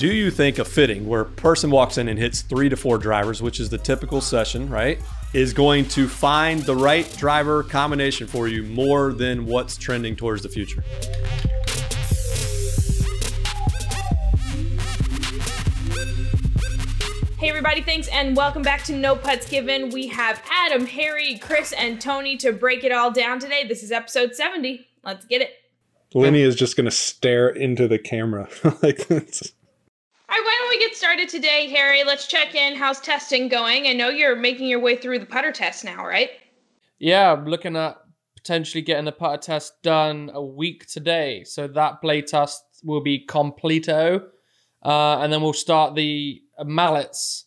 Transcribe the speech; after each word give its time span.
Do 0.00 0.14
you 0.14 0.30
think 0.30 0.58
a 0.58 0.64
fitting 0.64 1.06
where 1.06 1.20
a 1.20 1.26
person 1.26 1.70
walks 1.70 1.98
in 1.98 2.08
and 2.08 2.18
hits 2.18 2.40
three 2.40 2.70
to 2.70 2.76
four 2.78 2.96
drivers, 2.96 3.42
which 3.42 3.60
is 3.60 3.68
the 3.68 3.76
typical 3.76 4.22
session, 4.22 4.70
right, 4.70 4.98
is 5.34 5.52
going 5.52 5.86
to 5.88 6.08
find 6.08 6.62
the 6.62 6.74
right 6.74 7.06
driver 7.18 7.62
combination 7.62 8.26
for 8.26 8.48
you 8.48 8.62
more 8.62 9.12
than 9.12 9.44
what's 9.44 9.76
trending 9.76 10.16
towards 10.16 10.42
the 10.42 10.48
future? 10.48 10.82
Hey, 17.38 17.50
everybody, 17.50 17.82
thanks, 17.82 18.08
and 18.08 18.34
welcome 18.34 18.62
back 18.62 18.82
to 18.84 18.96
No 18.96 19.14
Putts 19.14 19.50
Given. 19.50 19.90
We 19.90 20.06
have 20.06 20.42
Adam, 20.50 20.86
Harry, 20.86 21.36
Chris, 21.36 21.74
and 21.74 22.00
Tony 22.00 22.38
to 22.38 22.52
break 22.52 22.84
it 22.84 22.92
all 22.92 23.10
down 23.10 23.38
today. 23.38 23.66
This 23.68 23.82
is 23.82 23.92
episode 23.92 24.34
70. 24.34 24.86
Let's 25.04 25.26
get 25.26 25.42
it. 25.42 25.50
Lenny 26.14 26.40
is 26.40 26.56
just 26.56 26.74
going 26.74 26.86
to 26.86 26.90
stare 26.90 27.50
into 27.50 27.86
the 27.86 27.98
camera 27.98 28.48
like 28.82 29.06
this. 29.08 29.52
All 30.30 30.36
right, 30.36 30.44
why 30.44 30.56
don't 30.60 30.68
we 30.68 30.78
get 30.78 30.96
started 30.96 31.28
today, 31.28 31.68
Harry? 31.70 32.04
Let's 32.04 32.28
check 32.28 32.54
in. 32.54 32.76
How's 32.76 33.00
testing 33.00 33.48
going? 33.48 33.88
I 33.88 33.94
know 33.94 34.10
you're 34.10 34.36
making 34.36 34.68
your 34.68 34.78
way 34.78 34.94
through 34.94 35.18
the 35.18 35.26
putter 35.26 35.50
test 35.50 35.84
now, 35.84 36.06
right? 36.06 36.30
Yeah, 37.00 37.32
I'm 37.32 37.46
looking 37.46 37.74
at 37.74 37.96
potentially 38.36 38.80
getting 38.80 39.06
the 39.06 39.10
putter 39.10 39.38
test 39.38 39.82
done 39.82 40.30
a 40.32 40.40
week 40.40 40.86
today. 40.86 41.42
So 41.42 41.66
that 41.66 42.00
play 42.00 42.22
test 42.22 42.62
will 42.84 43.00
be 43.00 43.26
completo. 43.26 44.22
Uh, 44.84 45.18
and 45.18 45.32
then 45.32 45.42
we'll 45.42 45.52
start 45.52 45.96
the 45.96 46.40
mallets. 46.64 47.46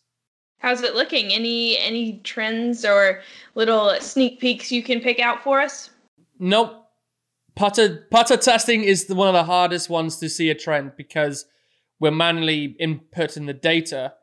How's 0.58 0.82
it 0.82 0.94
looking? 0.94 1.32
Any 1.32 1.78
any 1.78 2.18
trends 2.18 2.84
or 2.84 3.22
little 3.54 3.98
sneak 4.00 4.40
peeks 4.40 4.70
you 4.70 4.82
can 4.82 5.00
pick 5.00 5.20
out 5.20 5.42
for 5.42 5.58
us? 5.58 5.88
Nope. 6.38 6.84
Putter 7.56 8.06
putter 8.10 8.36
testing 8.36 8.84
is 8.84 9.06
the, 9.06 9.14
one 9.14 9.28
of 9.28 9.34
the 9.34 9.44
hardest 9.44 9.88
ones 9.88 10.18
to 10.18 10.28
see 10.28 10.50
a 10.50 10.54
trend 10.54 10.92
because 10.98 11.46
we're 12.00 12.10
manually 12.10 12.76
inputting 12.80 13.46
the 13.46 13.54
data. 13.54 14.14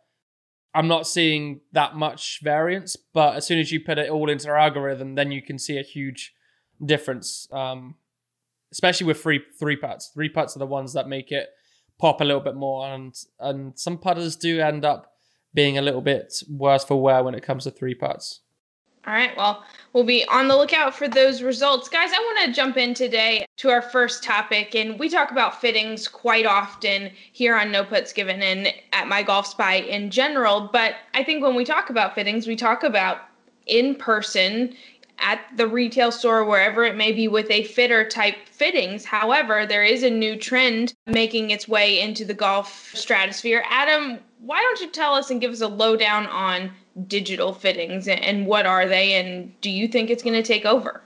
I'm 0.73 0.87
not 0.87 1.07
seeing 1.07 1.61
that 1.73 1.95
much 1.95 2.39
variance, 2.41 2.95
but 2.95 3.35
as 3.35 3.45
soon 3.45 3.59
as 3.59 3.71
you 3.71 3.79
put 3.79 3.97
it 3.97 4.09
all 4.09 4.29
into 4.29 4.49
our 4.49 4.57
algorithm, 4.57 5.15
then 5.15 5.31
you 5.31 5.41
can 5.41 5.59
see 5.59 5.77
a 5.77 5.83
huge 5.83 6.33
difference. 6.83 7.47
Um, 7.51 7.95
especially 8.71 9.07
with 9.07 9.21
three 9.21 9.41
three 9.59 9.75
putts. 9.75 10.07
Three 10.07 10.29
putts 10.29 10.55
are 10.55 10.59
the 10.59 10.65
ones 10.65 10.93
that 10.93 11.07
make 11.07 11.31
it 11.31 11.49
pop 11.99 12.21
a 12.21 12.23
little 12.23 12.41
bit 12.41 12.55
more, 12.55 12.87
and 12.87 13.13
and 13.39 13.77
some 13.77 13.97
putters 13.97 14.35
do 14.35 14.59
end 14.59 14.85
up 14.85 15.13
being 15.53 15.77
a 15.77 15.81
little 15.81 16.01
bit 16.01 16.41
worse 16.49 16.83
for 16.83 17.01
wear 17.01 17.23
when 17.23 17.35
it 17.35 17.43
comes 17.43 17.65
to 17.65 17.71
three 17.71 17.95
putts. 17.95 18.41
All 19.07 19.13
right, 19.13 19.35
well, 19.35 19.63
we'll 19.93 20.03
be 20.03 20.23
on 20.25 20.47
the 20.47 20.55
lookout 20.55 20.95
for 20.95 21.07
those 21.07 21.41
results. 21.41 21.89
Guys, 21.89 22.11
I 22.13 22.19
want 22.19 22.45
to 22.45 22.53
jump 22.53 22.77
in 22.77 22.93
today 22.93 23.45
to 23.57 23.69
our 23.69 23.81
first 23.81 24.23
topic, 24.23 24.75
and 24.75 24.99
we 24.99 25.09
talk 25.09 25.31
about 25.31 25.59
fittings 25.59 26.07
quite 26.07 26.45
often 26.45 27.09
here 27.31 27.55
on 27.55 27.71
No 27.71 27.83
Putts 27.83 28.13
Given 28.13 28.43
and 28.43 28.71
at 28.93 29.07
My 29.07 29.23
Golf 29.23 29.47
Spy 29.47 29.77
in 29.77 30.11
general. 30.11 30.69
But 30.71 30.97
I 31.15 31.23
think 31.23 31.41
when 31.41 31.55
we 31.55 31.65
talk 31.65 31.89
about 31.89 32.13
fittings, 32.13 32.45
we 32.45 32.55
talk 32.55 32.83
about 32.83 33.21
in 33.65 33.95
person 33.95 34.75
at 35.17 35.41
the 35.57 35.67
retail 35.67 36.11
store, 36.11 36.45
wherever 36.45 36.83
it 36.83 36.95
may 36.95 37.11
be, 37.11 37.27
with 37.27 37.49
a 37.49 37.63
fitter 37.63 38.07
type 38.07 38.35
fittings. 38.51 39.03
However, 39.03 39.65
there 39.65 39.83
is 39.83 40.03
a 40.03 40.11
new 40.11 40.35
trend 40.35 40.93
making 41.07 41.49
its 41.49 41.67
way 41.67 41.99
into 41.99 42.23
the 42.23 42.33
golf 42.35 42.91
stratosphere. 42.93 43.63
Adam, 43.67 44.19
why 44.41 44.59
don't 44.59 44.81
you 44.81 44.89
tell 44.89 45.13
us 45.13 45.29
and 45.29 45.39
give 45.39 45.51
us 45.51 45.61
a 45.61 45.67
lowdown 45.67 46.25
on 46.27 46.71
digital 47.07 47.53
fittings 47.53 48.07
and 48.07 48.45
what 48.45 48.65
are 48.65 48.87
they, 48.87 49.13
and 49.13 49.53
do 49.61 49.69
you 49.69 49.87
think 49.87 50.09
it's 50.09 50.23
going 50.23 50.35
to 50.35 50.43
take 50.43 50.65
over? 50.65 51.01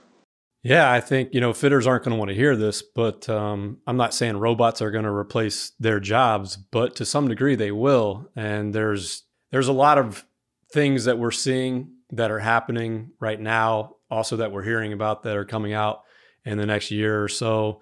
Yeah, 0.62 0.90
I 0.90 1.00
think 1.00 1.32
you 1.32 1.40
know 1.40 1.52
fitters 1.52 1.86
aren't 1.86 2.02
going 2.02 2.14
to 2.14 2.18
want 2.18 2.30
to 2.30 2.34
hear 2.34 2.56
this, 2.56 2.82
but 2.82 3.28
um, 3.28 3.78
I'm 3.86 3.96
not 3.96 4.14
saying 4.14 4.36
robots 4.36 4.82
are 4.82 4.90
going 4.90 5.04
to 5.04 5.12
replace 5.12 5.70
their 5.78 6.00
jobs, 6.00 6.56
but 6.56 6.96
to 6.96 7.04
some 7.04 7.28
degree 7.28 7.54
they 7.54 7.70
will. 7.70 8.28
And 8.34 8.74
there's 8.74 9.22
there's 9.52 9.68
a 9.68 9.72
lot 9.72 9.98
of 9.98 10.26
things 10.72 11.04
that 11.04 11.18
we're 11.18 11.30
seeing 11.30 11.92
that 12.10 12.32
are 12.32 12.40
happening 12.40 13.10
right 13.20 13.40
now 13.40 13.96
also 14.10 14.36
that 14.36 14.52
we're 14.52 14.62
hearing 14.62 14.92
about 14.92 15.22
that 15.22 15.36
are 15.36 15.44
coming 15.44 15.72
out 15.72 16.02
in 16.44 16.58
the 16.58 16.66
next 16.66 16.90
year 16.90 17.22
or 17.22 17.28
so, 17.28 17.80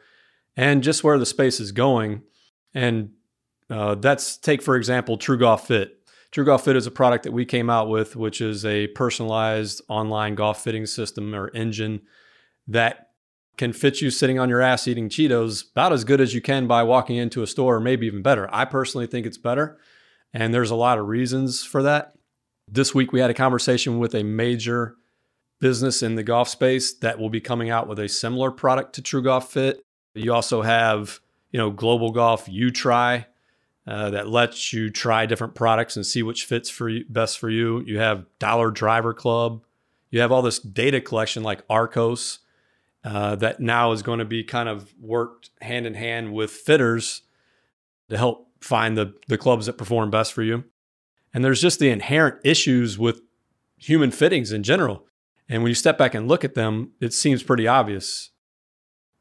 and 0.57 0.83
just 0.83 1.05
where 1.05 1.19
the 1.19 1.27
space 1.27 1.61
is 1.61 1.73
going. 1.73 2.23
And 2.75 3.11
uh, 3.71 3.95
that's 3.95 4.37
take 4.37 4.63
for 4.63 4.77
example 4.77 5.17
True 5.17 5.39
Golf 5.39 5.69
Fit. 5.69 6.01
True 6.31 6.45
Golf 6.45 6.65
Fit 6.65 6.77
is 6.77 6.87
a 6.87 6.91
product 6.91 7.25
that 7.25 7.33
we 7.33 7.45
came 7.45 7.71
out 7.71 7.89
with, 7.89 8.17
which 8.17 8.41
is 8.41 8.65
a 8.65 8.89
personalized 8.89 9.83
online 9.89 10.35
golf 10.35 10.63
fitting 10.63 10.85
system 10.87 11.35
or 11.35 11.49
engine 11.55 12.03
that 12.67 13.11
can 13.57 13.73
fit 13.73 14.01
you 14.01 14.11
sitting 14.11 14.39
on 14.39 14.49
your 14.49 14.61
ass 14.61 14.89
eating 14.89 15.09
Cheetos 15.09 15.71
about 15.71 15.93
as 15.93 16.03
good 16.03 16.21
as 16.21 16.35
you 16.35 16.41
can 16.41 16.67
by 16.67 16.83
walking 16.83 17.17
into 17.17 17.43
a 17.43 17.47
store, 17.47 17.77
or 17.77 17.81
maybe 17.81 18.07
even 18.07 18.21
better. 18.21 18.49
I 18.53 18.65
personally 18.65 19.07
think 19.07 19.27
it's 19.27 19.39
better, 19.39 19.79
and 20.33 20.53
there's 20.53 20.73
a 20.73 20.77
lot 20.77 20.99
of 20.99 21.07
reasons 21.07 21.63
for 21.63 21.85
that. 21.85 22.15
This 22.69 22.95
week 22.95 23.13
we 23.13 23.21
had 23.21 23.31
a 23.31 23.35
conversation 23.35 23.99
with 23.99 24.15
a 24.15 24.25
major 24.25 24.97
business 25.61 26.03
in 26.03 26.17
the 26.17 26.23
golf 26.23 26.49
space 26.49 26.95
that 26.95 27.19
will 27.19 27.31
be 27.31 27.41
coming 27.41 27.71
out 27.71 27.87
with 27.87 27.99
a 27.99 28.09
similar 28.09 28.51
product 28.51 28.95
to 28.95 29.03
True 29.03 29.23
Golf 29.23 29.53
Fit. 29.53 29.81
You 30.15 30.33
also 30.33 30.63
have, 30.63 31.21
you 31.53 31.59
know, 31.59 31.71
Global 31.71 32.11
Golf 32.11 32.47
UTry 32.47 33.27
uh, 33.87 34.11
that 34.11 34.29
lets 34.29 34.73
you 34.73 34.91
try 34.91 35.27
different 35.27 35.55
products 35.55 35.97
and 35.97 36.07
see 36.07 36.23
which 36.23 36.45
fits 36.45 36.71
for 36.71 36.89
you, 36.89 37.05
best 37.09 37.39
for 37.39 37.51
you. 37.51 37.81
You 37.81 37.99
have 37.99 38.27
Dollar 38.39 38.71
Driver 38.71 39.13
Club. 39.13 39.63
You 40.11 40.21
have 40.21 40.33
all 40.33 40.43
this 40.43 40.59
data 40.59 41.01
collection 41.01 41.43
like 41.43 41.67
Arccos 41.69 42.39
uh, 43.05 43.37
that 43.37 43.61
now 43.61 43.93
is 43.93 44.03
going 44.03 44.21
to 44.21 44.25
be 44.25 44.43
kind 44.43 44.69
of 44.69 44.95
worked 44.99 45.51
hand 45.61 45.87
in 45.87 45.95
hand 45.95 46.33
with 46.33 46.51
fitters 46.51 47.23
to 48.09 48.17
help 48.17 48.49
find 48.61 48.97
the 48.97 49.15
the 49.29 49.37
clubs 49.37 49.67
that 49.67 49.77
perform 49.77 50.11
best 50.11 50.33
for 50.33 50.43
you. 50.43 50.65
And 51.35 51.45
there's 51.45 51.61
just 51.61 51.81
the 51.81 51.91
inherent 51.91 52.37
issues 52.45 52.99
with 52.99 53.21
human 53.77 54.11
fittings 54.11 54.53
in 54.53 54.63
general. 54.63 55.05
And 55.49 55.63
when 55.63 55.69
you 55.69 55.75
step 55.75 55.99
back 55.99 56.15
and 56.15 56.29
look 56.29 56.45
at 56.45 56.55
them, 56.55 56.93
it 57.01 57.13
seems 57.13 57.43
pretty 57.43 57.69
obvious. 57.69 58.31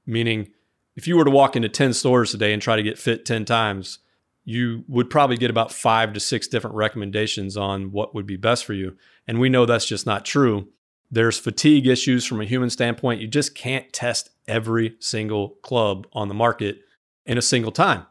Meaning, 0.05 0.49
if 0.95 1.07
you 1.07 1.17
were 1.17 1.25
to 1.25 1.31
walk 1.31 1.55
into 1.55 1.69
10 1.69 1.93
stores 1.93 2.31
today 2.31 2.53
and 2.53 2.61
try 2.61 2.75
to 2.75 2.83
get 2.83 2.99
fit 2.99 3.25
10 3.25 3.45
times, 3.45 3.99
you 4.45 4.83
would 4.87 5.09
probably 5.09 5.37
get 5.37 5.49
about 5.49 5.71
five 5.71 6.13
to 6.13 6.19
six 6.19 6.47
different 6.47 6.75
recommendations 6.75 7.55
on 7.55 7.91
what 7.91 8.13
would 8.13 8.25
be 8.25 8.35
best 8.35 8.65
for 8.65 8.73
you. 8.73 8.97
And 9.27 9.39
we 9.39 9.49
know 9.49 9.65
that's 9.65 9.85
just 9.85 10.05
not 10.05 10.25
true. 10.25 10.67
There's 11.09 11.39
fatigue 11.39 11.87
issues 11.87 12.25
from 12.25 12.41
a 12.41 12.45
human 12.45 12.69
standpoint. 12.69 13.21
You 13.21 13.27
just 13.27 13.55
can't 13.55 13.91
test 13.93 14.31
every 14.47 14.95
single 14.99 15.49
club 15.61 16.07
on 16.11 16.27
the 16.27 16.33
market 16.33 16.81
in 17.25 17.37
a 17.37 17.41
single 17.41 17.71
time. 17.71 18.05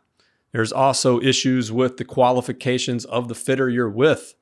There's 0.53 0.72
also 0.72 1.21
issues 1.21 1.72
with 1.72 1.97
the 1.97 2.04
qualifications 2.04 3.04
of 3.04 3.28
the 3.28 3.34
fitter 3.34 3.69
you're 3.69 3.91
with. 3.91 4.34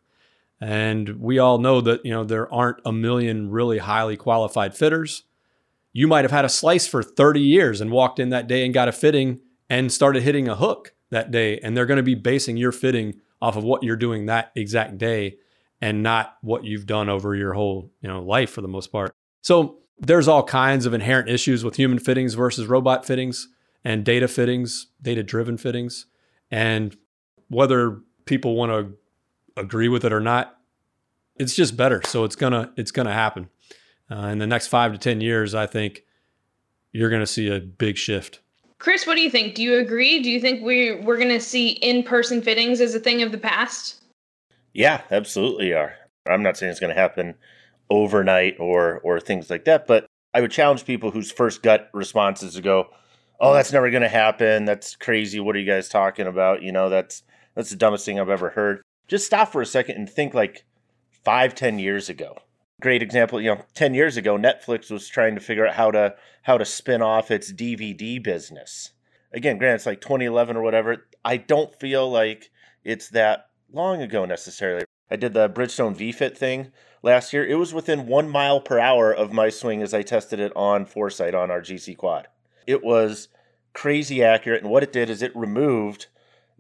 And 0.61 1.21
we 1.21 1.39
all 1.39 1.59
know 1.59 1.81
that, 1.81 2.05
you 2.05 2.11
know, 2.11 2.25
there 2.25 2.53
aren't 2.53 2.81
a 2.85 2.93
million 2.93 3.51
really 3.51 3.79
highly 3.79 4.17
qualified 4.17 4.77
fitters. 4.77 5.23
You 5.93 6.07
might 6.07 6.25
have 6.25 6.31
had 6.31 6.45
a 6.45 6.51
slice 6.51 6.87
for 6.87 7.03
30 7.03 7.41
years 7.41 7.81
and 7.81 7.91
walked 7.91 8.19
in 8.19 8.29
that 8.29 8.47
day 8.47 8.65
and 8.65 8.75
got 8.75 8.89
a 8.89 8.93
fitting 8.93 9.41
and 9.69 9.91
started 9.91 10.23
hitting 10.23 10.49
a 10.49 10.57
hook 10.57 10.93
that 11.11 11.31
day. 11.31 11.59
And 11.59 11.77
they're 11.77 11.87
going 11.87 11.97
to 11.97 12.03
be 12.03 12.15
basing 12.15 12.57
your 12.57 12.73
fitting 12.73 13.21
off 13.43 13.57
of 13.57 13.65
what 13.65 13.83
you're 13.83 13.97
doing 13.97 14.27
that 14.27 14.53
exact 14.55 14.99
day 14.99 15.37
and 15.81 16.03
not 16.03 16.37
what 16.43 16.65
you've 16.65 16.87
done 16.87 17.09
over 17.09 17.35
your 17.35 17.55
whole, 17.55 17.91
you 18.01 18.09
know, 18.09 18.23
life 18.23 18.51
for 18.51 18.61
the 18.61 18.69
most 18.69 18.93
part. 18.93 19.15
So 19.43 19.79
there's 19.99 20.29
all 20.29 20.43
kinds 20.43 20.87
of 20.87 20.95
inherent 20.95 21.29
issues 21.29 21.65
with 21.65 21.77
human 21.77 21.99
fittings 21.99 22.35
versus 22.35 22.67
robot 22.67 23.07
fittings 23.07 23.49
and 23.85 24.05
data 24.05 24.29
fittings, 24.29 24.89
data 25.01 25.23
driven 25.23 25.57
fittings. 25.57 26.07
And 26.51 26.97
whether 27.49 28.01
people 28.25 28.55
want 28.55 28.73
to 28.73 29.61
agree 29.61 29.89
with 29.89 30.05
it 30.05 30.13
or 30.13 30.21
not, 30.21 30.59
it's 31.39 31.55
just 31.55 31.77
better. 31.77 32.03
So 32.07 32.25
it's 32.25 32.37
gonna 32.37 32.73
it's 32.77 32.91
gonna 32.91 33.13
happen. 33.13 33.49
Uh, 34.11 34.27
in 34.27 34.39
the 34.39 34.47
next 34.47 34.67
five 34.67 34.93
to 34.93 34.99
ten 34.99 35.21
years, 35.21 35.55
I 35.55 35.67
think 35.67 36.03
you're 36.93 37.11
gonna 37.11 37.27
see 37.27 37.49
a 37.49 37.61
big 37.61 37.97
shift. 37.97 38.41
Chris, 38.81 39.07
what 39.07 39.15
do 39.15 39.21
you 39.21 39.31
think? 39.31 39.55
Do 39.55 39.63
you 39.63 39.79
agree? 39.79 40.21
Do 40.21 40.29
you 40.29 40.41
think 40.41 40.63
we 40.63 40.97
we're 40.97 41.19
gonna 41.19 41.39
see 41.39 41.69
in 41.69 42.03
person 42.03 42.43
fittings 42.43 42.81
as 42.81 42.95
a 42.97 43.01
thing 43.01 43.23
of 43.23 43.31
the 43.31 43.39
past? 43.39 44.03
Yeah, 44.73 45.03
absolutely 45.13 45.73
are. 45.73 45.95
I'm 46.29 46.43
not 46.43 46.57
saying 46.57 46.71
it's 46.71 46.81
going 46.81 46.95
to 46.95 47.01
happen 47.01 47.35
overnight 47.89 48.57
or 48.59 49.01
or 49.01 49.21
things 49.21 49.51
like 49.51 49.65
that, 49.67 49.87
but 49.87 50.07
I 50.35 50.41
would 50.41 50.51
challenge 50.51 50.85
people 50.85 51.13
whose 51.13 51.31
first 51.33 51.63
gut 51.63 51.89
response 51.93 52.43
is 52.43 52.55
to 52.55 52.63
go, 52.63 52.89
"Oh, 53.41 53.55
that's 53.55 53.73
never 53.73 53.91
going 53.91 54.03
to 54.03 54.09
happen. 54.09 54.65
That's 54.65 54.97
crazy. 54.97 55.41
What 55.41 55.57
are 55.57 55.59
you 55.61 55.67
guys 55.71 55.89
talking 55.89 56.27
about? 56.27 56.63
You 56.63 56.73
know, 56.73 56.89
that's 56.89 57.23
that's 57.55 57.71
the 57.71 57.77
dumbest 57.77 58.05
thing 58.05 58.19
I've 58.19 58.29
ever 58.29 58.51
heard." 58.51 58.83
just 59.11 59.27
stop 59.27 59.51
for 59.51 59.61
a 59.61 59.67
second 59.67 59.97
and 59.97 60.09
think 60.09 60.35
like 60.35 60.65
five, 61.25 61.55
ten 61.55 61.79
years 61.81 62.09
ago. 62.09 62.39
Great 62.81 63.03
example, 63.03 63.41
you 63.41 63.55
know, 63.55 63.63
ten 63.75 63.95
years 63.95 64.17
ago, 64.17 64.37
Netflix 64.37 64.91
was 64.91 65.09
trying 65.09 65.35
to 65.35 65.41
figure 65.41 65.67
out 65.67 65.75
how 65.75 65.91
to 65.91 66.15
how 66.43 66.57
to 66.57 66.65
spin 66.65 67.03
off 67.03 67.31
its 67.31 67.53
DVD 67.53 68.23
business. 68.23 68.93
Again, 69.33 69.59
granted, 69.59 69.77
it's 69.77 69.87
like 69.87 70.01
2011 70.01 70.57
or 70.57 70.63
whatever. 70.63 71.07
I 71.25 71.37
don't 71.37 71.79
feel 71.79 72.11
like 72.11 72.51
it's 72.83 73.09
that 73.11 73.51
long 73.71 74.03
ago 74.03 74.25
necessarily. 74.25 74.85
I 75.11 75.17
did 75.17 75.35
the 75.35 75.49
Bridgestone 75.49 75.95
VFit 75.95 76.37
thing 76.37 76.73
last 77.03 77.33
year. 77.33 77.47
It 77.47 77.57
was 77.57 77.75
within 77.75 78.07
one 78.07 78.29
mile 78.29 78.61
per 78.61 78.79
hour 78.79 79.13
of 79.13 79.33
my 79.33 79.51
swing 79.51 79.83
as 79.83 79.93
I 79.93 80.03
tested 80.03 80.41
it 80.41 80.53
on 80.57 80.87
Foresight 80.87 81.35
on 81.35 81.51
our 81.51 81.61
GCQuad. 81.61 82.25
It 82.67 82.83
was 82.83 83.29
crazy 83.75 84.25
accurate, 84.25 84.63
and 84.63 84.71
what 84.71 84.83
it 84.83 84.93
did 84.93 85.11
is 85.11 85.23
it 85.23 85.37
removed 85.37 86.07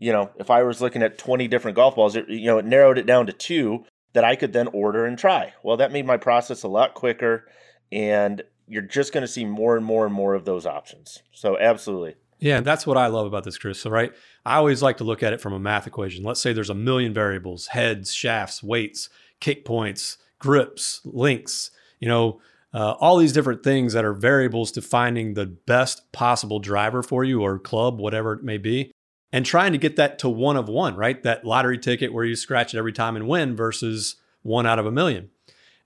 you 0.01 0.13
know, 0.15 0.31
if 0.39 0.51
I 0.51 0.63
was 0.63 0.81
looking 0.81 1.03
at 1.03 1.19
20 1.19 1.47
different 1.47 1.77
golf 1.77 1.95
balls, 1.95 2.17
it, 2.17 2.27
you 2.27 2.47
know, 2.47 2.57
it 2.57 2.65
narrowed 2.65 2.97
it 2.97 3.05
down 3.05 3.27
to 3.27 3.35
two 3.35 3.85
that 4.13 4.25
I 4.25 4.37
could 4.37 4.53
then 4.53 4.69
order 4.69 5.07
and 5.07 5.19
try. 5.19 5.53
Well, 5.63 5.77
that 5.77 5.93
made 5.93 6.07
my 6.07 6.17
process 6.17 6.63
a 6.63 6.69
lot 6.69 6.95
quicker 6.95 7.47
and 7.93 8.43
you're 8.67 8.83
just 8.83 9.13
going 9.13 9.23
to 9.23 9.29
see 9.29 9.45
more 9.45 9.77
and 9.77 9.85
more 9.85 10.07
and 10.07 10.15
more 10.15 10.35
of 10.35 10.45
those 10.45 10.65
options. 10.65 11.23
So, 11.33 11.59
absolutely. 11.59 12.15
Yeah, 12.39 12.59
and 12.59 12.67
that's 12.67 12.87
what 12.87 12.97
I 12.97 13.09
love 13.09 13.27
about 13.27 13.45
this, 13.45 13.59
Chris. 13.59 13.81
So, 13.81 13.91
right, 13.91 14.13
I 14.47 14.57
always 14.57 14.83
like 14.83 14.97
to 14.99 15.05
look 15.05 15.23
at 15.23 15.33
it 15.33 15.41
from 15.41 15.53
a 15.53 15.59
math 15.59 15.87
equation. 15.87 16.25
Let's 16.25 16.41
say 16.41 16.53
there's 16.53 16.71
a 16.71 16.75
million 16.75 17.13
variables: 17.13 17.67
heads, 17.67 18.15
shafts, 18.15 18.63
weights, 18.63 19.11
kick 19.41 19.65
points, 19.65 20.17
grips, 20.39 21.03
links. 21.05 21.71
You 21.99 22.09
know, 22.09 22.41
uh, 22.73 22.93
all 22.93 23.19
these 23.19 23.33
different 23.33 23.63
things 23.63 23.93
that 23.93 24.07
are 24.07 24.15
variables 24.15 24.73
to 24.73 24.83
finding 24.83 25.35
the 25.35 25.47
best 25.47 26.11
possible 26.13 26.61
driver 26.61 27.03
for 27.03 27.25
you 27.25 27.43
or 27.43 27.59
club, 27.59 28.01
whatever 28.01 28.33
it 28.33 28.43
may 28.43 28.57
be, 28.57 28.93
and 29.33 29.47
trying 29.47 29.73
to 29.73 29.79
get 29.79 29.97
that 29.97 30.19
to 30.21 30.29
one 30.29 30.57
of 30.57 30.69
one. 30.69 30.97
Right, 30.97 31.23
that 31.23 31.45
lottery 31.45 31.79
ticket 31.79 32.13
where 32.13 32.25
you 32.25 32.37
scratch 32.37 32.75
it 32.75 32.79
every 32.79 32.93
time 32.93 33.17
and 33.17 33.29
win 33.29 33.57
versus 33.57 34.17
one 34.43 34.67
out 34.67 34.79
of 34.79 34.87
a 34.87 34.93
million. 34.93 35.31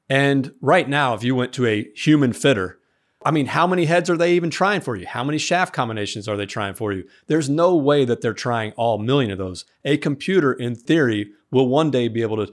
And 0.09 0.55
right 0.61 0.89
now, 0.89 1.15
if 1.15 1.25
you 1.25 1.35
went 1.35 1.53
to 1.55 1.67
a 1.67 1.91
human 1.95 2.33
fitter 2.33 2.79
I 3.25 3.31
mean, 3.31 3.47
how 3.47 3.67
many 3.67 3.87
heads 3.87 4.11
are 4.11 4.19
they 4.19 4.35
even 4.35 4.51
trying 4.51 4.83
for 4.83 4.97
you? 4.97 5.07
How 5.07 5.25
many 5.25 5.39
shaft 5.39 5.73
combinations 5.73 6.29
are 6.29 6.37
they 6.37 6.45
trying 6.45 6.75
for 6.75 6.93
you? 6.93 7.09
There's 7.27 7.49
no 7.49 7.75
way 7.75 8.05
that 8.05 8.21
they're 8.21 8.35
trying 8.35 8.73
all 8.73 8.99
million 8.99 9.31
of 9.31 9.39
those. 9.39 9.65
A 9.85 9.97
computer, 9.97 10.53
in 10.53 10.75
theory, 10.75 11.31
will 11.51 11.67
one 11.67 11.91
day 11.91 12.09
be 12.09 12.21
able 12.21 12.45
to 12.45 12.53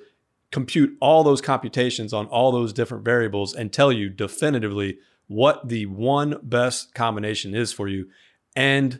compute 0.49 0.95
all 1.01 1.23
those 1.23 1.41
computations 1.41 2.13
on 2.13 2.25
all 2.27 2.51
those 2.51 2.71
different 2.71 3.03
variables 3.03 3.53
and 3.53 3.71
tell 3.71 3.91
you 3.91 4.09
definitively 4.09 4.97
what 5.27 5.67
the 5.67 5.87
one 5.87 6.37
best 6.41 6.93
combination 6.93 7.53
is 7.53 7.73
for 7.73 7.89
you. 7.89 8.07
And 8.55 8.99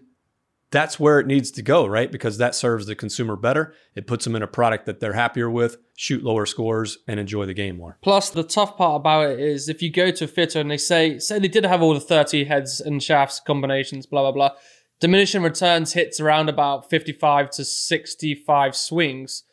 that's 0.71 0.97
where 0.97 1.19
it 1.19 1.27
needs 1.27 1.51
to 1.51 1.61
go, 1.61 1.85
right? 1.85 2.09
Because 2.09 2.37
that 2.37 2.55
serves 2.55 2.85
the 2.85 2.95
consumer 2.95 3.35
better. 3.35 3.73
It 3.93 4.07
puts 4.07 4.23
them 4.23 4.37
in 4.37 4.41
a 4.41 4.47
product 4.47 4.85
that 4.85 5.01
they're 5.01 5.13
happier 5.13 5.49
with, 5.49 5.77
shoot 5.97 6.23
lower 6.23 6.45
scores, 6.45 6.97
and 7.07 7.19
enjoy 7.19 7.45
the 7.45 7.53
game 7.53 7.77
more. 7.77 7.97
Plus, 8.01 8.29
the 8.29 8.43
tough 8.43 8.77
part 8.77 9.01
about 9.01 9.29
it 9.29 9.39
is 9.39 9.67
if 9.67 9.81
you 9.81 9.91
go 9.91 10.11
to 10.11 10.23
a 10.23 10.27
fitter 10.27 10.61
and 10.61 10.71
they 10.71 10.77
say, 10.77 11.19
say 11.19 11.39
they 11.39 11.49
did 11.49 11.65
have 11.65 11.81
all 11.81 11.93
the 11.93 11.99
30 11.99 12.45
heads 12.45 12.79
and 12.79 13.03
shafts 13.03 13.41
combinations, 13.45 14.05
blah, 14.05 14.21
blah, 14.21 14.31
blah, 14.31 14.57
diminishing 15.01 15.43
returns 15.43 15.91
hits 15.91 16.21
around 16.21 16.47
about 16.47 16.89
55 16.89 17.49
to 17.51 17.65
65 17.65 18.75
swings. 18.75 19.43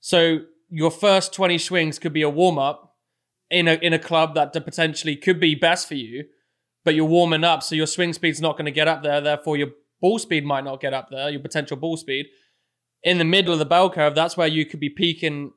So 0.00 0.42
your 0.68 0.92
first 0.92 1.34
20 1.34 1.58
swings 1.58 1.98
could 1.98 2.12
be 2.12 2.22
a 2.22 2.30
warm 2.30 2.58
up 2.58 2.94
in 3.50 3.66
a, 3.66 3.74
in 3.74 3.92
a 3.92 3.98
club 3.98 4.36
that 4.36 4.52
potentially 4.52 5.16
could 5.16 5.40
be 5.40 5.56
best 5.56 5.88
for 5.88 5.94
you, 5.96 6.24
but 6.84 6.94
you're 6.94 7.04
warming 7.04 7.42
up, 7.42 7.64
so 7.64 7.74
your 7.74 7.86
swing 7.86 8.12
speed's 8.12 8.40
not 8.40 8.52
going 8.52 8.66
to 8.66 8.70
get 8.70 8.88
up 8.88 9.02
there. 9.02 9.20
Therefore, 9.20 9.56
your 9.56 9.70
ball 10.02 10.18
speed 10.18 10.44
might 10.44 10.64
not 10.64 10.80
get 10.80 10.92
up 10.92 11.08
there, 11.10 11.30
your 11.30 11.40
potential 11.40 11.78
ball 11.78 11.96
speed. 11.96 12.26
In 13.02 13.16
the 13.16 13.24
middle 13.24 13.54
of 13.54 13.58
the 13.58 13.64
bell 13.64 13.88
curve, 13.88 14.14
that's 14.14 14.36
where 14.36 14.46
you 14.46 14.66
could 14.66 14.80
be 14.80 14.90
peaking 14.90 15.52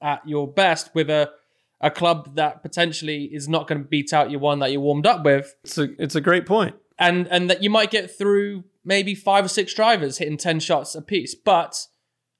at 0.00 0.26
your 0.28 0.46
best 0.46 0.94
with 0.94 1.10
a 1.10 1.32
a 1.80 1.90
club 1.90 2.36
that 2.36 2.62
potentially 2.62 3.24
is 3.24 3.48
not 3.48 3.68
going 3.68 3.82
to 3.82 3.86
beat 3.86 4.12
out 4.12 4.30
your 4.30 4.40
one 4.40 4.60
that 4.60 4.72
you 4.72 4.80
warmed 4.80 5.06
up 5.06 5.24
with. 5.24 5.54
It's 5.64 5.76
a 5.76 5.88
it's 6.02 6.14
a 6.14 6.20
great 6.20 6.46
point. 6.46 6.76
And 6.98 7.26
and 7.28 7.50
that 7.50 7.62
you 7.62 7.70
might 7.70 7.90
get 7.90 8.16
through 8.16 8.64
maybe 8.84 9.14
five 9.14 9.44
or 9.44 9.48
six 9.48 9.74
drivers 9.74 10.18
hitting 10.18 10.38
10 10.38 10.60
shots 10.60 10.94
a 10.94 11.02
piece. 11.02 11.34
But 11.34 11.86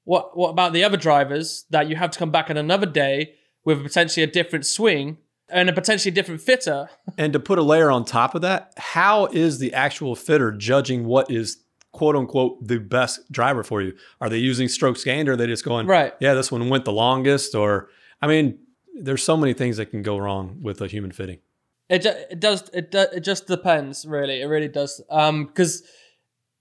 what 0.05 0.35
what 0.37 0.49
about 0.49 0.73
the 0.73 0.83
other 0.83 0.97
drivers 0.97 1.65
that 1.69 1.87
you 1.87 1.95
have 1.95 2.11
to 2.11 2.19
come 2.19 2.31
back 2.31 2.49
on 2.49 2.57
another 2.57 2.87
day 2.87 3.33
with 3.63 3.83
potentially 3.83 4.23
a 4.23 4.27
different 4.27 4.65
swing 4.65 5.17
and 5.49 5.69
a 5.69 5.73
potentially 5.73 6.11
different 6.11 6.41
fitter. 6.41 6.89
And 7.17 7.33
to 7.33 7.39
put 7.39 7.57
a 7.57 7.63
layer 7.63 7.89
on 7.89 8.05
top 8.05 8.35
of 8.35 8.41
that, 8.41 8.73
how 8.77 9.25
is 9.27 9.57
the 9.59 9.73
actual 9.73 10.15
fitter 10.15 10.51
judging 10.51 11.05
what 11.05 11.31
is 11.31 11.57
quote 11.93 12.15
unquote 12.15 12.67
the 12.67 12.79
best 12.79 13.31
driver 13.31 13.63
for 13.63 13.81
you? 13.81 13.95
Are 14.21 14.29
they 14.29 14.37
using 14.37 14.67
stroke 14.67 15.03
gained 15.03 15.27
or 15.27 15.33
are 15.33 15.35
they 15.35 15.47
just 15.47 15.65
going, 15.65 15.87
right? 15.87 16.13
Yeah, 16.19 16.35
this 16.35 16.51
one 16.51 16.69
went 16.69 16.85
the 16.85 16.91
longest. 16.91 17.55
Or, 17.55 17.89
I 18.21 18.27
mean, 18.27 18.59
there's 18.99 19.23
so 19.23 19.35
many 19.35 19.53
things 19.53 19.77
that 19.77 19.87
can 19.87 20.03
go 20.03 20.17
wrong 20.17 20.59
with 20.61 20.81
a 20.81 20.87
human 20.87 21.11
fitting. 21.11 21.39
It, 21.89 22.05
it 22.05 22.39
does 22.39 22.69
it 22.73 22.91
do- 22.91 23.07
it 23.13 23.21
just 23.21 23.47
depends 23.47 24.05
really 24.05 24.41
it 24.41 24.45
really 24.45 24.67
does 24.67 25.01
um 25.09 25.45
because 25.45 25.83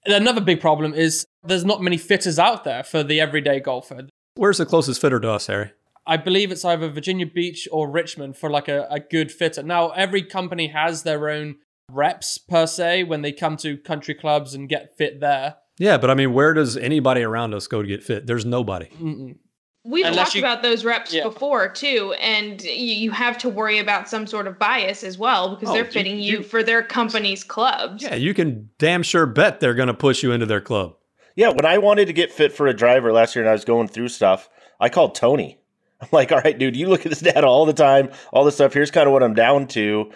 another 0.04 0.40
big 0.40 0.60
problem 0.60 0.94
is 0.94 1.26
there's 1.42 1.64
not 1.64 1.82
many 1.82 1.96
fitters 1.96 2.38
out 2.38 2.62
there 2.62 2.84
for 2.84 3.02
the 3.02 3.20
everyday 3.20 3.58
golfer 3.58 4.06
where's 4.36 4.58
the 4.58 4.66
closest 4.66 5.00
fitter 5.00 5.18
to 5.18 5.28
us 5.28 5.48
harry 5.48 5.72
I 6.06 6.16
believe 6.16 6.52
it's 6.52 6.64
either 6.64 6.88
Virginia 6.88 7.26
Beach 7.26 7.68
or 7.72 7.90
Richmond 7.90 8.36
for 8.36 8.48
like 8.48 8.68
a, 8.68 8.86
a 8.90 9.00
good 9.00 9.32
fitter. 9.32 9.62
Now, 9.62 9.90
every 9.90 10.22
company 10.22 10.68
has 10.68 11.02
their 11.02 11.28
own 11.28 11.56
reps 11.90 12.38
per 12.38 12.66
se 12.66 13.04
when 13.04 13.22
they 13.22 13.32
come 13.32 13.56
to 13.58 13.76
country 13.76 14.14
clubs 14.14 14.54
and 14.54 14.68
get 14.68 14.96
fit 14.96 15.20
there. 15.20 15.56
Yeah, 15.78 15.98
but 15.98 16.10
I 16.10 16.14
mean, 16.14 16.32
where 16.32 16.54
does 16.54 16.76
anybody 16.76 17.22
around 17.22 17.54
us 17.54 17.66
go 17.66 17.82
to 17.82 17.88
get 17.88 18.02
fit? 18.02 18.26
There's 18.26 18.44
nobody. 18.44 18.86
Mm-mm. 19.00 19.36
We've 19.84 20.04
Unless 20.04 20.28
talked 20.28 20.34
you, 20.34 20.40
about 20.40 20.62
those 20.62 20.84
reps 20.84 21.14
yeah. 21.14 21.22
before 21.22 21.68
too, 21.68 22.12
and 22.20 22.60
you 22.62 23.12
have 23.12 23.38
to 23.38 23.48
worry 23.48 23.78
about 23.78 24.08
some 24.08 24.26
sort 24.26 24.48
of 24.48 24.58
bias 24.58 25.04
as 25.04 25.16
well 25.16 25.54
because 25.54 25.68
oh, 25.68 25.74
they're 25.74 25.84
fitting 25.84 26.18
you, 26.18 26.38
you, 26.38 26.42
for 26.42 26.64
their 26.64 26.82
company's 26.82 27.44
clubs. 27.44 28.02
Yeah, 28.02 28.16
you 28.16 28.34
can 28.34 28.70
damn 28.78 29.04
sure 29.04 29.26
bet 29.26 29.60
they're 29.60 29.74
going 29.74 29.86
to 29.86 29.94
push 29.94 30.24
you 30.24 30.32
into 30.32 30.46
their 30.46 30.60
club. 30.60 30.96
Yeah, 31.36 31.50
when 31.50 31.66
I 31.66 31.78
wanted 31.78 32.06
to 32.06 32.12
get 32.12 32.32
fit 32.32 32.52
for 32.52 32.66
a 32.66 32.74
driver 32.74 33.12
last 33.12 33.36
year 33.36 33.44
and 33.44 33.48
I 33.48 33.52
was 33.52 33.64
going 33.64 33.86
through 33.86 34.08
stuff, 34.08 34.48
I 34.80 34.88
called 34.88 35.14
Tony 35.14 35.60
I'm 36.00 36.08
like, 36.12 36.32
all 36.32 36.40
right, 36.40 36.58
dude, 36.58 36.76
you 36.76 36.88
look 36.88 37.06
at 37.06 37.10
this 37.10 37.20
data 37.20 37.46
all 37.46 37.64
the 37.66 37.72
time, 37.72 38.10
all 38.32 38.44
this 38.44 38.54
stuff. 38.54 38.74
Here's 38.74 38.90
kind 38.90 39.06
of 39.06 39.12
what 39.12 39.22
I'm 39.22 39.34
down 39.34 39.66
to. 39.68 40.10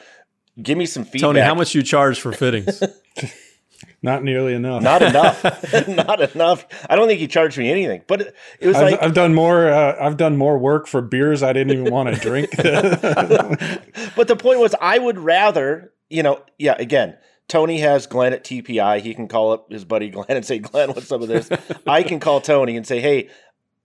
Give 0.60 0.76
me 0.76 0.86
some 0.86 1.04
feedback. 1.04 1.20
Tony, 1.20 1.40
how 1.40 1.54
much 1.54 1.74
you 1.74 1.82
charge 1.82 2.20
for 2.20 2.32
fittings? 2.32 2.82
Not 4.02 4.24
nearly 4.24 4.54
enough. 4.54 4.82
Not 4.82 5.02
enough. 5.02 5.42
Not 5.88 6.34
enough. 6.34 6.66
I 6.88 6.96
don't 6.96 7.06
think 7.06 7.20
he 7.20 7.26
charged 7.26 7.58
me 7.58 7.70
anything. 7.70 8.02
But 8.06 8.22
it, 8.22 8.36
it 8.58 8.66
was 8.66 8.76
I've, 8.76 8.90
like 8.92 9.02
I've 9.02 9.14
done 9.14 9.34
more. 9.34 9.68
Uh, 9.68 9.96
I've 10.00 10.16
done 10.16 10.36
more 10.36 10.58
work 10.58 10.86
for 10.86 11.02
beers 11.02 11.42
I 11.42 11.52
didn't 11.52 11.78
even 11.78 11.92
want 11.92 12.14
to 12.14 12.20
drink. 12.20 12.50
but 12.56 14.28
the 14.28 14.36
point 14.36 14.60
was, 14.60 14.74
I 14.80 14.98
would 14.98 15.18
rather, 15.18 15.92
you 16.08 16.22
know, 16.22 16.42
yeah. 16.58 16.76
Again, 16.78 17.16
Tony 17.48 17.80
has 17.80 18.06
Glenn 18.06 18.32
at 18.32 18.44
TPI. 18.44 19.00
He 19.00 19.14
can 19.14 19.28
call 19.28 19.52
up 19.52 19.70
his 19.70 19.84
buddy 19.84 20.08
Glenn 20.08 20.26
and 20.30 20.46
say, 20.46 20.58
"Glenn, 20.58 20.90
what's 20.90 21.08
some 21.08 21.22
of 21.22 21.28
this?" 21.28 21.50
I 21.86 22.02
can 22.02 22.20
call 22.20 22.40
Tony 22.40 22.76
and 22.76 22.86
say, 22.86 23.00
"Hey, 23.00 23.28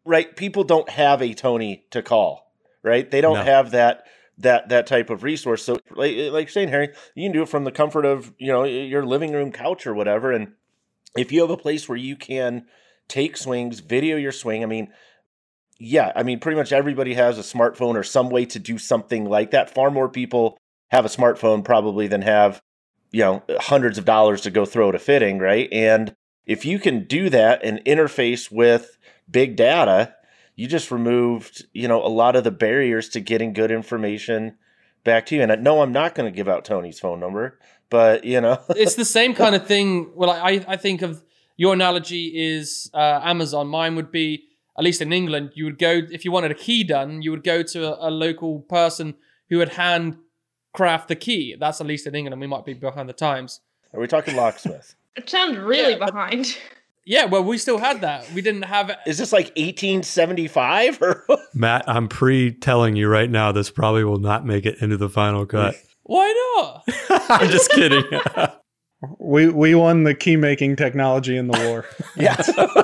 right 0.05 0.35
people 0.35 0.63
don't 0.63 0.89
have 0.89 1.21
a 1.21 1.33
tony 1.33 1.85
to 1.91 2.01
call 2.01 2.45
right? 2.85 3.09
They 3.09 3.19
don't 3.19 3.37
no. 3.37 3.43
have 3.43 3.71
that 3.71 4.05
that 4.37 4.69
that 4.69 4.87
type 4.87 5.09
of 5.09 5.23
resource. 5.23 5.63
So 5.63 5.79
like, 5.91 6.15
like 6.31 6.49
saying 6.49 6.69
harry 6.69 6.89
you 7.15 7.25
can 7.25 7.33
do 7.33 7.41
it 7.41 7.49
from 7.49 7.63
the 7.65 7.71
comfort 7.71 8.05
of 8.05 8.33
you 8.37 8.47
know 8.47 8.63
your 8.63 9.05
living 9.05 9.33
room 9.33 9.51
couch 9.51 9.85
or 9.85 9.93
whatever. 9.93 10.31
And 10.31 10.53
if 11.17 11.31
you 11.31 11.41
have 11.41 11.49
a 11.49 11.57
place 11.57 11.89
where 11.89 11.97
you 11.97 12.15
can 12.15 12.65
take 13.07 13.35
swings 13.37 13.81
video 13.81 14.17
your 14.17 14.31
swing 14.31 14.63
i 14.63 14.65
mean 14.65 14.91
yeah 15.77 16.11
i 16.15 16.23
mean 16.23 16.39
pretty 16.39 16.57
much 16.57 16.73
everybody 16.73 17.13
has 17.13 17.37
a 17.37 17.41
smartphone 17.41 17.93
or 17.93 18.01
some 18.01 18.31
way 18.31 18.45
to 18.45 18.59
do 18.59 18.77
something 18.77 19.25
like 19.25 19.51
that. 19.51 19.73
Far 19.73 19.89
more 19.89 20.09
people 20.09 20.57
have 20.89 21.05
a 21.05 21.09
smartphone 21.09 21.63
probably 21.63 22.07
than 22.07 22.21
have 22.21 22.61
you 23.11 23.21
know 23.21 23.43
hundreds 23.59 23.97
of 23.97 24.05
dollars 24.05 24.41
to 24.41 24.51
go 24.51 24.65
throw 24.65 24.89
at 24.89 24.95
a 24.95 24.99
fitting 24.99 25.39
right? 25.39 25.67
And 25.71 26.13
if 26.45 26.63
you 26.63 26.77
can 26.77 27.05
do 27.05 27.29
that 27.31 27.63
and 27.63 27.83
interface 27.85 28.51
with 28.51 28.99
big 29.29 29.55
data, 29.55 30.15
you 30.55 30.67
just 30.67 30.91
removed, 30.91 31.65
you 31.73 31.87
know, 31.87 32.03
a 32.03 32.07
lot 32.07 32.35
of 32.35 32.43
the 32.43 32.51
barriers 32.51 33.09
to 33.09 33.19
getting 33.19 33.53
good 33.53 33.71
information 33.71 34.57
back 35.03 35.25
to 35.27 35.35
you. 35.35 35.41
And 35.41 35.51
I, 35.51 35.55
no, 35.55 35.81
I'm 35.81 35.91
not 35.91 36.15
going 36.15 36.31
to 36.31 36.35
give 36.35 36.47
out 36.47 36.65
Tony's 36.65 36.99
phone 36.99 37.19
number, 37.19 37.59
but 37.89 38.23
you 38.23 38.41
know, 38.41 38.59
it's 38.69 38.95
the 38.95 39.05
same 39.05 39.33
kind 39.33 39.55
of 39.55 39.65
thing. 39.67 40.11
Well, 40.15 40.29
I 40.29 40.63
I 40.67 40.77
think 40.77 41.01
of 41.01 41.23
your 41.57 41.73
analogy 41.73 42.31
is 42.35 42.89
uh, 42.93 43.21
Amazon. 43.23 43.67
Mine 43.67 43.95
would 43.95 44.11
be 44.11 44.45
at 44.77 44.83
least 44.83 45.01
in 45.01 45.13
England. 45.13 45.51
You 45.55 45.65
would 45.65 45.79
go 45.79 46.01
if 46.09 46.25
you 46.25 46.31
wanted 46.31 46.51
a 46.51 46.55
key 46.55 46.83
done, 46.83 47.21
you 47.21 47.31
would 47.31 47.43
go 47.43 47.63
to 47.63 47.93
a, 47.93 48.09
a 48.09 48.11
local 48.11 48.59
person 48.61 49.15
who 49.49 49.57
would 49.59 49.69
hand 49.69 50.17
craft 50.73 51.07
the 51.07 51.15
key. 51.15 51.55
That's 51.57 51.79
at 51.79 51.87
least 51.87 52.07
in 52.07 52.15
England. 52.15 52.39
We 52.41 52.47
might 52.47 52.65
be 52.65 52.73
behind 52.73 53.07
the 53.07 53.13
times. 53.13 53.61
Are 53.93 53.99
we 53.99 54.07
talking 54.07 54.35
locksmith? 54.35 54.95
It 55.15 55.29
sounds 55.29 55.57
really 55.57 55.93
yeah, 55.93 56.05
behind. 56.05 56.57
Yeah, 57.05 57.25
well, 57.25 57.43
we 57.43 57.59
still 57.59 57.77
had 57.77 58.01
that. 58.01 58.31
We 58.31 58.41
didn't 58.41 58.63
have. 58.63 58.91
Is 59.05 59.19
this 59.19 59.31
like 59.31 59.47
1875 59.57 61.01
or? 61.01 61.23
Matt, 61.53 61.87
I'm 61.87 62.07
pre-telling 62.07 62.95
you 62.95 63.07
right 63.07 63.29
now. 63.29 63.51
This 63.51 63.69
probably 63.69 64.03
will 64.03 64.19
not 64.19 64.45
make 64.45 64.65
it 64.65 64.81
into 64.81 64.97
the 64.97 65.09
final 65.09 65.45
cut. 65.45 65.75
Why 66.03 66.57
not? 66.57 66.83
I'm 67.29 67.49
just 67.49 67.71
kidding. 67.71 68.03
we 69.19 69.49
we 69.49 69.75
won 69.75 70.03
the 70.03 70.15
key 70.15 70.35
making 70.35 70.75
technology 70.75 71.37
in 71.37 71.47
the 71.47 71.59
war. 71.67 71.85
yeah. 72.15 72.41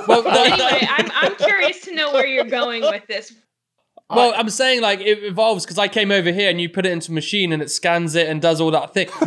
well, 0.07 0.27
anyway, 0.27 0.87
I'm 0.89 1.11
I'm 1.15 1.35
curious 1.35 1.81
to 1.81 1.95
know 1.95 2.11
where 2.13 2.25
you're 2.25 2.45
going 2.45 2.81
with 2.81 3.05
this. 3.07 3.33
Well, 4.15 4.33
I'm 4.35 4.49
saying 4.49 4.81
like 4.81 4.99
it 4.99 5.23
evolves 5.23 5.65
because 5.65 5.77
I 5.77 5.87
came 5.87 6.11
over 6.11 6.31
here 6.31 6.49
and 6.49 6.59
you 6.59 6.69
put 6.69 6.85
it 6.85 6.91
into 6.91 7.11
a 7.11 7.15
machine 7.15 7.51
and 7.51 7.61
it 7.61 7.69
scans 7.69 8.15
it 8.15 8.27
and 8.27 8.41
does 8.41 8.61
all 8.61 8.71
that 8.71 8.93
thing. 8.93 9.09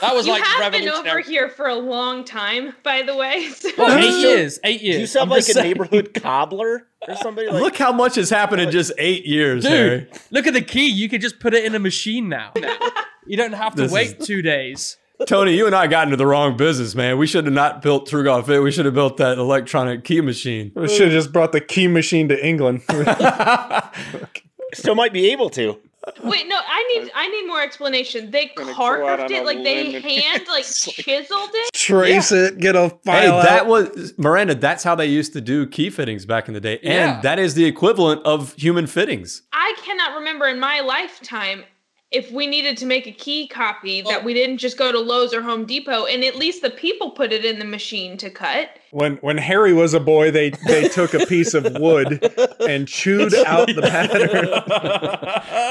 That 0.00 0.14
was 0.14 0.26
you 0.26 0.32
like 0.32 0.42
have 0.42 0.72
been 0.72 0.88
over 0.88 1.20
here 1.20 1.50
for 1.50 1.66
a 1.66 1.74
long 1.74 2.24
time, 2.24 2.74
by 2.82 3.02
the 3.02 3.14
way. 3.14 3.48
So. 3.50 3.68
Well, 3.76 3.98
eight 3.98 4.22
years, 4.22 4.58
eight 4.64 4.80
years. 4.80 4.96
Do 4.96 5.00
you 5.02 5.06
sound 5.06 5.24
I'm 5.24 5.30
like 5.30 5.40
a 5.40 5.42
saying. 5.42 5.66
neighborhood 5.66 6.14
cobbler 6.22 6.86
or 7.06 7.16
somebody? 7.16 7.48
Like- 7.48 7.62
look 7.62 7.76
how 7.76 7.92
much 7.92 8.14
has 8.14 8.30
happened 8.30 8.62
in 8.62 8.70
just 8.70 8.92
eight 8.96 9.26
years, 9.26 9.62
dude. 9.62 9.72
Harry. 9.72 10.08
Look 10.30 10.46
at 10.46 10.54
the 10.54 10.62
key. 10.62 10.88
You 10.88 11.10
could 11.10 11.20
just 11.20 11.38
put 11.38 11.52
it 11.52 11.66
in 11.66 11.74
a 11.74 11.78
machine 11.78 12.30
now. 12.30 12.52
you 13.26 13.36
don't 13.36 13.52
have 13.52 13.74
to 13.74 13.82
this 13.82 13.92
wait 13.92 14.20
is... 14.20 14.26
two 14.26 14.40
days. 14.40 14.96
Tony, 15.26 15.56
you 15.56 15.66
and 15.66 15.74
I 15.74 15.86
got 15.86 16.04
into 16.04 16.16
the 16.16 16.26
wrong 16.26 16.56
business, 16.56 16.94
man. 16.94 17.18
We 17.18 17.26
should 17.26 17.44
have 17.44 17.52
not 17.54 17.82
built 17.82 18.06
True 18.08 18.24
Golf 18.24 18.46
Fit. 18.46 18.62
We 18.62 18.70
should 18.72 18.84
have 18.86 18.94
built 18.94 19.16
that 19.18 19.38
electronic 19.38 20.04
key 20.04 20.20
machine. 20.20 20.72
We 20.74 20.88
should 20.88 21.08
have 21.08 21.12
just 21.12 21.32
brought 21.32 21.52
the 21.52 21.60
key 21.60 21.88
machine 21.88 22.28
to 22.28 22.46
England. 22.46 22.82
Still 24.74 24.94
might 24.94 25.12
be 25.12 25.30
able 25.32 25.50
to. 25.50 25.78
Wait, 26.22 26.48
no, 26.48 26.56
I 26.66 26.82
need 26.94 27.10
I 27.14 27.28
need 27.28 27.46
more 27.46 27.60
explanation. 27.60 28.30
They 28.30 28.50
Gonna 28.56 28.72
go 28.74 28.82
out 28.82 29.18
carved 29.18 29.30
it, 29.32 29.44
like 29.44 29.62
they 29.62 29.92
hand 30.00 30.44
like 30.48 30.64
chiseled 30.64 31.50
it. 31.52 31.72
Trace 31.74 32.32
it, 32.32 32.58
get 32.58 32.74
a 32.74 32.84
Hey, 32.88 32.98
file 33.04 33.42
that 33.42 33.62
out. 33.62 33.66
was 33.66 34.14
Miranda. 34.16 34.54
That's 34.54 34.82
how 34.82 34.94
they 34.94 35.06
used 35.06 35.34
to 35.34 35.40
do 35.42 35.66
key 35.66 35.90
fittings 35.90 36.24
back 36.24 36.48
in 36.48 36.54
the 36.54 36.60
day, 36.60 36.78
and 36.78 36.86
Yeah. 37.16 37.20
that 37.20 37.38
is 37.38 37.52
the 37.54 37.66
equivalent 37.66 38.24
of 38.24 38.54
human 38.54 38.86
fittings. 38.86 39.42
I 39.52 39.74
cannot 39.84 40.16
remember 40.18 40.46
in 40.46 40.58
my 40.58 40.80
lifetime 40.80 41.64
if 42.10 42.32
we 42.32 42.46
needed 42.46 42.76
to 42.78 42.86
make 42.86 43.06
a 43.06 43.12
key 43.12 43.46
copy 43.46 44.02
that 44.02 44.24
we 44.24 44.34
didn't 44.34 44.58
just 44.58 44.76
go 44.76 44.90
to 44.90 44.98
Lowe's 44.98 45.32
or 45.32 45.42
Home 45.42 45.64
Depot 45.64 46.06
and 46.06 46.24
at 46.24 46.34
least 46.34 46.60
the 46.60 46.70
people 46.70 47.12
put 47.12 47.32
it 47.32 47.44
in 47.44 47.60
the 47.60 47.64
machine 47.64 48.16
to 48.16 48.30
cut. 48.30 48.70
when 48.90 49.16
when 49.18 49.38
Harry 49.38 49.72
was 49.72 49.94
a 49.94 50.00
boy, 50.00 50.30
they 50.30 50.50
they 50.66 50.88
took 50.88 51.14
a 51.14 51.24
piece 51.26 51.54
of 51.54 51.64
wood 51.78 52.34
and 52.60 52.88
chewed 52.88 53.34
out 53.34 53.68
the 53.68 53.82
pattern 53.82 54.48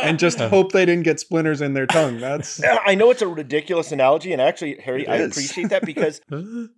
and 0.07 0.17
just 0.17 0.39
hope 0.55 0.71
they 0.71 0.85
didn't 0.85 1.03
get 1.03 1.19
splinters 1.19 1.59
in 1.61 1.73
their 1.73 1.87
tongue. 1.87 2.19
That's 2.19 2.61
I 2.63 2.95
know 2.95 3.11
it's 3.11 3.21
a 3.21 3.27
ridiculous 3.27 3.91
analogy, 3.91 4.31
and 4.31 4.41
actually, 4.41 4.79
Harry, 4.79 5.07
I 5.07 5.17
appreciate 5.17 5.69
that 5.69 5.85
because 5.85 6.21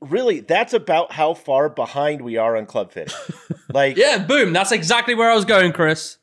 really, 0.00 0.40
that's 0.40 0.72
about 0.72 1.12
how 1.12 1.34
far 1.34 1.68
behind 1.68 2.22
we 2.22 2.36
are 2.36 2.56
on 2.56 2.66
club 2.66 2.92
fitting. 2.92 3.14
Like, 3.72 3.96
Yeah, 3.96 4.18
boom. 4.18 4.52
That's 4.52 4.72
exactly 4.72 5.14
where 5.14 5.30
I 5.30 5.34
was 5.34 5.44
going, 5.44 5.72
Chris. 5.72 6.18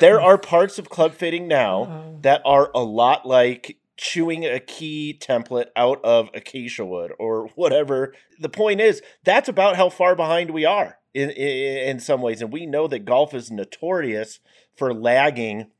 There 0.00 0.20
are 0.20 0.38
parts 0.38 0.78
of 0.78 0.88
club 0.88 1.14
fitting 1.14 1.48
now 1.48 1.82
uh-huh. 1.82 2.02
that 2.22 2.42
are 2.44 2.70
a 2.74 2.82
lot 2.82 3.26
like 3.26 3.78
chewing 3.96 4.44
a 4.44 4.58
key 4.58 5.16
template 5.18 5.68
out 5.76 6.00
of 6.04 6.28
acacia 6.34 6.84
wood 6.84 7.12
or 7.18 7.48
whatever. 7.54 8.12
The 8.40 8.48
point 8.48 8.80
is, 8.80 9.02
that's 9.22 9.48
about 9.48 9.76
how 9.76 9.88
far 9.88 10.16
behind 10.16 10.50
we 10.50 10.64
are 10.64 10.98
in, 11.12 11.30
in, 11.30 11.88
in 11.88 12.00
some 12.00 12.20
ways. 12.20 12.42
And 12.42 12.52
we 12.52 12.66
know 12.66 12.88
that 12.88 13.04
golf 13.04 13.34
is 13.34 13.50
notorious 13.50 14.40
for 14.76 14.92
lagging 14.92 15.70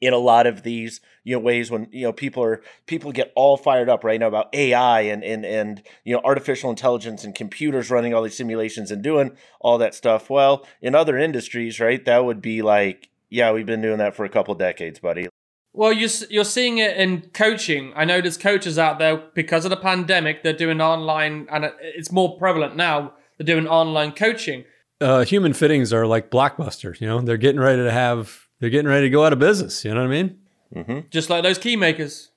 in 0.00 0.14
a 0.14 0.18
lot 0.18 0.46
of 0.46 0.62
these 0.62 1.00
you 1.24 1.36
know 1.36 1.40
ways 1.40 1.70
when 1.70 1.86
you 1.92 2.02
know 2.02 2.12
people 2.12 2.42
are 2.42 2.62
people 2.86 3.12
get 3.12 3.32
all 3.36 3.56
fired 3.56 3.88
up 3.88 4.02
right 4.02 4.18
now 4.18 4.28
about 4.28 4.54
AI 4.54 5.02
and 5.02 5.22
and 5.22 5.44
and 5.44 5.82
you 6.04 6.14
know 6.14 6.22
artificial 6.24 6.70
intelligence 6.70 7.22
and 7.22 7.34
computers 7.34 7.90
running 7.90 8.14
all 8.14 8.22
these 8.22 8.36
simulations 8.36 8.90
and 8.90 9.02
doing 9.02 9.36
all 9.60 9.76
that 9.78 9.94
stuff. 9.94 10.30
Well, 10.30 10.66
in 10.80 10.94
other 10.94 11.18
industries, 11.18 11.80
right, 11.80 12.02
that 12.06 12.24
would 12.24 12.40
be 12.40 12.62
like, 12.62 13.09
yeah, 13.30 13.52
we've 13.52 13.66
been 13.66 13.80
doing 13.80 13.98
that 13.98 14.14
for 14.14 14.24
a 14.24 14.28
couple 14.28 14.54
decades, 14.54 14.98
buddy. 14.98 15.28
Well, 15.72 15.92
you're, 15.92 16.10
you're 16.28 16.44
seeing 16.44 16.78
it 16.78 16.96
in 16.96 17.30
coaching. 17.32 17.92
I 17.94 18.04
know 18.04 18.20
there's 18.20 18.36
coaches 18.36 18.78
out 18.78 18.98
there 18.98 19.22
because 19.34 19.64
of 19.64 19.70
the 19.70 19.76
pandemic, 19.76 20.42
they're 20.42 20.52
doing 20.52 20.80
online, 20.80 21.46
and 21.50 21.70
it's 21.80 22.10
more 22.10 22.36
prevalent 22.36 22.76
now. 22.76 23.12
They're 23.38 23.46
doing 23.46 23.68
online 23.68 24.12
coaching. 24.12 24.64
Uh, 25.00 25.24
human 25.24 25.52
fittings 25.54 25.92
are 25.92 26.06
like 26.06 26.30
blockbusters. 26.30 27.00
You 27.00 27.06
know, 27.06 27.20
they're 27.20 27.36
getting 27.36 27.60
ready 27.60 27.82
to 27.82 27.90
have. 27.90 28.48
They're 28.58 28.68
getting 28.68 28.88
ready 28.88 29.06
to 29.06 29.10
go 29.10 29.24
out 29.24 29.32
of 29.32 29.38
business. 29.38 29.84
You 29.84 29.94
know 29.94 30.00
what 30.00 30.08
I 30.08 30.22
mean? 30.22 30.36
Mm-hmm. 30.74 31.08
just 31.10 31.30
like 31.30 31.42
those 31.42 31.58
key 31.58 31.74
makers. 31.74 32.29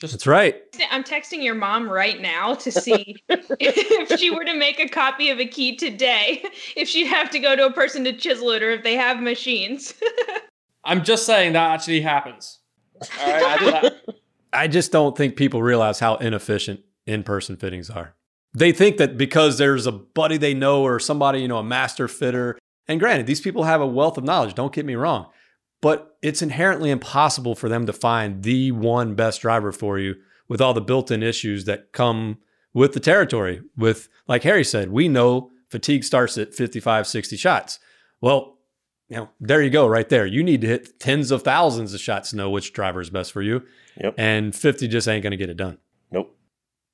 Just 0.00 0.14
That's 0.14 0.26
right. 0.26 0.62
I'm 0.90 1.04
texting 1.04 1.44
your 1.44 1.54
mom 1.54 1.88
right 1.88 2.20
now 2.22 2.54
to 2.54 2.72
see 2.72 3.16
if 3.28 4.18
she 4.18 4.30
were 4.30 4.44
to 4.44 4.54
make 4.54 4.80
a 4.80 4.88
copy 4.88 5.28
of 5.28 5.38
a 5.38 5.44
key 5.44 5.76
today, 5.76 6.42
if 6.74 6.88
she'd 6.88 7.06
have 7.06 7.28
to 7.30 7.38
go 7.38 7.54
to 7.54 7.66
a 7.66 7.72
person 7.72 8.04
to 8.04 8.12
chisel 8.14 8.50
it 8.50 8.62
or 8.62 8.70
if 8.70 8.82
they 8.82 8.96
have 8.96 9.20
machines. 9.20 9.92
I'm 10.84 11.04
just 11.04 11.26
saying 11.26 11.52
that 11.52 11.70
actually 11.72 12.00
happens. 12.00 12.60
All 13.20 13.30
right, 13.30 13.42
I 13.42 13.58
did 13.58 13.74
that. 13.74 14.04
I 14.54 14.68
just 14.68 14.90
don't 14.90 15.16
think 15.16 15.36
people 15.36 15.62
realize 15.62 16.00
how 16.00 16.16
inefficient 16.16 16.80
in-person 17.06 17.56
fittings 17.56 17.90
are. 17.90 18.14
They 18.54 18.72
think 18.72 18.96
that 18.96 19.18
because 19.18 19.58
there's 19.58 19.86
a 19.86 19.92
buddy 19.92 20.38
they 20.38 20.54
know 20.54 20.82
or 20.82 20.98
somebody, 20.98 21.40
you 21.40 21.48
know, 21.48 21.58
a 21.58 21.64
master 21.64 22.08
fitter. 22.08 22.58
And 22.88 22.98
granted, 22.98 23.26
these 23.26 23.40
people 23.40 23.64
have 23.64 23.82
a 23.82 23.86
wealth 23.86 24.16
of 24.16 24.24
knowledge, 24.24 24.54
don't 24.54 24.72
get 24.72 24.86
me 24.86 24.94
wrong. 24.94 25.26
But 25.80 26.16
it's 26.20 26.42
inherently 26.42 26.90
impossible 26.90 27.54
for 27.54 27.68
them 27.68 27.86
to 27.86 27.92
find 27.92 28.42
the 28.42 28.72
one 28.72 29.14
best 29.14 29.40
driver 29.40 29.72
for 29.72 29.98
you 29.98 30.16
with 30.48 30.60
all 30.60 30.74
the 30.74 30.80
built-in 30.80 31.22
issues 31.22 31.64
that 31.64 31.92
come 31.92 32.38
with 32.74 32.92
the 32.92 33.00
territory. 33.00 33.62
With 33.76 34.08
like 34.28 34.42
Harry 34.42 34.64
said, 34.64 34.90
we 34.90 35.08
know 35.08 35.50
fatigue 35.68 36.04
starts 36.04 36.36
at 36.36 36.54
55, 36.54 37.06
60 37.06 37.36
shots. 37.36 37.78
Well, 38.20 38.58
you 39.08 39.16
know, 39.16 39.30
there 39.40 39.62
you 39.62 39.70
go, 39.70 39.86
right 39.86 40.08
there. 40.08 40.26
You 40.26 40.42
need 40.42 40.60
to 40.60 40.66
hit 40.66 41.00
tens 41.00 41.30
of 41.30 41.42
thousands 41.42 41.94
of 41.94 42.00
shots 42.00 42.30
to 42.30 42.36
know 42.36 42.50
which 42.50 42.72
driver 42.72 43.00
is 43.00 43.10
best 43.10 43.32
for 43.32 43.42
you. 43.42 43.62
Yep. 44.00 44.14
And 44.18 44.54
50 44.54 44.86
just 44.86 45.08
ain't 45.08 45.22
going 45.22 45.32
to 45.32 45.36
get 45.36 45.50
it 45.50 45.56
done. 45.56 45.78
Nope. 46.12 46.36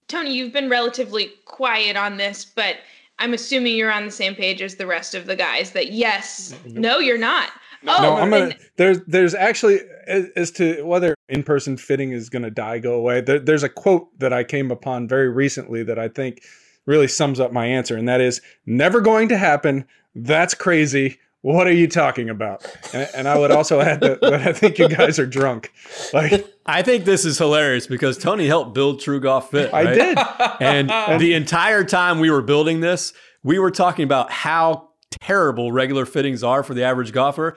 Tony, 0.08 0.32
you've 0.32 0.52
been 0.52 0.70
relatively 0.70 1.30
quiet 1.44 1.96
on 1.96 2.16
this, 2.16 2.44
but 2.44 2.76
I'm 3.18 3.34
assuming 3.34 3.76
you're 3.76 3.92
on 3.92 4.04
the 4.04 4.10
same 4.10 4.34
page 4.34 4.62
as 4.62 4.76
the 4.76 4.86
rest 4.86 5.14
of 5.14 5.26
the 5.26 5.36
guys 5.36 5.72
that 5.72 5.92
yes, 5.92 6.54
no, 6.64 6.98
you're 6.98 7.18
not. 7.18 7.50
Oh, 7.86 8.02
no, 8.02 8.16
I'm 8.16 8.30
gonna. 8.30 8.54
There's 8.76 9.00
there's 9.06 9.34
actually 9.34 9.80
as, 10.06 10.28
as 10.36 10.50
to 10.52 10.82
whether 10.82 11.14
in-person 11.28 11.76
fitting 11.76 12.12
is 12.12 12.28
going 12.28 12.42
to 12.42 12.50
die 12.50 12.78
go 12.78 12.94
away. 12.94 13.20
There, 13.20 13.38
there's 13.38 13.62
a 13.62 13.68
quote 13.68 14.18
that 14.18 14.32
I 14.32 14.44
came 14.44 14.70
upon 14.70 15.08
very 15.08 15.28
recently 15.28 15.82
that 15.84 15.98
I 15.98 16.08
think 16.08 16.42
really 16.86 17.08
sums 17.08 17.40
up 17.40 17.52
my 17.52 17.66
answer, 17.66 17.96
and 17.96 18.08
that 18.08 18.20
is 18.20 18.40
never 18.64 19.00
going 19.00 19.28
to 19.28 19.36
happen. 19.36 19.86
That's 20.14 20.54
crazy. 20.54 21.18
What 21.42 21.68
are 21.68 21.72
you 21.72 21.86
talking 21.86 22.28
about? 22.28 22.66
And, 22.92 23.08
and 23.14 23.28
I 23.28 23.38
would 23.38 23.52
also 23.52 23.80
add 23.80 24.00
that, 24.00 24.20
that 24.20 24.34
I 24.46 24.52
think 24.52 24.78
you 24.78 24.88
guys 24.88 25.18
are 25.18 25.26
drunk. 25.26 25.72
Like 26.12 26.44
I 26.66 26.82
think 26.82 27.04
this 27.04 27.24
is 27.24 27.38
hilarious 27.38 27.86
because 27.86 28.18
Tony 28.18 28.48
helped 28.48 28.74
build 28.74 29.00
True 29.00 29.20
Golf 29.20 29.50
Fit. 29.52 29.72
I 29.72 29.84
right? 29.84 29.94
did. 29.94 30.18
And 30.60 31.20
the 31.20 31.34
entire 31.34 31.84
time 31.84 32.18
we 32.18 32.30
were 32.30 32.42
building 32.42 32.80
this, 32.80 33.12
we 33.44 33.58
were 33.58 33.70
talking 33.70 34.02
about 34.04 34.32
how 34.32 34.88
terrible 35.20 35.70
regular 35.70 36.04
fittings 36.06 36.42
are 36.42 36.62
for 36.62 36.74
the 36.74 36.82
average 36.82 37.12
golfer. 37.12 37.56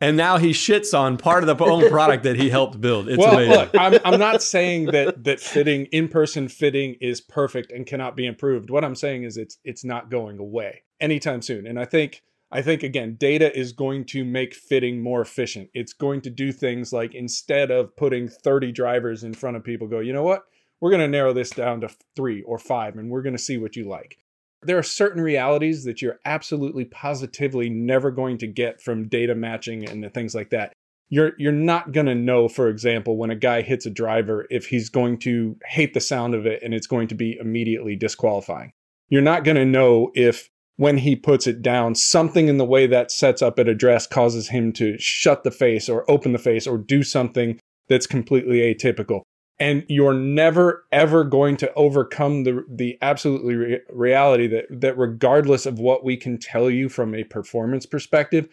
And 0.00 0.16
now 0.16 0.38
he 0.38 0.50
shits 0.50 0.98
on 0.98 1.18
part 1.18 1.46
of 1.46 1.58
the 1.58 1.64
own 1.64 1.90
product 1.90 2.24
that 2.24 2.36
he 2.36 2.48
helped 2.48 2.80
build. 2.80 3.08
It's 3.08 3.18
well, 3.18 3.34
amazing. 3.34 3.52
look, 3.52 3.70
I'm, 3.74 3.98
I'm 4.04 4.18
not 4.18 4.42
saying 4.42 4.86
that 4.86 5.24
that 5.24 5.40
fitting 5.40 5.86
in-person 5.86 6.48
fitting 6.48 6.96
is 7.02 7.20
perfect 7.20 7.70
and 7.70 7.86
cannot 7.86 8.16
be 8.16 8.24
improved. 8.24 8.70
What 8.70 8.82
I'm 8.82 8.94
saying 8.94 9.24
is 9.24 9.36
it's 9.36 9.58
it's 9.62 9.84
not 9.84 10.10
going 10.10 10.38
away 10.38 10.82
anytime 11.00 11.42
soon. 11.42 11.66
And 11.66 11.78
I 11.78 11.84
think 11.84 12.22
I 12.50 12.62
think 12.62 12.82
again, 12.82 13.16
data 13.18 13.56
is 13.56 13.72
going 13.72 14.06
to 14.06 14.24
make 14.24 14.54
fitting 14.54 15.02
more 15.02 15.20
efficient. 15.20 15.68
It's 15.74 15.92
going 15.92 16.22
to 16.22 16.30
do 16.30 16.50
things 16.50 16.92
like 16.92 17.14
instead 17.14 17.70
of 17.70 17.94
putting 17.96 18.28
30 18.28 18.72
drivers 18.72 19.22
in 19.22 19.34
front 19.34 19.56
of 19.56 19.64
people, 19.64 19.86
go, 19.86 20.00
you 20.00 20.12
know 20.12 20.24
what? 20.24 20.44
We're 20.80 20.90
going 20.90 21.02
to 21.02 21.08
narrow 21.08 21.32
this 21.32 21.50
down 21.50 21.82
to 21.82 21.90
three 22.16 22.42
or 22.42 22.58
five, 22.58 22.96
and 22.96 23.10
we're 23.10 23.22
going 23.22 23.36
to 23.36 23.42
see 23.42 23.58
what 23.58 23.76
you 23.76 23.86
like. 23.86 24.18
There 24.62 24.78
are 24.78 24.82
certain 24.82 25.22
realities 25.22 25.84
that 25.84 26.02
you're 26.02 26.18
absolutely 26.24 26.84
positively 26.84 27.70
never 27.70 28.10
going 28.10 28.38
to 28.38 28.46
get 28.46 28.80
from 28.80 29.08
data 29.08 29.34
matching 29.34 29.88
and 29.88 30.12
things 30.12 30.34
like 30.34 30.50
that. 30.50 30.72
You're 31.08 31.32
you're 31.38 31.50
not 31.50 31.92
going 31.92 32.06
to 32.06 32.14
know 32.14 32.48
for 32.48 32.68
example 32.68 33.16
when 33.16 33.30
a 33.30 33.36
guy 33.36 33.62
hits 33.62 33.86
a 33.86 33.90
driver 33.90 34.46
if 34.50 34.66
he's 34.66 34.88
going 34.88 35.18
to 35.20 35.56
hate 35.66 35.94
the 35.94 36.00
sound 36.00 36.34
of 36.34 36.46
it 36.46 36.62
and 36.62 36.72
it's 36.72 36.86
going 36.86 37.08
to 37.08 37.14
be 37.14 37.36
immediately 37.40 37.96
disqualifying. 37.96 38.72
You're 39.08 39.22
not 39.22 39.44
going 39.44 39.56
to 39.56 39.64
know 39.64 40.12
if 40.14 40.50
when 40.76 40.98
he 40.98 41.16
puts 41.16 41.46
it 41.46 41.62
down 41.62 41.94
something 41.94 42.48
in 42.48 42.58
the 42.58 42.64
way 42.64 42.86
that 42.86 43.10
sets 43.10 43.42
up 43.42 43.58
at 43.58 43.68
address 43.68 44.06
causes 44.06 44.48
him 44.48 44.72
to 44.74 44.96
shut 44.98 45.42
the 45.42 45.50
face 45.50 45.88
or 45.88 46.08
open 46.10 46.32
the 46.32 46.38
face 46.38 46.66
or 46.66 46.78
do 46.78 47.02
something 47.02 47.58
that's 47.88 48.06
completely 48.06 48.58
atypical 48.58 49.22
and 49.60 49.84
you're 49.88 50.14
never 50.14 50.86
ever 50.90 51.22
going 51.22 51.56
to 51.58 51.72
overcome 51.74 52.42
the 52.44 52.64
the 52.68 52.98
absolutely 53.02 53.54
re- 53.54 53.80
reality 53.90 54.48
that 54.48 54.64
that 54.70 54.98
regardless 54.98 55.66
of 55.66 55.78
what 55.78 56.02
we 56.02 56.16
can 56.16 56.38
tell 56.38 56.70
you 56.70 56.88
from 56.88 57.14
a 57.14 57.22
performance 57.24 57.86
perspective 57.86 58.48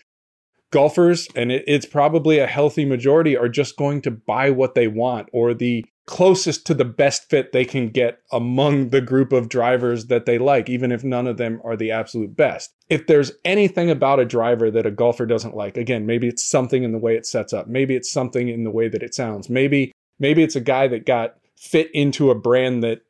golfers 0.72 1.28
and 1.36 1.52
it, 1.52 1.64
it's 1.66 1.86
probably 1.86 2.40
a 2.40 2.48
healthy 2.48 2.86
majority 2.86 3.38
are 3.38 3.50
just 3.50 3.78
going 3.78 4.02
to 4.02 4.12
buy 4.12 4.50
what 4.50 4.76
they 4.76 4.88
want 4.88 5.30
or 5.32 5.54
the 5.54 5.86
closest 6.06 6.66
to 6.66 6.74
the 6.74 6.86
best 6.86 7.30
fit 7.30 7.52
they 7.52 7.66
can 7.66 7.90
get 7.90 8.20
among 8.32 8.90
the 8.90 9.02
group 9.02 9.34
of 9.34 9.50
drivers 9.50 10.08
that 10.08 10.26
they 10.26 10.38
like 10.38 10.70
even 10.70 10.92
if 10.92 11.04
none 11.04 11.28
of 11.28 11.38
them 11.38 11.62
are 11.66 11.76
the 11.76 11.92
absolute 11.92 12.36
best. 12.36 12.74
If 12.90 13.08
there's 13.08 13.34
anything 13.44 13.90
about 13.90 14.20
a 14.20 14.26
driver 14.26 14.72
that 14.72 14.86
a 14.86 14.92
golfer 14.92 15.26
doesn't 15.26 15.56
like 15.56 15.78
again 15.78 16.06
maybe 16.06 16.28
it's 16.28 16.46
something 16.46 16.84
in 16.84 16.92
the 16.92 16.98
way 16.98 17.16
it 17.16 17.26
sets 17.26 17.54
up 17.54 17.68
maybe 17.68 17.96
it's 17.96 18.12
something 18.12 18.48
in 18.48 18.64
the 18.64 18.72
way 18.72 18.88
that 18.88 19.04
it 19.04 19.14
sounds 19.14 19.50
maybe 19.50 19.92
maybe 20.20 20.44
it's 20.44 20.56
a 20.56 20.62
guy 20.62 20.88
that 20.88 21.06
got 21.06 21.36
fit 21.56 21.90
into 21.94 22.30
a 22.30 22.36
brand 22.36 22.84
that 22.84 23.02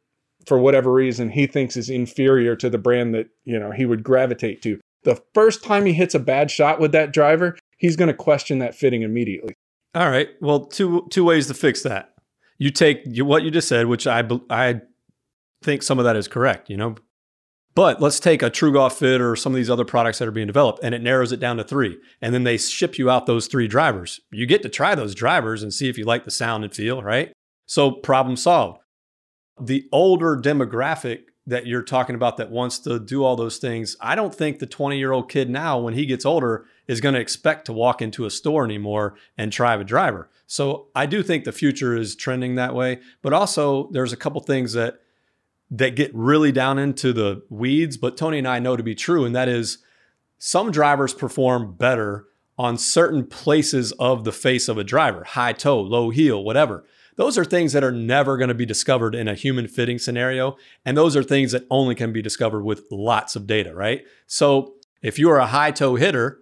for 0.46 0.58
whatever 0.58 0.92
reason 0.94 1.30
he 1.30 1.46
thinks 1.46 1.76
is 1.76 1.90
inferior 1.90 2.56
to 2.56 2.70
the 2.70 2.78
brand 2.78 3.14
that 3.14 3.28
you 3.44 3.60
know 3.60 3.72
he 3.72 3.86
would 3.86 4.04
gravitate 4.04 4.62
to 4.62 4.80
the 5.04 5.22
first 5.34 5.64
time 5.64 5.86
he 5.86 5.94
hits 5.94 6.16
a 6.16 6.20
bad 6.20 6.50
shot 6.50 6.80
with 6.80 6.92
that 6.92 7.12
driver 7.12 7.58
he's 7.78 7.96
going 7.96 8.08
to 8.08 8.14
question 8.14 8.60
that 8.60 8.76
fitting 8.76 9.02
immediately 9.02 9.54
All 9.98 10.12
right. 10.12 10.30
Well, 10.42 10.66
two 10.66 11.08
two 11.10 11.24
ways 11.24 11.48
to 11.48 11.56
fix 11.56 11.82
that. 11.82 12.14
You 12.60 12.70
take 12.70 13.02
what 13.18 13.42
you 13.42 13.50
just 13.50 13.68
said, 13.68 13.88
which 13.88 14.06
I 14.06 14.24
I 14.50 14.82
think 15.64 15.82
some 15.82 15.98
of 15.98 16.06
that 16.06 16.16
is 16.16 16.28
correct. 16.28 16.70
You 16.70 16.78
know, 16.78 16.96
but 17.78 18.02
let's 18.02 18.20
take 18.20 18.42
a 18.42 18.50
True 18.50 18.74
Golf 18.74 18.98
Fit 18.98 19.22
or 19.22 19.36
some 19.36 19.54
of 19.54 19.56
these 19.56 19.70
other 19.70 19.86
products 19.86 20.18
that 20.18 20.28
are 20.28 20.32
being 20.32 20.48
developed, 20.48 20.80
and 20.82 20.96
it 20.96 21.04
narrows 21.04 21.32
it 21.32 21.40
down 21.40 21.58
to 21.58 21.64
three, 21.64 22.00
and 22.24 22.34
then 22.34 22.44
they 22.44 22.58
ship 22.58 22.98
you 22.98 23.08
out 23.08 23.28
those 23.28 23.46
three 23.46 23.68
drivers. 23.68 24.20
You 24.32 24.48
get 24.48 24.64
to 24.64 24.70
try 24.70 24.96
those 24.96 25.14
drivers 25.14 25.62
and 25.62 25.72
see 25.72 25.88
if 25.88 25.96
you 25.96 26.04
like 26.04 26.26
the 26.26 26.32
sound 26.32 26.64
and 26.64 26.74
feel. 26.74 27.04
Right. 27.04 27.32
So 27.68 27.92
problem 27.92 28.36
solved. 28.36 28.80
The 29.62 29.88
older 29.92 30.36
demographic 30.36 31.26
that 31.46 31.68
you're 31.68 31.84
talking 31.84 32.16
about 32.16 32.38
that 32.38 32.50
wants 32.50 32.80
to 32.80 33.00
do 33.00 33.24
all 33.24 33.36
those 33.36 33.58
things, 33.58 33.96
I 34.02 34.16
don't 34.16 34.34
think 34.34 34.58
the 34.58 34.66
20 34.66 34.98
year 34.98 35.12
old 35.12 35.30
kid 35.30 35.48
now, 35.48 35.78
when 35.78 35.94
he 35.94 36.08
gets 36.08 36.26
older, 36.26 36.66
is 36.88 37.00
going 37.00 37.14
to 37.14 37.22
expect 37.22 37.66
to 37.66 37.74
walk 37.74 38.02
into 38.02 38.26
a 38.26 38.32
store 38.32 38.66
anymore 38.66 39.18
and 39.38 39.54
try 39.54 39.76
a 39.76 39.84
driver. 39.84 40.32
So 40.48 40.88
I 40.96 41.06
do 41.06 41.22
think 41.22 41.44
the 41.44 41.52
future 41.52 41.96
is 41.96 42.16
trending 42.16 42.56
that 42.56 42.74
way. 42.74 43.02
But 43.22 43.34
also, 43.34 43.88
there's 43.92 44.14
a 44.14 44.18
couple 44.18 44.42
things 44.42 44.74
that 44.74 45.00
that 45.70 45.96
get 45.96 46.14
really 46.14 46.52
down 46.52 46.80
into 46.80 47.12
the 47.12 47.44
weeds, 47.50 47.98
but 47.98 48.18
Tony 48.18 48.38
and 48.38 48.48
I 48.48 48.60
know 48.60 48.78
to 48.78 48.84
be 48.84 48.96
true, 48.96 49.26
and 49.26 49.36
that 49.36 49.50
is 49.50 49.80
some 50.38 50.72
drivers 50.72 51.14
perform 51.14 51.74
better 51.76 52.26
on 52.58 52.78
certain 52.78 53.26
places 53.26 53.92
of 53.94 54.24
the 54.24 54.32
face 54.32 54.68
of 54.68 54.78
a 54.78 54.84
driver, 54.84 55.24
high 55.24 55.54
toe, 55.54 55.80
low 55.80 56.10
heel, 56.10 56.44
whatever. 56.44 56.86
Those 57.16 57.38
are 57.38 57.46
things 57.46 57.74
that 57.74 57.84
are 57.84 57.92
never 57.92 58.38
going 58.38 58.50
to 58.50 58.54
be 58.54 58.66
discovered 58.66 59.16
in 59.16 59.28
a 59.28 59.36
human 59.36 59.68
fitting 59.68 59.98
scenario. 59.98 60.56
And 60.86 60.96
those 60.96 61.16
are 61.16 61.24
things 61.24 61.52
that 61.52 61.66
only 61.70 61.96
can 61.96 62.14
be 62.14 62.22
discovered 62.22 62.64
with 62.64 62.86
lots 62.92 63.36
of 63.36 63.48
data, 63.48 63.74
right? 63.74 64.06
So 64.28 64.76
if 65.02 65.18
you 65.18 65.30
are 65.32 65.40
a 65.40 65.48
high 65.48 65.72
toe 65.72 65.96
hitter, 65.96 66.40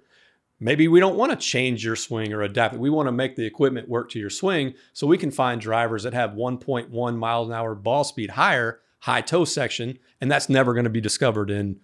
maybe 0.59 0.87
we 0.87 0.99
don't 0.99 1.15
want 1.15 1.31
to 1.31 1.37
change 1.37 1.83
your 1.83 1.95
swing 1.95 2.33
or 2.33 2.41
adapt 2.41 2.75
it. 2.75 2.79
We 2.79 2.89
want 2.89 3.07
to 3.07 3.13
make 3.13 3.35
the 3.35 3.45
equipment 3.45 3.87
work 3.87 4.09
to 4.11 4.19
your 4.19 4.29
swing 4.29 4.73
so 4.91 5.07
we 5.07 5.17
can 5.17 5.31
find 5.31 5.61
drivers 5.61 6.03
that 6.03 6.13
have 6.13 6.31
1.1 6.31 7.17
miles 7.17 7.47
an 7.47 7.53
hour 7.53 7.73
ball 7.73 8.03
speed 8.03 8.31
higher, 8.31 8.81
high 9.05 9.21
toe 9.21 9.45
section, 9.45 9.99
and 10.19 10.31
that's 10.31 10.49
never 10.49 10.73
going 10.73 10.83
to 10.83 10.89
be 10.89 11.01
discovered 11.01 11.49
in 11.49 11.79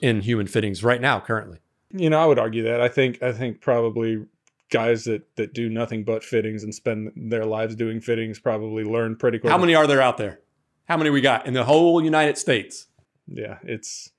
in 0.00 0.20
human 0.20 0.46
fittings 0.46 0.84
right 0.84 1.00
now 1.00 1.18
currently. 1.18 1.58
You 1.90 2.10
know, 2.10 2.18
I 2.18 2.26
would 2.26 2.38
argue 2.38 2.62
that. 2.64 2.80
I 2.80 2.88
think 2.88 3.22
I 3.22 3.32
think 3.32 3.60
probably 3.60 4.24
guys 4.70 5.04
that 5.04 5.22
that 5.36 5.54
do 5.54 5.68
nothing 5.68 6.04
but 6.04 6.22
fittings 6.22 6.62
and 6.62 6.74
spend 6.74 7.12
their 7.16 7.46
lives 7.46 7.74
doing 7.74 8.00
fittings 8.00 8.38
probably 8.38 8.84
learn 8.84 9.16
pretty 9.16 9.38
quick. 9.38 9.50
How 9.50 9.58
many 9.58 9.74
are 9.74 9.86
there 9.86 10.02
out 10.02 10.18
there? 10.18 10.40
How 10.88 10.96
many 10.96 11.10
we 11.10 11.20
got 11.20 11.46
in 11.46 11.54
the 11.54 11.64
whole 11.64 12.02
United 12.02 12.36
States? 12.38 12.86
Yeah, 13.26 13.58
it's 13.62 14.10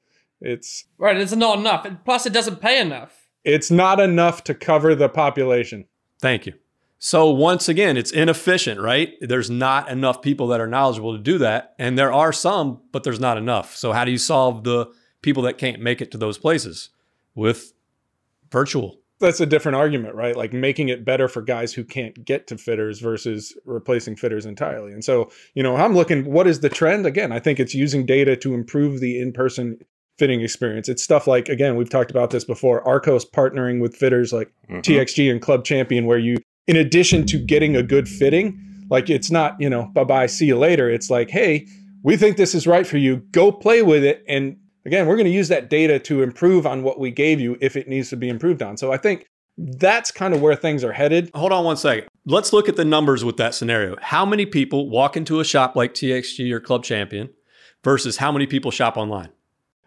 it's 0.42 0.86
right. 0.98 1.18
It's 1.18 1.36
not 1.36 1.60
enough. 1.60 1.88
Plus, 2.04 2.26
it 2.26 2.34
doesn't 2.34 2.62
pay 2.62 2.82
enough. 2.82 3.28
It's 3.44 3.72
not 3.72 4.00
enough 4.00 4.44
to 4.46 4.54
cover 4.54 4.96
the 4.96 5.08
population. 5.08 5.86
Thank 6.20 6.48
you. 6.48 6.54
So 7.00 7.30
once 7.30 7.70
again, 7.70 7.96
it's 7.96 8.12
inefficient, 8.12 8.80
right? 8.82 9.14
There's 9.22 9.50
not 9.50 9.90
enough 9.90 10.22
people 10.22 10.48
that 10.48 10.60
are 10.60 10.68
knowledgeable 10.68 11.16
to 11.16 11.22
do 11.22 11.38
that, 11.38 11.76
and 11.78 11.98
there 11.98 12.12
are 12.12 12.34
some, 12.34 12.82
but 12.92 13.04
there's 13.04 13.20
not 13.20 13.38
enough. 13.38 13.76
So 13.76 13.94
how 13.94 14.04
do 14.04 14.12
you 14.12 14.18
solve 14.18 14.64
the 14.64 14.92
people 15.22 15.44
that 15.44 15.58
can't 15.58 15.82
make 15.82 16.02
it 16.02 16.12
to 16.12 16.18
those 16.18 16.38
places 16.38 16.90
with 17.36 17.74
virtual? 18.52 19.00
that's 19.20 19.40
a 19.40 19.46
different 19.46 19.76
argument, 19.76 20.16
right? 20.16 20.36
Like 20.36 20.54
making 20.54 20.90
it 20.90 21.04
better 21.04 21.28
for 21.28 21.42
guys 21.42 21.74
who 21.74 21.84
can't 21.84 22.24
get 22.24 22.48
to 22.48 22.58
fitters 22.58 23.00
versus 23.00 23.58
replacing 23.66 24.16
fitters 24.16 24.46
entirely. 24.46 24.94
And 24.94 25.04
so, 25.04 25.32
you 25.56 25.64
know, 25.64 25.76
I'm 25.76 25.96
looking, 25.96 26.26
what 26.26 26.48
is 26.48 26.60
the 26.60 26.70
trend? 26.70 27.06
Again, 27.06 27.32
I 27.32 27.40
think 27.40 27.60
it's 27.60 27.74
using 27.74 28.06
data 28.06 28.36
to 28.38 28.54
improve 28.54 29.00
the 29.00 29.20
in 29.20 29.34
person 29.34 29.80
fitting 30.20 30.42
experience. 30.42 30.90
It's 30.90 31.04
stuff 31.04 31.28
like, 31.28 31.50
again, 31.50 31.76
we've 31.76 31.90
talked 31.90 32.12
about 32.12 32.30
this 32.30 32.44
before, 32.44 32.84
Arccos 32.84 33.24
partnering 33.30 33.82
with 33.82 33.96
fitters 33.96 34.34
like 34.34 34.52
mm-hmm. 34.70 34.80
TXG 34.80 35.32
and 35.32 35.42
Club 35.42 35.64
Champion, 35.64 36.06
where 36.06 36.20
you, 36.20 36.38
in 36.68 36.76
addition 36.76 37.26
to 37.28 37.38
getting 37.38 37.76
a 37.76 37.84
good 37.84 38.08
fitting, 38.08 38.86
like 38.90 39.10
it's 39.10 39.32
not, 39.32 39.60
you 39.60 39.70
know, 39.70 39.86
bye 39.94 40.04
bye, 40.04 40.28
see 40.28 40.46
you 40.46 40.58
later. 40.58 40.90
It's 40.90 41.10
like, 41.10 41.30
hey, 41.30 41.68
we 42.04 42.18
think 42.18 42.38
this 42.38 42.54
is 42.54 42.68
right 42.68 42.86
for 42.86 42.98
you. 42.98 43.18
Go 43.32 43.52
play 43.52 43.82
with 43.82 44.04
it 44.04 44.24
and 44.28 44.58
again, 44.88 45.06
we're 45.06 45.18
going 45.18 45.26
to 45.26 45.32
use 45.32 45.50
that 45.50 45.70
data 45.70 46.00
to 46.00 46.24
improve 46.24 46.66
on 46.66 46.82
what 46.82 47.00
we 47.00 47.12
gave 47.12 47.40
you 47.40 47.58
if 47.60 47.76
it 47.76 47.88
needs 47.88 48.10
to 48.10 48.16
be 48.16 48.30
improved 48.30 48.64
on. 48.64 48.78
So 48.78 48.92
I 48.92 48.98
think 48.98 49.28
that's 49.58 50.12
kind 50.12 50.34
of 50.34 50.42
where 50.42 50.56
things 50.56 50.84
are 50.84 50.94
headed. 50.94 51.30
Hold 51.36 51.52
on 51.52 51.66
one 51.66 51.78
second. 51.78 52.08
Let's 52.26 52.54
look 52.54 52.70
at 52.70 52.78
the 52.78 52.86
numbers 52.86 53.26
with 53.26 53.38
that 53.38 53.54
scenario. 53.54 53.98
How 54.02 54.26
many 54.26 54.46
people 54.46 54.90
walk 54.90 55.18
into 55.18 55.40
a 55.40 55.44
shop 55.44 55.76
like 55.76 55.94
TXG 55.94 56.52
or 56.52 56.60
Club 56.60 56.84
Champion 56.84 57.30
versus 57.84 58.18
how 58.18 58.32
many 58.32 58.48
people 58.48 58.72
shop 58.72 58.98
online? 58.98 59.30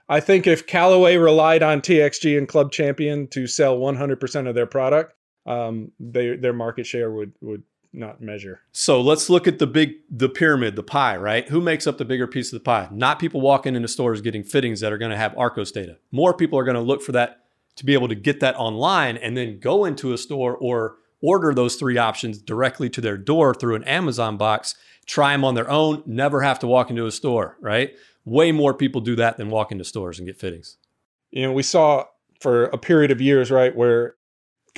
I 0.09 0.21
think 0.21 0.47
if 0.47 0.67
Callaway 0.67 1.17
relied 1.17 1.63
on 1.63 1.81
TXG 1.81 2.37
and 2.37 2.49
Club 2.49 2.73
Champion 2.73 3.29
to 3.29 3.47
sell 3.47 3.79
100% 3.79 4.49
of 4.49 4.55
their 4.55 4.67
product, 4.67 5.15
um, 5.47 5.93
they, 5.99 6.37
their 6.37 6.53
market 6.53 6.87
share 6.87 7.11
would 7.11 7.33
would 7.41 7.63
not 7.93 8.21
measure. 8.21 8.61
So 8.73 9.01
let's 9.01 9.29
look 9.29 9.49
at 9.49 9.59
the 9.59 9.67
big 9.67 9.95
the 10.11 10.29
pyramid, 10.29 10.77
the 10.77 10.83
pie, 10.83 11.17
right? 11.17 11.49
Who 11.49 11.61
makes 11.61 11.87
up 11.87 11.99
the 11.99 12.05
bigger 12.05 12.27
piece 12.27 12.53
of 12.53 12.59
the 12.59 12.65
pie? 12.65 12.89
Not 12.93 13.19
people 13.19 13.41
walking 13.41 13.75
into 13.75 13.89
stores 13.89 14.21
getting 14.21 14.45
fittings 14.45 14.81
that 14.81 14.93
are 14.93 14.99
going 14.99 15.11
to 15.11 15.17
have 15.17 15.33
Arccos 15.35 15.73
data. 15.73 15.97
More 16.13 16.35
people 16.35 16.59
are 16.59 16.65
going 16.65 16.77
to 16.77 16.81
look 16.81 17.03
for 17.03 17.13
that 17.13 17.45
to 17.77 17.85
be 17.85 17.95
able 17.95 18.09
to 18.09 18.15
get 18.15 18.41
that 18.41 18.57
online 18.57 19.17
and 19.17 19.37
then 19.37 19.59
go 19.59 19.85
into 19.85 20.13
a 20.13 20.19
store 20.19 20.57
or 20.57 20.97
order 21.23 21.53
those 21.53 21.77
three 21.77 21.99
options 21.99 22.39
directly 22.39 22.89
to 22.91 23.01
their 23.01 23.17
door 23.17 23.55
through 23.55 23.75
an 23.75 23.85
Amazon 23.85 24.37
box, 24.37 24.75
try 25.07 25.33
them 25.33 25.45
on 25.45 25.55
their 25.55 25.71
own, 25.71 26.03
never 26.07 26.43
have 26.43 26.59
to 26.61 26.67
walk 26.67 26.91
into 26.91 27.07
a 27.07 27.11
store, 27.11 27.57
right? 27.61 27.95
Way 28.25 28.53
more 28.53 28.75
people 28.75 29.01
do 29.01 29.17
that 29.17 29.37
than 29.37 29.51
walk 29.51 29.73
into 29.73 29.85
stores 29.85 30.19
and 30.19 30.27
get 30.27 30.39
fittings. 30.39 30.77
You 31.31 31.43
know, 31.43 31.53
we 31.53 31.63
saw 31.63 32.05
for 32.41 32.65
a 32.65 32.79
period 32.79 33.11
of 33.11 33.21
years, 33.21 33.51
right, 33.51 33.75
where 33.75 34.15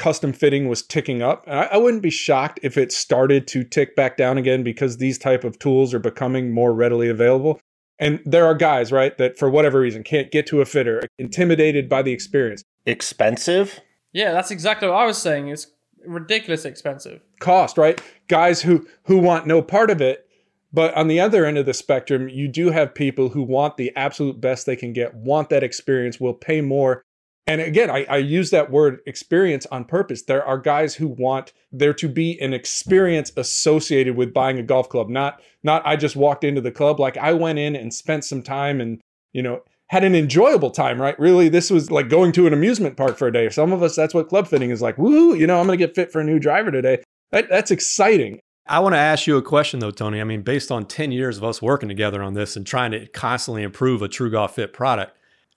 custom 0.02 0.32
fitting 0.32 0.68
was 0.68 0.82
ticking 0.82 1.22
up. 1.22 1.44
I, 1.46 1.66
I, 1.66 1.76
wouldn't 1.76 2.02
be 2.02 2.10
shocked 2.10 2.58
if 2.64 2.76
it 2.76 2.90
started 2.90 3.46
to 3.46 3.62
tick 3.62 3.94
back 3.94 4.16
down 4.16 4.36
again 4.36 4.64
because 4.64 4.96
these 4.96 5.16
type 5.16 5.44
of 5.44 5.60
tools 5.60 5.94
are 5.94 6.00
becoming 6.00 6.52
more 6.52 6.74
readily 6.74 7.08
available. 7.08 7.60
And 8.00 8.18
there 8.26 8.44
are 8.44 8.54
guys, 8.56 8.90
right, 8.90 9.16
that 9.18 9.38
for 9.38 9.48
whatever 9.48 9.78
reason 9.78 10.02
can't 10.02 10.32
get 10.32 10.44
to 10.48 10.60
a 10.60 10.64
fitter, 10.64 11.02
intimidated 11.20 11.88
by 11.88 12.02
the 12.02 12.12
experience. 12.12 12.64
Expensive? 12.84 13.78
Yeah, 14.12 14.32
that's 14.32 14.50
exactly 14.50 14.88
what 14.88 14.96
I 14.96 15.06
was 15.06 15.18
saying. 15.18 15.46
It's 15.46 15.68
ridiculous 16.04 16.64
expensive. 16.64 17.20
Cost, 17.38 17.78
right? 17.78 18.02
Guys 18.26 18.60
who 18.60 18.88
who 19.04 19.18
want 19.18 19.46
no 19.46 19.62
part 19.62 19.88
of 19.88 20.00
it. 20.00 20.26
But 20.72 20.94
on 20.94 21.06
the 21.06 21.20
other 21.20 21.44
end 21.44 21.58
of 21.58 21.66
the 21.66 21.74
spectrum, 21.74 22.28
you 22.28 22.48
do 22.48 22.70
have 22.70 22.92
people 22.92 23.28
who 23.28 23.42
want 23.42 23.76
the 23.76 23.94
absolute 23.94 24.40
best 24.40 24.66
they 24.66 24.74
can 24.74 24.92
get, 24.92 25.14
want 25.14 25.48
that 25.50 25.62
experience, 25.62 26.18
will 26.18 26.34
pay 26.34 26.60
more 26.60 27.04
and 27.46 27.60
again, 27.60 27.90
I, 27.90 28.04
I, 28.08 28.16
use 28.18 28.50
that 28.50 28.70
word 28.70 29.00
experience 29.04 29.66
on 29.66 29.84
purpose. 29.84 30.22
There 30.22 30.44
are 30.44 30.58
guys 30.58 30.94
who 30.94 31.08
want 31.08 31.52
there 31.72 31.92
to 31.94 32.08
be 32.08 32.40
an 32.40 32.52
experience 32.52 33.32
associated 33.36 34.16
with 34.16 34.32
buying 34.32 34.58
a 34.58 34.62
golf 34.62 34.88
club, 34.88 35.08
not 35.08 35.40
not 35.64 35.82
I 35.84 35.96
just 35.96 36.14
walked 36.14 36.44
into 36.44 36.60
the 36.60 36.70
club. 36.70 37.00
Like 37.00 37.16
I 37.16 37.32
went 37.32 37.58
in 37.58 37.74
and 37.74 37.92
spent 37.92 38.24
some 38.24 38.42
time 38.42 38.80
and 38.80 39.00
you 39.32 39.42
know 39.42 39.62
had 39.88 40.04
an 40.04 40.14
enjoyable 40.14 40.70
time, 40.70 41.00
right? 41.00 41.18
Really, 41.18 41.48
this 41.48 41.68
was 41.68 41.90
like 41.90 42.08
going 42.08 42.32
to 42.32 42.46
an 42.46 42.52
amusement 42.52 42.96
park 42.96 43.18
for 43.18 43.28
a 43.28 43.32
day. 43.32 43.50
Some 43.50 43.72
of 43.72 43.82
us, 43.82 43.94
that's 43.94 44.14
what 44.14 44.28
club 44.28 44.48
fitting 44.48 44.70
is 44.70 44.80
like. 44.80 44.96
Woo, 44.96 45.34
you 45.34 45.46
know, 45.46 45.60
I'm 45.60 45.66
going 45.66 45.78
to 45.78 45.86
get 45.86 45.94
fit 45.94 46.10
for 46.10 46.20
a 46.20 46.24
new 46.24 46.38
driver 46.38 46.70
today. 46.70 47.02
That, 47.30 47.50
that's 47.50 47.70
exciting. 47.70 48.40
I 48.66 48.78
want 48.78 48.94
to 48.94 48.98
ask 48.98 49.26
you 49.26 49.36
a 49.36 49.42
question 49.42 49.80
though, 49.80 49.90
Tony. 49.90 50.20
I 50.20 50.24
mean, 50.24 50.40
based 50.40 50.70
on 50.70 50.86
10 50.86 51.12
years 51.12 51.36
of 51.36 51.44
us 51.44 51.60
working 51.60 51.90
together 51.90 52.22
on 52.22 52.32
this 52.32 52.56
and 52.56 52.66
trying 52.66 52.92
to 52.92 53.06
constantly 53.08 53.62
improve 53.62 54.00
a 54.00 54.08
True 54.08 54.30
Golf 54.30 54.54
Fit 54.54 54.72
product 54.72 55.14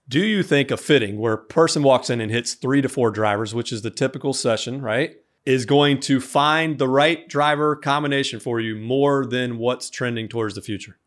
do 0.08 0.24
you 0.24 0.44
think 0.44 0.72
a 0.72 0.78
fitting 0.78 1.18
where 1.18 1.34
a 1.34 1.44
person 1.44 1.84
walks 1.84 2.10
in 2.10 2.22
and 2.22 2.32
hits 2.32 2.54
three 2.54 2.82
to 2.82 2.89
four 2.89 3.12
drivers, 3.12 3.56
which 3.56 3.72
is 3.72 3.82
the 3.82 3.89
typical 3.89 4.34
session, 4.34 4.82
right, 4.82 5.15
is 5.46 5.65
going 5.65 6.00
to 6.02 6.20
find 6.20 6.78
the 6.78 6.88
right 6.88 7.28
driver 7.28 7.76
combination 7.76 8.39
for 8.39 8.60
you 8.60 8.76
more 8.76 9.26
than 9.26 9.58
what's 9.58 9.89
trending 9.89 10.28
towards 10.28 10.56
the 10.56 10.62
future? 10.62 10.98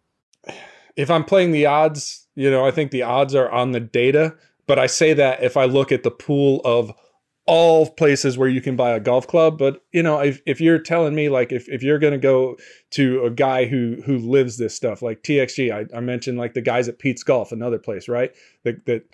If 0.96 1.11
I'm 1.11 1.24
playing 1.24 1.52
the 1.52 1.66
odds, 1.66 2.26
you 2.34 2.50
know, 2.50 2.66
I 2.66 2.70
think 2.70 2.90
the 2.90 3.02
odds 3.02 3.34
are 3.34 3.50
on 3.50 3.72
the 3.72 3.80
data. 3.80 4.37
But 4.66 4.78
I 4.78 4.87
say 4.87 5.14
that 5.14 5.42
if 5.42 5.56
I 5.56 5.64
look 5.64 5.90
at 5.92 6.02
the 6.02 6.11
pool 6.11 6.61
of 6.62 6.92
all 7.48 7.88
places 7.88 8.37
where 8.37 8.48
you 8.48 8.61
can 8.61 8.76
buy 8.76 8.90
a 8.90 9.00
golf 9.00 9.26
club 9.26 9.56
but 9.56 9.82
you 9.90 10.02
know 10.02 10.20
if, 10.20 10.42
if 10.44 10.61
you're 10.61 10.78
telling 10.78 11.14
me 11.14 11.30
like 11.30 11.50
if, 11.50 11.66
if 11.70 11.82
you're 11.82 11.98
going 11.98 12.12
to 12.12 12.18
go 12.18 12.56
to 12.90 13.24
a 13.24 13.30
guy 13.30 13.64
who 13.64 13.96
who 14.04 14.18
lives 14.18 14.58
this 14.58 14.74
stuff 14.74 15.00
like 15.00 15.22
txg 15.22 15.72
I, 15.72 15.96
I 15.96 16.00
mentioned 16.00 16.37
like 16.37 16.52
the 16.52 16.61
guys 16.61 16.88
at 16.88 16.98
pete's 16.98 17.22
golf 17.22 17.50
another 17.50 17.78
place 17.78 18.06
right? 18.06 18.32
That, 18.64 18.84
that 18.84 19.08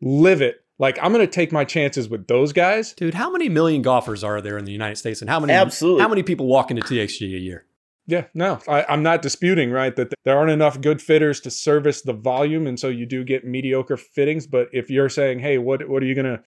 live 0.00 0.40
it. 0.40 0.64
Like 0.78 1.00
i'm 1.02 1.12
going 1.12 1.26
to 1.26 1.30
take 1.30 1.50
my 1.50 1.64
chances 1.64 2.08
with 2.08 2.28
those 2.28 2.52
guys. 2.52 2.92
Dude 2.92 3.14
how 3.14 3.28
many 3.28 3.48
million 3.48 3.82
golfers 3.82 4.22
are 4.22 4.40
there 4.40 4.56
in 4.56 4.64
the 4.64 4.72
united 4.72 4.96
states 4.96 5.20
and 5.20 5.28
how 5.28 5.40
many 5.40 5.52
absolutely. 5.52 6.02
how 6.02 6.08
many 6.08 6.22
people 6.22 6.46
walk 6.46 6.70
into 6.70 6.84
txg 6.84 7.22
a 7.22 7.40
year? 7.40 7.66
Yeah, 8.06 8.24
no, 8.34 8.58
I, 8.66 8.84
am 8.88 9.04
not 9.04 9.22
disputing, 9.22 9.70
right, 9.70 9.94
that 9.94 10.12
there 10.24 10.36
aren't 10.36 10.50
enough 10.50 10.80
good 10.80 11.00
fitters 11.00 11.38
to 11.42 11.50
service 11.50 12.02
the 12.02 12.12
volume, 12.12 12.66
and 12.66 12.80
so 12.80 12.88
you 12.88 13.06
do 13.06 13.22
get 13.22 13.44
mediocre 13.44 13.96
fittings. 13.96 14.48
But 14.48 14.68
if 14.72 14.90
you're 14.90 15.08
saying, 15.08 15.38
hey, 15.38 15.58
what 15.58 15.88
what 15.88 16.02
are 16.02 16.06
you 16.06 16.16
gonna 16.16 16.42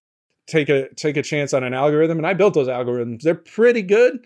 take 0.48 0.70
a 0.70 0.94
take 0.96 1.18
a 1.18 1.22
chance 1.22 1.54
on 1.54 1.64
an 1.64 1.74
algorithm 1.74 2.18
and 2.18 2.28
I 2.28 2.34
built 2.34 2.54
those 2.54 2.68
algorithms. 2.68 3.22
They're 3.22 3.36
pretty 3.36 3.82
good, 3.82 4.26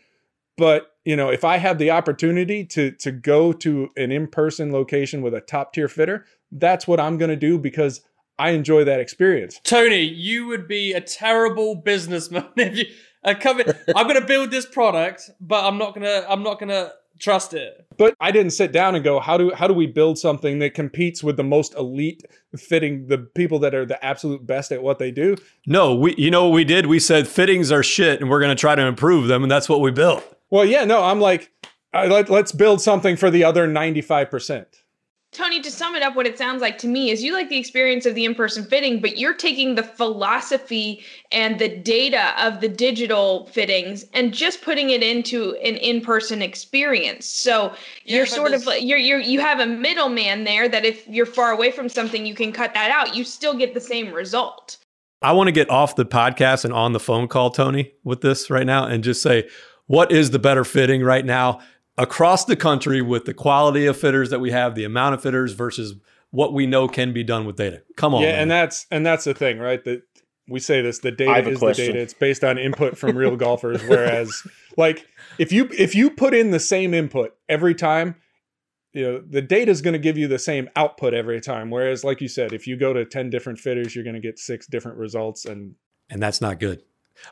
but 0.57 0.93
you 1.05 1.15
know, 1.15 1.29
if 1.29 1.43
I 1.43 1.57
have 1.57 1.77
the 1.77 1.91
opportunity 1.91 2.65
to 2.65 2.91
to 2.91 3.11
go 3.11 3.53
to 3.53 3.89
an 3.95 4.11
in-person 4.11 4.71
location 4.71 5.21
with 5.21 5.33
a 5.33 5.41
top 5.41 5.73
tier 5.73 5.87
fitter, 5.87 6.25
that's 6.51 6.87
what 6.87 6.99
I'm 6.99 7.17
going 7.17 7.29
to 7.29 7.35
do 7.35 7.57
because 7.57 8.01
I 8.39 8.51
enjoy 8.51 8.83
that 8.83 8.99
experience. 8.99 9.59
Tony, 9.63 10.01
you 10.01 10.47
would 10.47 10.67
be 10.67 10.93
a 10.93 11.01
terrible 11.01 11.75
businessman 11.75 12.47
if 12.57 12.77
you 12.77 12.85
uh, 13.23 13.33
come 13.39 13.59
in, 13.59 13.73
I'm 13.95 14.07
going 14.07 14.19
to 14.19 14.27
build 14.27 14.51
this 14.51 14.65
product, 14.65 15.29
but 15.41 15.65
I'm 15.65 15.77
not 15.77 15.93
going 15.93 16.05
to 16.05 16.31
I'm 16.31 16.43
not 16.43 16.59
going 16.59 16.69
to 16.69 16.93
trust 17.19 17.53
it. 17.53 17.85
But 17.97 18.15
I 18.19 18.31
didn't 18.31 18.51
sit 18.51 18.71
down 18.71 18.95
and 18.95 19.03
go, 19.03 19.19
how 19.19 19.37
do 19.37 19.51
how 19.53 19.67
do 19.67 19.73
we 19.73 19.87
build 19.87 20.17
something 20.17 20.59
that 20.59 20.73
competes 20.73 21.23
with 21.23 21.37
the 21.37 21.43
most 21.43 21.75
elite 21.75 22.23
fitting 22.57 23.07
the 23.07 23.17
people 23.17 23.59
that 23.59 23.73
are 23.73 23.85
the 23.85 24.03
absolute 24.03 24.45
best 24.45 24.71
at 24.71 24.83
what 24.83 24.99
they 24.99 25.11
do? 25.11 25.35
No, 25.65 25.95
we 25.95 26.15
you 26.15 26.31
know 26.31 26.45
what 26.47 26.53
we 26.53 26.63
did? 26.63 26.85
We 26.85 26.99
said 26.99 27.27
fittings 27.27 27.71
are 27.71 27.83
shit 27.83 28.21
and 28.21 28.29
we're 28.29 28.39
going 28.39 28.55
to 28.55 28.59
try 28.59 28.75
to 28.75 28.83
improve 28.83 29.27
them 29.27 29.43
and 29.43 29.51
that's 29.51 29.67
what 29.67 29.81
we 29.81 29.91
built. 29.91 30.23
Well, 30.49 30.65
yeah, 30.65 30.85
no, 30.85 31.03
I'm 31.03 31.19
like 31.19 31.51
I, 31.93 32.07
let, 32.07 32.29
let's 32.29 32.51
build 32.51 32.81
something 32.81 33.15
for 33.15 33.31
the 33.31 33.43
other 33.43 33.67
95%. 33.67 34.65
Tony, 35.37 35.61
to 35.61 35.69
sum 35.69 35.93
it 35.93 36.01
up, 36.01 36.15
what 36.15 36.25
it 36.25 36.35
sounds 36.35 36.63
like 36.63 36.79
to 36.79 36.87
me 36.87 37.11
is 37.11 37.23
you 37.23 37.31
like 37.31 37.47
the 37.47 37.59
experience 37.59 38.07
of 38.07 38.15
the 38.15 38.25
in 38.25 38.33
person 38.33 38.65
fitting, 38.65 38.99
but 38.99 39.19
you're 39.19 39.35
taking 39.35 39.75
the 39.75 39.83
philosophy 39.83 41.03
and 41.31 41.59
the 41.59 41.69
data 41.69 42.33
of 42.43 42.59
the 42.59 42.67
digital 42.67 43.45
fittings 43.45 44.03
and 44.15 44.33
just 44.33 44.63
putting 44.63 44.89
it 44.89 45.03
into 45.03 45.53
an 45.63 45.75
in 45.75 46.01
person 46.01 46.41
experience. 46.41 47.27
So 47.27 47.71
Yeah, 48.03 48.15
you're 48.15 48.25
but 48.25 48.31
sort 48.31 48.53
of 48.53 48.65
like, 48.65 48.81
you're, 48.81 48.97
you're, 48.97 49.19
you 49.19 49.39
have 49.39 49.59
a 49.59 49.67
middleman 49.67 50.43
there 50.43 50.67
that 50.67 50.85
if 50.85 51.07
you're 51.07 51.27
far 51.27 51.51
away 51.51 51.69
from 51.69 51.87
something, 51.87 52.25
you 52.25 52.33
can 52.33 52.51
cut 52.51 52.73
that 52.73 52.89
out. 52.89 53.15
You 53.15 53.23
still 53.23 53.53
get 53.53 53.75
the 53.75 53.79
same 53.79 54.11
result. 54.11 54.77
I 55.21 55.33
want 55.33 55.49
to 55.49 55.51
get 55.51 55.69
off 55.69 55.95
the 55.95 56.05
podcast 56.05 56.65
and 56.65 56.73
on 56.73 56.93
the 56.93 56.99
phone 56.99 57.27
call, 57.27 57.51
Tony, 57.51 57.91
with 58.03 58.21
this 58.21 58.49
right 58.49 58.65
now 58.65 58.85
and 58.85 59.03
just 59.03 59.21
say, 59.21 59.47
what 59.85 60.11
is 60.11 60.31
the 60.31 60.39
better 60.39 60.63
fitting 60.63 61.03
right 61.03 61.25
now 61.25 61.59
across 61.97 62.45
the 62.45 62.55
country 62.55 63.01
with 63.01 63.25
the 63.25 63.33
quality 63.33 63.85
of 63.85 63.97
fitters 63.97 64.29
that 64.29 64.39
we 64.39 64.51
have, 64.51 64.75
the 64.75 64.83
amount 64.83 65.15
of 65.15 65.21
fitters 65.21 65.53
versus 65.53 65.95
what 66.31 66.53
we 66.53 66.67
know 66.67 66.87
can 66.87 67.13
be 67.13 67.23
done 67.23 67.45
with 67.45 67.55
data? 67.55 67.83
Come 67.95 68.13
on. 68.13 68.21
yeah, 68.21 68.33
man. 68.33 68.41
and 68.43 68.51
that's 68.51 68.85
and 68.91 69.05
that's 69.05 69.23
the 69.23 69.33
thing, 69.33 69.59
right? 69.59 69.83
That 69.83 70.03
we 70.47 70.59
say 70.59 70.81
this: 70.81 70.99
the 70.99 71.11
data 71.11 71.49
is 71.49 71.59
question. 71.59 71.87
the 71.87 71.91
data. 71.93 72.03
It's 72.03 72.13
based 72.13 72.43
on 72.43 72.57
input 72.57 72.97
from 72.97 73.15
real 73.15 73.35
golfers. 73.37 73.83
Whereas, 73.83 74.43
like, 74.77 75.05
if 75.37 75.51
you 75.51 75.69
if 75.77 75.95
you 75.95 76.09
put 76.09 76.33
in 76.33 76.51
the 76.51 76.59
same 76.59 76.93
input 76.93 77.35
every 77.49 77.75
time, 77.75 78.15
you 78.93 79.03
know 79.03 79.21
the 79.27 79.41
data 79.41 79.71
is 79.71 79.81
going 79.81 79.93
to 79.93 79.99
give 79.99 80.17
you 80.17 80.27
the 80.27 80.39
same 80.39 80.69
output 80.75 81.13
every 81.13 81.41
time. 81.41 81.69
Whereas, 81.69 82.03
like 82.03 82.21
you 82.21 82.27
said, 82.27 82.53
if 82.53 82.67
you 82.67 82.77
go 82.77 82.93
to 82.93 83.05
ten 83.05 83.29
different 83.29 83.59
fitters, 83.59 83.95
you're 83.95 84.03
going 84.03 84.15
to 84.15 84.21
get 84.21 84.39
six 84.39 84.67
different 84.67 84.97
results. 84.97 85.45
And 85.45 85.75
and 86.09 86.21
that's 86.21 86.41
not 86.41 86.59
good. 86.59 86.81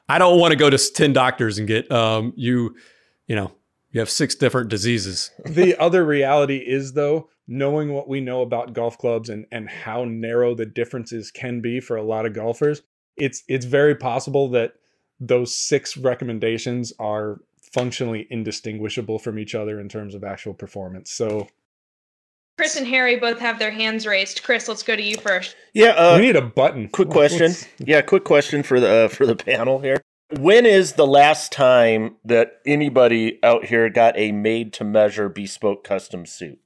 I 0.09 0.17
don't 0.17 0.39
want 0.39 0.51
to 0.51 0.55
go 0.55 0.69
to 0.69 0.77
10 0.77 1.13
doctors 1.13 1.59
and 1.59 1.67
get 1.67 1.91
um 1.91 2.33
you, 2.35 2.75
you 3.27 3.35
know, 3.35 3.51
you 3.95 4.01
have 4.01 4.09
six 4.09 4.35
different 4.35 4.69
diseases. 4.69 5.31
the 5.45 5.77
other 5.77 6.05
reality 6.05 6.57
is, 6.57 6.93
though, 6.93 7.29
knowing 7.47 7.93
what 7.93 8.09
we 8.09 8.19
know 8.19 8.41
about 8.41 8.73
golf 8.73 8.97
clubs 8.97 9.29
and 9.29 9.45
and 9.53 9.69
how 9.69 10.03
narrow 10.03 10.53
the 10.53 10.65
differences 10.65 11.31
can 11.31 11.61
be 11.61 11.79
for 11.79 11.95
a 11.95 12.03
lot 12.03 12.25
of 12.25 12.33
golfers, 12.33 12.81
it's 13.15 13.43
it's 13.47 13.63
very 13.63 13.95
possible 13.95 14.49
that 14.49 14.73
those 15.21 15.55
six 15.55 15.95
recommendations 15.95 16.91
are 16.99 17.39
functionally 17.71 18.27
indistinguishable 18.29 19.17
from 19.17 19.39
each 19.39 19.55
other 19.55 19.79
in 19.79 19.87
terms 19.87 20.13
of 20.13 20.25
actual 20.25 20.53
performance. 20.53 21.09
So 21.09 21.47
Chris 22.57 22.75
and 22.75 22.87
Harry 22.87 23.15
both 23.15 23.39
have 23.39 23.59
their 23.59 23.71
hands 23.71 24.05
raised. 24.05 24.43
Chris, 24.43 24.67
let's 24.67 24.83
go 24.83 24.97
to 24.97 25.01
you 25.01 25.15
first. 25.15 25.55
Yeah. 25.73 25.91
Uh, 25.91 26.17
we 26.17 26.25
need 26.25 26.35
a 26.35 26.41
button. 26.41 26.89
quick 26.89 27.09
question. 27.09 27.53
Yeah, 27.79 28.01
quick 28.01 28.25
question 28.25 28.61
for 28.61 28.81
the 28.81 29.05
uh, 29.05 29.07
for 29.07 29.25
the 29.25 29.37
panel 29.37 29.79
here. 29.79 30.01
When 30.31 30.65
is 30.65 30.93
the 30.93 31.05
last 31.05 31.51
time 31.51 32.15
that 32.25 32.59
anybody 32.65 33.39
out 33.43 33.65
here 33.65 33.89
got 33.89 34.17
a 34.17 34.31
made 34.31 34.73
to 34.73 34.83
measure 34.83 35.29
bespoke 35.29 35.83
custom 35.83 36.25
suit? 36.25 36.59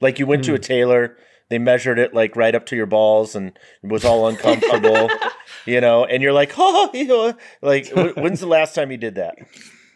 Like 0.00 0.18
you 0.18 0.26
went 0.26 0.44
to 0.44 0.54
a 0.54 0.58
tailor, 0.58 1.16
they 1.48 1.58
measured 1.58 1.98
it 1.98 2.14
like 2.14 2.36
right 2.36 2.54
up 2.54 2.66
to 2.66 2.76
your 2.76 2.86
balls 2.86 3.34
and 3.34 3.58
it 3.82 3.90
was 3.90 4.04
all 4.04 4.28
uncomfortable, 4.28 5.10
you 5.66 5.80
know, 5.80 6.04
and 6.04 6.22
you're 6.22 6.32
like, 6.32 6.52
"Oh, 6.58 6.90
you 6.94 7.06
know, 7.06 7.34
like 7.62 7.88
wh- 7.88 8.16
when's 8.16 8.40
the 8.40 8.46
last 8.46 8.74
time 8.74 8.90
you 8.90 8.96
did 8.96 9.14
that?" 9.16 9.36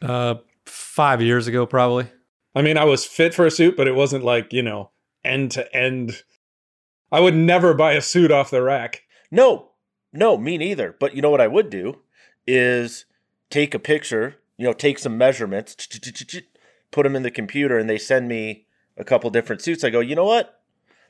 Uh 0.03 0.37
5 0.67 1.23
years 1.23 1.47
ago 1.47 1.67
probably. 1.67 2.07
I 2.55 2.62
mean, 2.62 2.79
I 2.79 2.85
was 2.85 3.05
fit 3.05 3.35
for 3.35 3.47
a 3.47 3.51
suit, 3.51 3.77
but 3.77 3.88
it 3.88 3.95
wasn't 3.95 4.25
like 4.25 4.53
you 4.53 4.62
know 4.62 4.90
end 5.25 5.51
to 5.53 5.75
end. 5.77 6.23
I 7.12 7.21
would 7.21 7.35
never 7.35 7.75
buy 7.75 7.93
a 7.93 8.01
suit 8.01 8.31
off 8.31 8.51
the 8.51 8.62
rack. 8.62 9.03
No, 9.31 9.73
no, 10.12 10.37
me 10.37 10.57
neither. 10.59 10.97
But 10.99 11.14
you 11.14 11.23
know 11.23 11.31
what 11.31 11.40
I 11.40 11.49
would 11.49 11.71
do 11.71 12.01
is 12.46 13.04
take 13.50 13.74
a 13.74 13.78
picture, 13.78 14.37
you 14.57 14.66
know, 14.66 14.72
take 14.72 14.98
some 14.98 15.18
measurements, 15.18 15.76
put 16.90 17.02
them 17.02 17.16
in 17.16 17.22
the 17.22 17.30
computer, 17.30 17.78
and 17.78 17.88
they 17.88 17.98
send 17.98 18.28
me 18.28 18.66
a 18.96 19.04
couple 19.04 19.30
different 19.30 19.62
suits. 19.62 19.85
I 19.85 19.90
go, 19.90 20.00
you 20.00 20.14
know 20.14 20.24
what? 20.24 20.61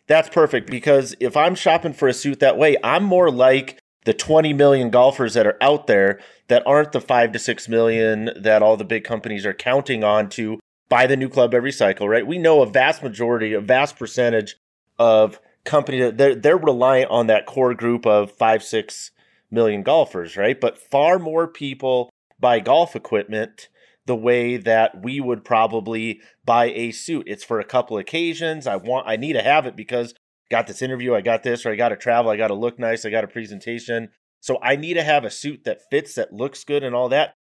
That's 0.07 0.29
perfect 0.29 0.71
because 0.71 1.15
if 1.21 1.37
I'm 1.37 1.55
shopping 1.55 1.95
for 1.95 2.09
a 2.09 2.13
suit 2.13 2.41
that 2.41 2.59
way, 2.59 2.77
I'm 2.85 3.05
more 3.05 3.31
like 3.31 3.81
the 4.05 4.13
20 4.13 4.53
million 4.53 4.91
golfers 4.91 5.35
that 5.35 5.47
are 5.47 5.57
out 5.63 5.87
there 5.87 6.21
that 6.49 6.67
aren't 6.67 6.93
the 6.93 7.01
five 7.01 7.33
to 7.33 7.39
six 7.39 7.69
million 7.69 8.31
that 8.37 8.63
all 8.63 8.77
the 8.77 8.85
big 8.85 9.05
companies 9.05 9.47
are 9.47 9.55
counting 9.55 10.05
on 10.05 10.29
to 10.31 10.61
buy 10.91 11.07
the 11.07 11.17
new 11.17 11.29
club 11.29 11.55
every 11.55 11.73
cycle, 11.73 12.09
right? 12.09 12.27
We 12.27 12.37
know 12.37 12.61
a 12.61 12.67
vast 12.67 13.03
majority, 13.03 13.55
a 13.55 13.61
vast 13.61 13.99
percentage 13.99 14.57
of 14.99 15.41
companies 15.65 16.13
they're 16.15 16.35
they're 16.35 16.59
reliant 16.59 17.11
on 17.11 17.27
that 17.27 17.47
core 17.47 17.75
group 17.75 18.07
of 18.07 18.31
five, 18.31 18.63
six 18.63 19.11
million 19.55 19.83
golfers, 19.83 20.37
right? 20.37 20.61
But 20.61 20.79
far 20.79 21.19
more 21.19 21.47
people 21.47 22.11
buy 22.39 22.61
golf 22.61 22.95
equipment 22.95 23.69
the 24.07 24.17
way 24.17 24.57
that 24.57 25.03
we 25.03 25.21
would 25.21 25.45
probably 25.45 26.21
buy 26.45 26.67
a 26.67 26.91
suit. 26.91 27.25
It's 27.27 27.45
for 27.45 27.59
a 27.59 27.65
couple 27.65 27.97
occasions. 27.97 28.67
I 28.67 28.77
want 28.77 29.09
I 29.09 29.17
need 29.17 29.33
to 29.35 29.43
have 29.43 29.67
it 29.67 29.77
because 29.77 30.15
got 30.51 30.67
this 30.67 30.83
interview, 30.83 31.15
I 31.15 31.21
got 31.21 31.43
this, 31.43 31.65
or 31.65 31.73
I 31.73 31.77
got 31.77 31.89
to 31.89 31.97
travel, 31.97 32.31
I 32.31 32.37
got 32.37 32.49
to 32.49 32.55
look 32.55 32.79
nice, 32.79 33.05
I 33.05 33.11
got 33.11 33.25
a 33.25 33.29
presentation. 33.29 34.11
So 34.41 34.59
I 34.63 34.77
need 34.77 34.95
to 34.95 35.03
have 35.03 35.25
a 35.25 35.31
suit 35.31 35.65
that 35.65 35.81
fits, 35.91 36.17
that 36.17 36.33
looks 36.33 36.65
good, 36.65 36.83
and 36.83 36.95
all 36.95 37.09
that. 37.09 37.35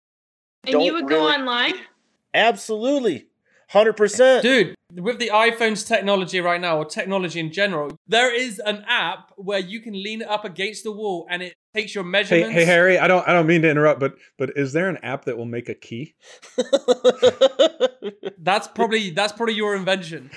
And 0.65 0.73
Don't 0.73 0.85
you 0.85 0.95
would 0.95 1.09
go 1.09 1.29
online? 1.29 1.75
Absolutely, 2.33 3.27
hundred 3.69 3.99
percent. 3.99 4.43
Dude, 4.43 4.75
with 4.95 5.19
the 5.19 5.29
iPhone's 5.29 5.85
technology 5.85 6.41
right 6.41 6.61
now, 6.61 6.79
or 6.79 6.87
technology 6.87 7.41
in 7.41 7.53
general, 7.53 7.91
there 8.07 8.35
is 8.35 8.59
an 8.59 8.85
app 8.89 9.33
where 9.37 9.59
you 9.59 9.81
can 9.81 9.93
lean 9.93 10.23
it 10.23 10.29
up 10.29 10.47
against 10.47 10.83
the 10.85 10.93
wall 10.93 11.27
and 11.29 11.43
it 11.43 11.55
takes 11.75 11.95
your 11.95 12.05
Hey, 12.05 12.51
hey, 12.51 12.65
Harry, 12.65 12.99
I 12.99 13.09
don't, 13.09 13.27
I 13.29 13.33
don't 13.33 13.47
mean 13.47 13.63
to 13.63 13.71
interrupt, 13.71 14.01
but, 14.01 14.15
but 14.39 14.53
is 14.57 14.73
there 14.73 14.89
an 14.89 14.99
app 14.99 15.25
that 15.25 15.37
will 15.37 15.45
make 15.45 15.69
a 15.69 15.75
key? 15.75 16.15
That's 18.39 18.69
probably 18.69 19.11
that's 19.11 19.33
probably 19.33 19.55
your 19.55 19.75
invention. 19.75 20.31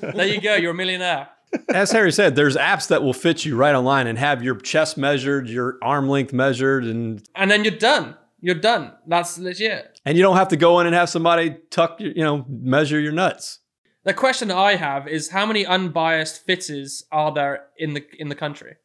there 0.00 0.26
you 0.26 0.40
go, 0.40 0.56
you're 0.56 0.72
a 0.72 0.74
millionaire. 0.74 1.28
As 1.68 1.92
Harry 1.92 2.10
said, 2.12 2.34
there's 2.34 2.56
apps 2.56 2.88
that 2.88 3.02
will 3.02 3.12
fit 3.12 3.44
you 3.44 3.56
right 3.56 3.74
online 3.74 4.06
and 4.08 4.18
have 4.18 4.42
your 4.42 4.56
chest 4.56 4.98
measured, 4.98 5.48
your 5.48 5.78
arm 5.80 6.08
length 6.08 6.32
measured 6.32 6.84
and 6.84 7.22
And 7.36 7.50
then 7.50 7.64
you're 7.64 7.76
done. 7.78 8.16
You're 8.40 8.56
done. 8.56 8.92
That's 9.06 9.38
legit. 9.38 10.00
and 10.04 10.16
you 10.16 10.22
don't 10.22 10.36
have 10.36 10.48
to 10.48 10.56
go 10.56 10.80
in 10.80 10.86
and 10.86 10.94
have 10.94 11.08
somebody 11.08 11.56
tuck 11.70 12.00
your, 12.00 12.12
you 12.12 12.24
know, 12.24 12.44
measure 12.48 12.98
your 13.00 13.12
nuts. 13.12 13.60
The 14.04 14.14
question 14.14 14.50
I 14.50 14.74
have 14.76 15.06
is 15.06 15.30
how 15.30 15.46
many 15.46 15.64
unbiased 15.64 16.44
fitters 16.44 17.04
are 17.12 17.32
there 17.32 17.66
in 17.78 17.94
the 17.94 18.04
in 18.18 18.28
the 18.28 18.34
country? 18.34 18.76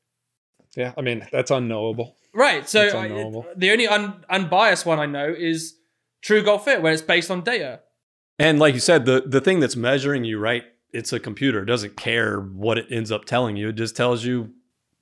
Yeah, 0.75 0.93
I 0.97 1.01
mean 1.01 1.27
that's 1.31 1.51
unknowable. 1.51 2.17
Right. 2.33 2.67
So 2.67 2.79
That's 2.83 2.95
I- 2.95 3.05
unknowable. 3.05 3.45
the 3.55 3.71
only 3.71 3.87
un, 3.87 4.25
unbiased 4.29 4.85
one 4.85 4.99
I 4.99 5.05
know 5.05 5.27
is 5.37 5.75
True 6.21 6.41
Golf 6.41 6.65
Fit, 6.65 6.81
where 6.81 6.91
it's 6.91 7.01
based 7.01 7.29
on 7.29 7.41
data. 7.43 7.81
And 8.39 8.57
like 8.59 8.73
you 8.73 8.79
said, 8.79 9.05
the 9.05 9.21
the 9.25 9.39
thing 9.41 9.59
that's 9.59 9.75
measuring 9.75 10.23
you, 10.23 10.39
right? 10.39 10.63
It's 10.91 11.13
a 11.13 11.19
computer. 11.19 11.61
It 11.61 11.65
doesn't 11.65 11.95
care 11.97 12.39
what 12.39 12.77
it 12.77 12.87
ends 12.89 13.11
up 13.11 13.25
telling 13.25 13.55
you. 13.55 13.69
It 13.69 13.73
just 13.75 13.95
tells 13.95 14.23
you 14.25 14.51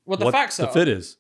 What 0.03 0.19
the 0.19 0.25
what 0.25 0.34
facts 0.34 0.57
the 0.57 0.67
are. 0.67 0.73
fit 0.73 0.88
is. 0.88 1.17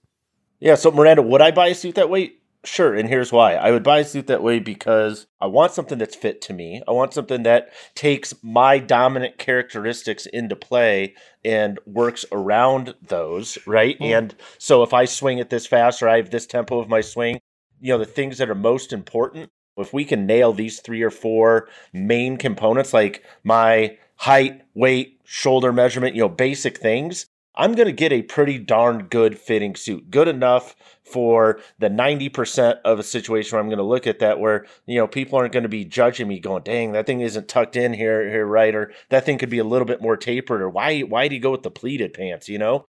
Yeah, 0.59 0.75
so 0.75 0.91
Miranda, 0.91 1.21
would 1.21 1.41
I 1.41 1.51
buy 1.51 1.67
a 1.67 1.75
suit 1.75 1.95
that 1.95 2.09
way? 2.09 2.33
Sure, 2.63 2.93
and 2.93 3.09
here's 3.09 3.31
why. 3.31 3.55
I 3.55 3.71
would 3.71 3.81
buy 3.81 3.99
a 3.99 4.05
suit 4.05 4.27
that 4.27 4.43
way 4.43 4.59
because 4.59 5.25
I 5.39 5.47
want 5.47 5.71
something 5.71 5.97
that's 5.97 6.15
fit 6.15 6.41
to 6.41 6.53
me. 6.53 6.83
I 6.87 6.91
want 6.91 7.11
something 7.13 7.41
that 7.43 7.69
takes 7.95 8.35
my 8.43 8.77
dominant 8.77 9.39
characteristics 9.39 10.27
into 10.27 10.55
play 10.55 11.15
and 11.43 11.79
works 11.87 12.23
around 12.31 12.93
those, 13.01 13.57
right? 13.65 13.97
Hmm. 13.97 14.03
And 14.03 14.35
so 14.59 14.83
if 14.83 14.93
I 14.93 15.05
swing 15.05 15.39
it 15.39 15.49
this 15.49 15.65
fast 15.65 16.03
or 16.03 16.09
I 16.09 16.17
have 16.17 16.29
this 16.29 16.45
tempo 16.45 16.77
of 16.79 16.87
my 16.87 17.01
swing, 17.01 17.39
you 17.79 17.93
know, 17.93 17.97
the 17.97 18.05
things 18.05 18.37
that 18.37 18.49
are 18.49 18.55
most 18.55 18.93
important, 18.93 19.49
if 19.77 19.91
we 19.91 20.05
can 20.05 20.27
nail 20.27 20.53
these 20.53 20.81
three 20.81 21.01
or 21.01 21.09
four 21.09 21.67
main 21.93 22.37
components 22.37 22.93
like 22.93 23.23
my 23.43 23.97
height, 24.17 24.61
weight, 24.75 25.19
shoulder 25.23 25.73
measurement, 25.73 26.13
you 26.13 26.21
know, 26.21 26.29
basic 26.29 26.77
things, 26.77 27.25
I'm 27.55 27.73
going 27.73 27.87
to 27.87 27.93
get 27.93 28.13
a 28.13 28.21
pretty 28.21 28.57
darn 28.57 29.07
good 29.07 29.37
fitting 29.37 29.75
suit. 29.75 30.09
Good 30.09 30.27
enough 30.27 30.75
for 31.03 31.59
the 31.79 31.89
90% 31.89 32.79
of 32.85 32.97
a 32.97 33.03
situation 33.03 33.55
where 33.55 33.61
I'm 33.61 33.67
going 33.67 33.77
to 33.77 33.83
look 33.83 34.07
at 34.07 34.19
that 34.19 34.39
where, 34.39 34.65
you 34.85 34.97
know, 34.97 35.07
people 35.07 35.37
aren't 35.37 35.51
going 35.51 35.63
to 35.63 35.69
be 35.69 35.83
judging 35.83 36.27
me 36.27 36.39
going, 36.39 36.63
dang, 36.63 36.93
that 36.93 37.05
thing 37.05 37.21
isn't 37.21 37.49
tucked 37.49 37.75
in 37.75 37.93
here, 37.93 38.29
here, 38.29 38.45
right? 38.45 38.73
Or 38.73 38.93
that 39.09 39.25
thing 39.25 39.37
could 39.37 39.49
be 39.49 39.59
a 39.59 39.65
little 39.65 39.85
bit 39.85 40.01
more 40.01 40.15
tapered 40.15 40.61
or 40.61 40.69
why, 40.69 41.01
why 41.01 41.27
do 41.27 41.35
you 41.35 41.41
go 41.41 41.51
with 41.51 41.63
the 41.63 41.71
pleated 41.71 42.13
pants, 42.13 42.47
you 42.47 42.57
know? 42.57 42.85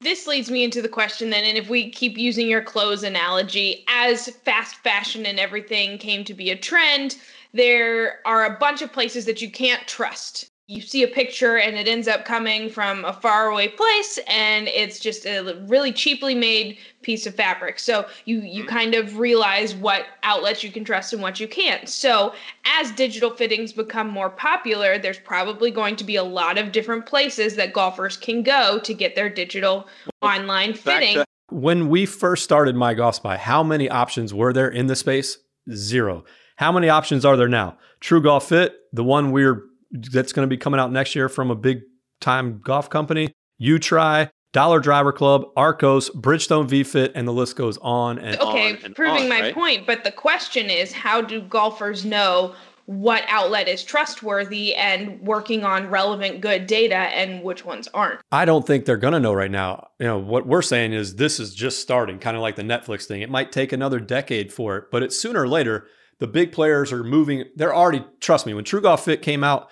This 0.00 0.26
leads 0.26 0.50
me 0.50 0.64
into 0.64 0.82
the 0.82 0.88
question 0.88 1.30
then, 1.30 1.44
and 1.44 1.56
if 1.56 1.68
we 1.68 1.88
keep 1.88 2.18
using 2.18 2.48
your 2.48 2.62
clothes 2.62 3.04
analogy, 3.04 3.84
as 3.86 4.28
fast 4.28 4.74
fashion 4.76 5.24
and 5.26 5.38
everything 5.38 5.96
came 5.96 6.24
to 6.24 6.34
be 6.34 6.50
a 6.50 6.56
trend, 6.56 7.18
there 7.52 8.18
are 8.24 8.44
a 8.44 8.58
bunch 8.58 8.82
of 8.82 8.92
places 8.92 9.26
that 9.26 9.40
you 9.40 9.48
can't 9.48 9.86
trust. 9.86 10.48
You 10.68 10.80
see 10.80 11.02
a 11.02 11.08
picture 11.08 11.58
and 11.58 11.76
it 11.76 11.88
ends 11.88 12.06
up 12.06 12.24
coming 12.24 12.70
from 12.70 13.04
a 13.04 13.12
faraway 13.12 13.68
place, 13.68 14.18
and 14.28 14.68
it's 14.68 15.00
just 15.00 15.26
a 15.26 15.60
really 15.66 15.92
cheaply 15.92 16.34
made 16.34 16.78
piece 17.02 17.26
of 17.26 17.34
fabric. 17.34 17.80
So 17.80 18.06
you 18.24 18.40
you 18.40 18.62
mm-hmm. 18.62 18.68
kind 18.68 18.94
of 18.94 19.18
realize 19.18 19.74
what 19.74 20.06
outlets 20.22 20.62
you 20.62 20.70
can 20.70 20.84
trust 20.84 21.12
and 21.12 21.20
what 21.20 21.40
you 21.40 21.48
can't. 21.48 21.88
So 21.88 22.32
as 22.64 22.92
digital 22.92 23.30
fittings 23.30 23.72
become 23.72 24.08
more 24.08 24.30
popular, 24.30 24.98
there's 24.98 25.18
probably 25.18 25.72
going 25.72 25.96
to 25.96 26.04
be 26.04 26.16
a 26.16 26.24
lot 26.24 26.58
of 26.58 26.70
different 26.70 27.06
places 27.06 27.56
that 27.56 27.72
golfers 27.72 28.16
can 28.16 28.42
go 28.44 28.78
to 28.78 28.94
get 28.94 29.16
their 29.16 29.28
digital 29.28 29.88
online 30.22 30.74
fitting. 30.74 31.14
to- 31.16 31.26
When 31.50 31.88
we 31.88 32.06
first 32.06 32.44
started 32.44 32.76
My 32.76 32.94
Golf 32.94 33.16
Spy, 33.16 33.36
how 33.36 33.64
many 33.64 33.90
options 33.90 34.32
were 34.32 34.52
there 34.52 34.68
in 34.68 34.86
the 34.86 34.96
space? 34.96 35.38
Zero. 35.72 36.24
How 36.56 36.70
many 36.70 36.88
options 36.88 37.24
are 37.24 37.36
there 37.36 37.48
now? 37.48 37.76
True 38.00 38.22
Golf 38.22 38.48
Fit, 38.48 38.74
the 38.92 39.04
one 39.04 39.32
we're 39.32 39.64
that's 39.92 40.32
going 40.32 40.46
to 40.46 40.50
be 40.50 40.56
coming 40.56 40.80
out 40.80 40.90
next 40.90 41.14
year 41.14 41.28
from 41.28 41.50
a 41.50 41.54
big 41.54 41.82
time 42.20 42.60
golf 42.62 42.90
company. 42.90 43.32
UTry 43.60 44.30
Dollar 44.52 44.80
Driver 44.80 45.12
Club, 45.12 45.46
Arccos, 45.56 46.10
Bridgestone 46.10 46.68
VFit, 46.68 47.12
and 47.14 47.26
the 47.26 47.32
list 47.32 47.56
goes 47.56 47.78
on 47.78 48.18
and 48.18 48.38
Okay, 48.38 48.72
on 48.72 48.78
and 48.84 48.94
proving 48.94 49.24
on, 49.24 49.28
my 49.28 49.40
right? 49.40 49.54
point, 49.54 49.86
but 49.86 50.04
the 50.04 50.12
question 50.12 50.68
is 50.68 50.92
how 50.92 51.22
do 51.22 51.40
golfers 51.40 52.04
know 52.04 52.54
what 52.86 53.22
outlet 53.28 53.68
is 53.68 53.82
trustworthy 53.82 54.74
and 54.74 55.20
working 55.20 55.64
on 55.64 55.88
relevant 55.88 56.40
good 56.40 56.66
data 56.66 56.96
and 56.96 57.42
which 57.42 57.64
ones 57.64 57.88
aren't? 57.94 58.20
I 58.30 58.44
don't 58.44 58.66
think 58.66 58.84
they're 58.84 58.96
going 58.98 59.14
to 59.14 59.20
know 59.20 59.32
right 59.32 59.50
now. 59.50 59.88
You 59.98 60.06
know, 60.06 60.18
what 60.18 60.46
we're 60.46 60.62
saying 60.62 60.92
is 60.92 61.16
this 61.16 61.40
is 61.40 61.54
just 61.54 61.80
starting, 61.80 62.18
kind 62.18 62.36
of 62.36 62.42
like 62.42 62.56
the 62.56 62.62
Netflix 62.62 63.04
thing. 63.04 63.22
It 63.22 63.30
might 63.30 63.52
take 63.52 63.72
another 63.72 64.00
decade 64.00 64.52
for 64.52 64.76
it, 64.76 64.84
but 64.90 65.02
it's 65.02 65.18
sooner 65.18 65.42
or 65.42 65.48
later. 65.48 65.86
The 66.18 66.26
big 66.26 66.52
players 66.52 66.92
are 66.92 67.02
moving. 67.02 67.44
They're 67.56 67.74
already, 67.74 68.04
trust 68.20 68.46
me, 68.46 68.52
when 68.52 68.64
True 68.64 68.80
Golf 68.82 69.04
Fit 69.04 69.22
came 69.22 69.42
out, 69.42 69.70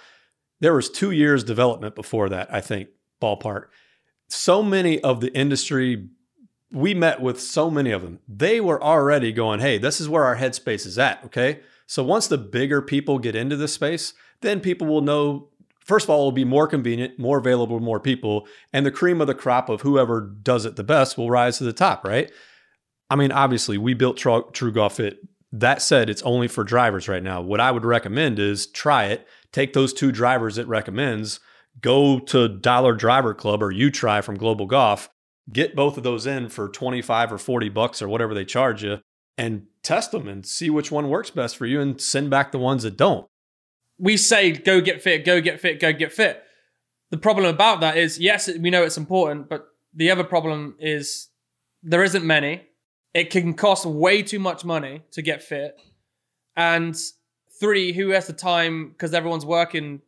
there 0.60 0.74
was 0.74 0.90
two 0.90 1.10
years 1.10 1.44
development 1.44 1.94
before 1.94 2.28
that, 2.28 2.52
I 2.52 2.60
think, 2.60 2.88
ballpark. 3.20 3.66
So 4.28 4.62
many 4.62 5.00
of 5.00 5.20
the 5.20 5.34
industry, 5.34 6.08
we 6.70 6.94
met 6.94 7.20
with 7.20 7.40
so 7.40 7.70
many 7.70 7.90
of 7.90 8.02
them. 8.02 8.20
They 8.28 8.60
were 8.60 8.82
already 8.82 9.32
going, 9.32 9.60
hey, 9.60 9.78
this 9.78 10.00
is 10.00 10.08
where 10.08 10.24
our 10.24 10.36
headspace 10.36 10.86
is 10.86 10.98
at. 10.98 11.24
Okay. 11.24 11.60
So 11.86 12.04
once 12.04 12.28
the 12.28 12.38
bigger 12.38 12.80
people 12.80 13.18
get 13.18 13.34
into 13.34 13.56
this 13.56 13.72
space, 13.74 14.14
then 14.42 14.60
people 14.60 14.86
will 14.86 15.02
know 15.02 15.48
first 15.90 16.06
of 16.06 16.10
all, 16.10 16.20
it'll 16.20 16.32
be 16.32 16.44
more 16.44 16.68
convenient, 16.68 17.18
more 17.18 17.38
available 17.38 17.78
to 17.78 17.84
more 17.84 17.98
people, 17.98 18.46
and 18.72 18.86
the 18.86 18.92
cream 18.92 19.20
of 19.20 19.26
the 19.26 19.34
crop 19.34 19.68
of 19.68 19.80
whoever 19.80 20.20
does 20.20 20.64
it 20.64 20.76
the 20.76 20.84
best 20.84 21.18
will 21.18 21.30
rise 21.30 21.58
to 21.58 21.64
the 21.64 21.72
top, 21.72 22.04
right? 22.04 22.30
I 23.10 23.16
mean, 23.16 23.32
obviously, 23.32 23.76
we 23.76 23.94
built 23.94 24.16
True 24.16 24.72
Golf 24.72 24.96
Fit. 24.96 25.18
That 25.50 25.82
said, 25.82 26.08
it's 26.08 26.22
only 26.22 26.46
for 26.46 26.62
drivers 26.62 27.08
right 27.08 27.22
now. 27.22 27.40
What 27.40 27.58
I 27.58 27.72
would 27.72 27.84
recommend 27.84 28.38
is 28.38 28.68
try 28.68 29.06
it, 29.06 29.26
take 29.52 29.72
those 29.72 29.92
two 29.92 30.12
drivers 30.12 30.58
it 30.58 30.68
recommends, 30.68 31.40
go 31.80 32.18
to 32.18 32.48
Dollar 32.48 32.94
Driver 32.94 33.34
Club 33.34 33.62
or 33.62 33.72
UTry 33.72 34.22
from 34.22 34.36
Global 34.36 34.66
Golf, 34.66 35.08
get 35.52 35.74
both 35.74 35.96
of 35.96 36.02
those 36.02 36.26
in 36.26 36.48
for 36.48 36.68
25 36.68 37.32
or 37.32 37.38
40 37.38 37.68
bucks 37.70 38.00
or 38.02 38.08
whatever 38.08 38.34
they 38.34 38.44
charge 38.44 38.82
you, 38.82 38.98
and 39.38 39.66
test 39.82 40.12
them 40.12 40.28
and 40.28 40.44
see 40.46 40.68
which 40.70 40.92
one 40.92 41.08
works 41.08 41.30
best 41.30 41.56
for 41.56 41.66
you 41.66 41.80
and 41.80 42.00
send 42.00 42.30
back 42.30 42.52
the 42.52 42.58
ones 42.58 42.82
that 42.82 42.96
don't. 42.96 43.26
we 43.98 44.16
say 44.16 44.52
go 44.52 44.80
get 44.80 45.02
fit, 45.02 45.24
go 45.24 45.40
get 45.40 45.60
fit, 45.60 45.80
go 45.80 45.92
get 45.92 46.12
fit. 46.12 46.42
The 47.10 47.18
problem 47.18 47.46
about 47.46 47.80
that 47.80 47.96
is, 47.96 48.18
yes, 48.18 48.48
we 48.58 48.70
know 48.70 48.82
it's 48.84 48.96
important, 48.96 49.48
but 49.48 49.66
the 49.94 50.10
other 50.10 50.24
problem 50.24 50.76
is 50.78 51.28
there 51.82 52.04
isn't 52.04 52.24
many. 52.24 52.62
It 53.14 53.30
can 53.30 53.54
cost 53.54 53.84
way 53.84 54.22
too 54.22 54.38
much 54.38 54.64
money 54.64 55.02
to 55.12 55.22
get 55.22 55.42
fit. 55.42 55.76
And 56.56 56.96
three, 57.60 57.92
who 57.92 58.08
has 58.10 58.26
the 58.26 58.32
time 58.32 58.88
because 58.88 59.14
everyone's 59.14 59.46
working 59.46 60.00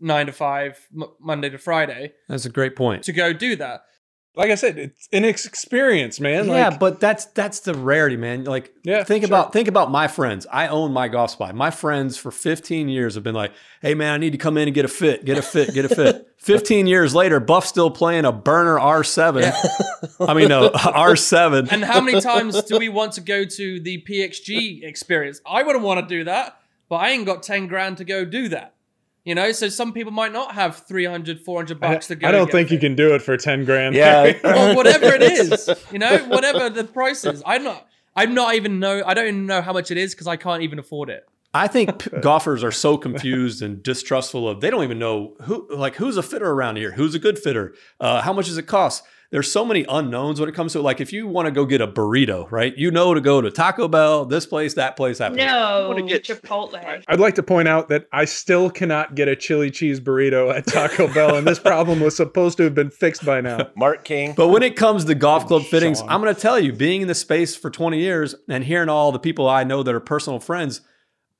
nine 0.00 0.26
to 0.26 0.32
five, 0.32 0.78
m- 0.94 1.04
Monday 1.20 1.50
to 1.50 1.58
Friday, 1.58 2.12
That's 2.28 2.46
a 2.46 2.50
great 2.50 2.74
point. 2.74 3.04
to 3.04 3.12
go 3.12 3.32
do 3.32 3.54
that? 3.56 3.82
Like 4.36 4.50
I 4.50 4.56
said, 4.56 4.76
it's 4.78 5.08
an 5.12 5.24
experience, 5.24 6.18
man. 6.18 6.48
yeah, 6.48 6.70
Like, 6.70 6.80
but 6.80 6.98
that's 6.98 7.26
that's 7.26 7.60
the 7.60 7.72
rarity, 7.72 8.16
man. 8.16 8.42
Like, 8.42 8.72
Yeah, 8.82 9.04
think 9.04 9.22
sure. 9.22 9.28
about 9.28 9.52
think 9.52 9.68
about 9.68 9.92
my 9.92 10.08
friends. 10.08 10.44
I 10.50 10.66
own 10.66 10.92
my 10.92 11.06
golf 11.06 11.30
spot. 11.30 11.54
My 11.54 11.70
friends 11.70 12.16
for 12.16 12.32
15 12.32 12.88
years 12.88 13.14
have 13.14 13.22
been 13.22 13.36
like, 13.36 13.52
"Hey, 13.80 13.94
man, 13.94 14.12
I 14.12 14.18
need 14.18 14.32
to 14.32 14.38
come 14.38 14.56
in 14.58 14.66
and 14.66 14.74
get 14.74 14.84
a 14.84 14.88
fit, 14.88 15.24
get 15.24 15.38
a 15.38 15.42
fit, 15.42 15.72
get 15.72 15.84
a 15.84 15.88
fit." 15.88 16.26
15 16.38 16.88
years 16.88 17.14
later, 17.14 17.38
Buff's 17.38 17.68
still 17.68 17.92
playing 17.92 18.24
a 18.24 18.32
burner 18.32 18.76
R7. 18.76 19.52
I 20.28 20.34
mean, 20.34 20.48
no 20.48 20.68
R7. 20.70 21.70
And 21.70 21.84
how 21.84 22.00
many 22.00 22.20
times 22.20 22.60
do 22.64 22.76
we 22.78 22.88
want 22.88 23.12
to 23.12 23.20
go 23.20 23.44
to 23.44 23.78
the 23.80 24.02
PXG 24.02 24.82
experience? 24.82 25.40
I 25.46 25.62
wouldn't 25.62 25.84
want 25.84 26.00
to 26.00 26.06
do 26.12 26.24
that, 26.24 26.56
but 26.88 26.96
I 26.96 27.10
ain't 27.10 27.26
got 27.26 27.42
10 27.42 27.66
grand 27.66 27.98
to 27.98 28.04
go 28.04 28.24
do 28.24 28.48
that. 28.48 28.74
You 29.24 29.34
know, 29.34 29.52
so 29.52 29.70
some 29.70 29.94
people 29.94 30.12
might 30.12 30.32
not 30.32 30.54
have 30.54 30.76
300, 30.86 31.40
400 31.40 31.82
I, 31.82 31.92
bucks 31.92 32.08
to 32.08 32.14
go. 32.14 32.28
I 32.28 32.30
don't 32.30 32.46
get 32.46 32.52
think 32.52 32.70
you 32.70 32.76
fit. 32.76 32.88
can 32.88 32.94
do 32.94 33.14
it 33.14 33.22
for 33.22 33.36
10 33.36 33.64
grand. 33.64 33.94
Yeah. 33.94 34.32
Well, 34.44 34.76
whatever 34.76 35.06
it 35.06 35.22
is, 35.22 35.70
you 35.90 35.98
know, 35.98 36.18
whatever 36.28 36.68
the 36.68 36.84
price 36.84 37.24
is. 37.24 37.42
I'm 37.46 37.64
not, 37.64 37.86
I'm 38.14 38.34
not 38.34 38.54
even 38.54 38.78
know, 38.80 39.02
I 39.04 39.14
don't 39.14 39.26
even 39.26 39.46
know 39.46 39.62
how 39.62 39.72
much 39.72 39.90
it 39.90 39.96
is 39.96 40.14
because 40.14 40.26
I 40.26 40.36
can't 40.36 40.62
even 40.62 40.78
afford 40.78 41.08
it. 41.08 41.26
I 41.54 41.68
think 41.68 42.20
golfers 42.20 42.64
are 42.64 42.72
so 42.72 42.98
confused 42.98 43.62
and 43.62 43.80
distrustful 43.80 44.48
of 44.48 44.60
they 44.60 44.70
don't 44.70 44.82
even 44.82 44.98
know 44.98 45.36
who 45.42 45.68
like 45.72 45.94
who's 45.94 46.16
a 46.16 46.22
fitter 46.22 46.50
around 46.50 46.76
here, 46.76 46.90
who's 46.90 47.14
a 47.14 47.20
good 47.20 47.38
fitter, 47.38 47.74
uh, 48.00 48.22
how 48.22 48.32
much 48.32 48.46
does 48.46 48.58
it 48.58 48.66
cost. 48.66 49.04
There's 49.34 49.50
so 49.50 49.64
many 49.64 49.84
unknowns 49.88 50.38
when 50.38 50.48
it 50.48 50.54
comes 50.54 50.74
to 50.74 50.80
like 50.80 51.00
if 51.00 51.12
you 51.12 51.26
want 51.26 51.46
to 51.46 51.50
go 51.50 51.64
get 51.64 51.80
a 51.80 51.88
burrito, 51.88 52.48
right? 52.52 52.72
You 52.78 52.92
know 52.92 53.14
to 53.14 53.20
go 53.20 53.40
to 53.40 53.50
Taco 53.50 53.88
Bell, 53.88 54.24
this 54.24 54.46
place, 54.46 54.74
that 54.74 54.94
place, 54.94 55.18
that 55.18 55.32
place. 55.32 55.44
No, 55.44 55.88
wanna 55.88 56.02
get- 56.02 56.22
Chipotle. 56.22 57.02
I'd 57.08 57.18
like 57.18 57.34
to 57.34 57.42
point 57.42 57.66
out 57.66 57.88
that 57.88 58.06
I 58.12 58.26
still 58.26 58.70
cannot 58.70 59.16
get 59.16 59.26
a 59.26 59.34
chili 59.34 59.72
cheese 59.72 59.98
burrito 59.98 60.56
at 60.56 60.68
Taco 60.68 61.12
Bell, 61.12 61.34
and 61.34 61.44
this 61.44 61.58
problem 61.58 61.98
was 61.98 62.16
supposed 62.16 62.58
to 62.58 62.62
have 62.62 62.76
been 62.76 62.90
fixed 62.90 63.24
by 63.24 63.40
now. 63.40 63.70
Mark 63.76 64.04
King. 64.04 64.34
But 64.36 64.50
when 64.50 64.62
it 64.62 64.76
comes 64.76 65.04
to 65.06 65.16
golf 65.16 65.42
oh, 65.42 65.48
club 65.48 65.62
fittings, 65.64 65.98
Sean. 65.98 66.10
I'm 66.10 66.20
going 66.20 66.32
to 66.32 66.40
tell 66.40 66.60
you, 66.60 66.72
being 66.72 67.02
in 67.02 67.08
the 67.08 67.14
space 67.16 67.56
for 67.56 67.70
20 67.70 67.98
years 67.98 68.36
and 68.48 68.62
hearing 68.62 68.88
all 68.88 69.10
the 69.10 69.18
people 69.18 69.48
I 69.48 69.64
know 69.64 69.82
that 69.82 69.92
are 69.92 69.98
personal 69.98 70.38
friends, 70.38 70.80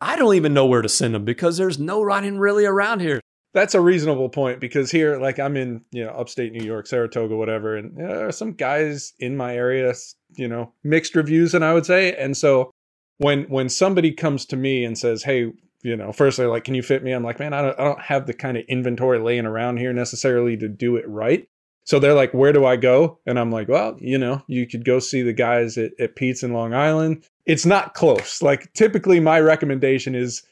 I 0.01 0.17
don't 0.17 0.35
even 0.35 0.53
know 0.53 0.67
where 0.67 0.83
to 0.83 0.89
send 0.89 1.15
them 1.15 1.25
because 1.25 1.59
there's 1.59 1.79
no 1.79 2.03
running 2.03 2.41
really 2.41 2.67
around 2.67 3.03
here. 3.03 3.21
That's 3.55 3.75
a 3.75 3.81
reasonable 3.81 4.29
point 4.29 4.61
because 4.61 4.91
here, 4.91 5.17
like 5.17 5.39
I'm 5.39 5.57
in, 5.57 5.83
you 5.93 6.05
know, 6.05 6.11
upstate 6.11 6.53
New 6.53 6.65
York, 6.65 6.89
Saratoga, 6.89 7.37
whatever, 7.37 7.77
and 7.77 7.97
there 7.97 8.27
are 8.27 8.33
some 8.33 8.53
guys 8.53 9.13
in 9.21 9.37
my 9.37 9.55
area, 9.55 9.95
you 10.35 10.49
know, 10.49 10.73
mixed 10.83 11.15
reviews, 11.15 11.55
and 11.55 11.65
I 11.65 11.73
would 11.73 11.87
say, 11.87 12.17
and 12.17 12.37
so 12.37 12.73
when 13.19 13.45
when 13.45 13.69
somebody 13.69 14.11
comes 14.13 14.45
to 14.47 14.57
me 14.57 14.85
and 14.85 14.99
says, 14.99 15.23
"Hey," 15.23 15.53
you 15.83 15.97
know, 15.97 16.13
first 16.13 16.37
they're 16.37 16.49
like, 16.49 16.65
"Can 16.65 16.75
you 16.75 16.83
fit 16.83 17.05
me?" 17.05 17.13
I'm 17.13 17.23
like, 17.23 17.39
"Man, 17.39 17.53
I 17.53 17.63
don't, 17.63 17.79
I 17.79 17.85
don't 17.85 18.01
have 18.01 18.27
the 18.27 18.35
kind 18.35 18.57
of 18.57 18.65
inventory 18.69 19.21
laying 19.21 19.47
around 19.47 19.77
here 19.77 19.93
necessarily 19.93 20.57
to 20.57 20.69
do 20.69 20.97
it 20.97 21.09
right." 21.09 21.49
So 21.85 22.01
they're 22.01 22.15
like, 22.15 22.35
"Where 22.35 22.53
do 22.53 22.65
I 22.65 22.75
go?" 22.75 23.21
And 23.25 23.39
I'm 23.39 23.53
like, 23.53 23.69
"Well, 23.69 23.97
you 24.01 24.19
know, 24.19 24.43
you 24.49 24.67
could 24.67 24.85
go 24.85 24.99
see 24.99 25.23
the 25.23 25.33
guys 25.33 25.79
at, 25.79 25.93
at 26.01 26.17
Pete's 26.17 26.43
in 26.43 26.53
Long 26.53 26.75
Island. 26.75 27.25
It's 27.47 27.67
not 27.67 27.95
close. 27.95 28.43
Like 28.43 28.73
typically, 28.73 29.21
my 29.21 29.39
recommendation 29.39 30.17
is 30.17 30.43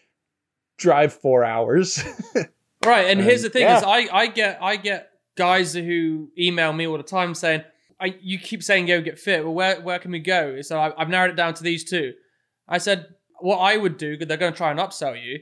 drive 0.79 1.12
four 1.12 1.45
hours." 1.45 2.01
Right, 2.85 3.07
and 3.11 3.21
here's 3.21 3.42
the 3.42 3.51
thing: 3.51 3.62
yeah. 3.62 3.79
is 3.79 3.85
I 3.85 4.09
I 4.12 4.27
get 4.27 4.59
I 4.61 4.77
get 4.77 5.11
guys 5.37 5.75
who 5.75 6.31
email 6.38 6.73
me 6.73 6.87
all 6.87 6.97
the 6.97 7.03
time 7.03 7.35
saying, 7.35 7.62
"I 8.01 8.16
you 8.21 8.38
keep 8.38 8.62
saying 8.62 8.87
go 8.87 9.01
get 9.01 9.18
fit. 9.18 9.45
Well, 9.45 9.55
where 9.55 9.81
where 9.81 9.99
can 9.99 10.11
we 10.11 10.18
go?" 10.18 10.61
So 10.62 10.79
I, 10.79 10.92
I've 11.01 11.09
narrowed 11.09 11.31
it 11.31 11.37
down 11.37 11.55
to 11.55 11.62
these 11.62 11.85
two. 11.85 12.12
I 12.68 12.79
said 12.79 13.07
what 13.40 13.59
I 13.59 13.77
would 13.77 13.99
do 13.99 14.12
because 14.12 14.29
they're 14.29 14.37
going 14.37 14.53
to 14.53 14.57
try 14.57 14.71
and 14.71 14.81
upsell 14.81 15.21
you. 15.23 15.40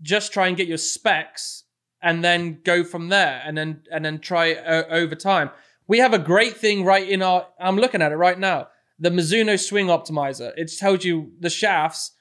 Just 0.00 0.32
try 0.32 0.46
and 0.46 0.56
get 0.56 0.68
your 0.68 0.78
specs, 0.78 1.64
and 2.00 2.22
then 2.22 2.60
go 2.64 2.84
from 2.84 3.08
there, 3.08 3.42
and 3.44 3.58
then 3.58 3.82
and 3.90 4.04
then 4.04 4.20
try 4.20 4.54
uh, 4.54 4.84
over 4.90 5.14
time. 5.14 5.50
We 5.88 5.98
have 5.98 6.12
a 6.12 6.18
great 6.18 6.56
thing 6.56 6.84
right 6.84 7.08
in 7.08 7.22
our. 7.22 7.46
I'm 7.58 7.76
looking 7.76 8.02
at 8.02 8.12
it 8.12 8.16
right 8.16 8.38
now. 8.38 8.68
The 9.00 9.10
Mizuno 9.10 9.58
Swing 9.58 9.86
Optimizer. 9.86 10.52
It 10.56 10.70
tells 10.78 11.04
you 11.04 11.32
the 11.40 11.50
shafts 11.50 12.12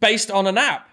based 0.00 0.30
on 0.30 0.46
an 0.46 0.56
app. 0.58 0.88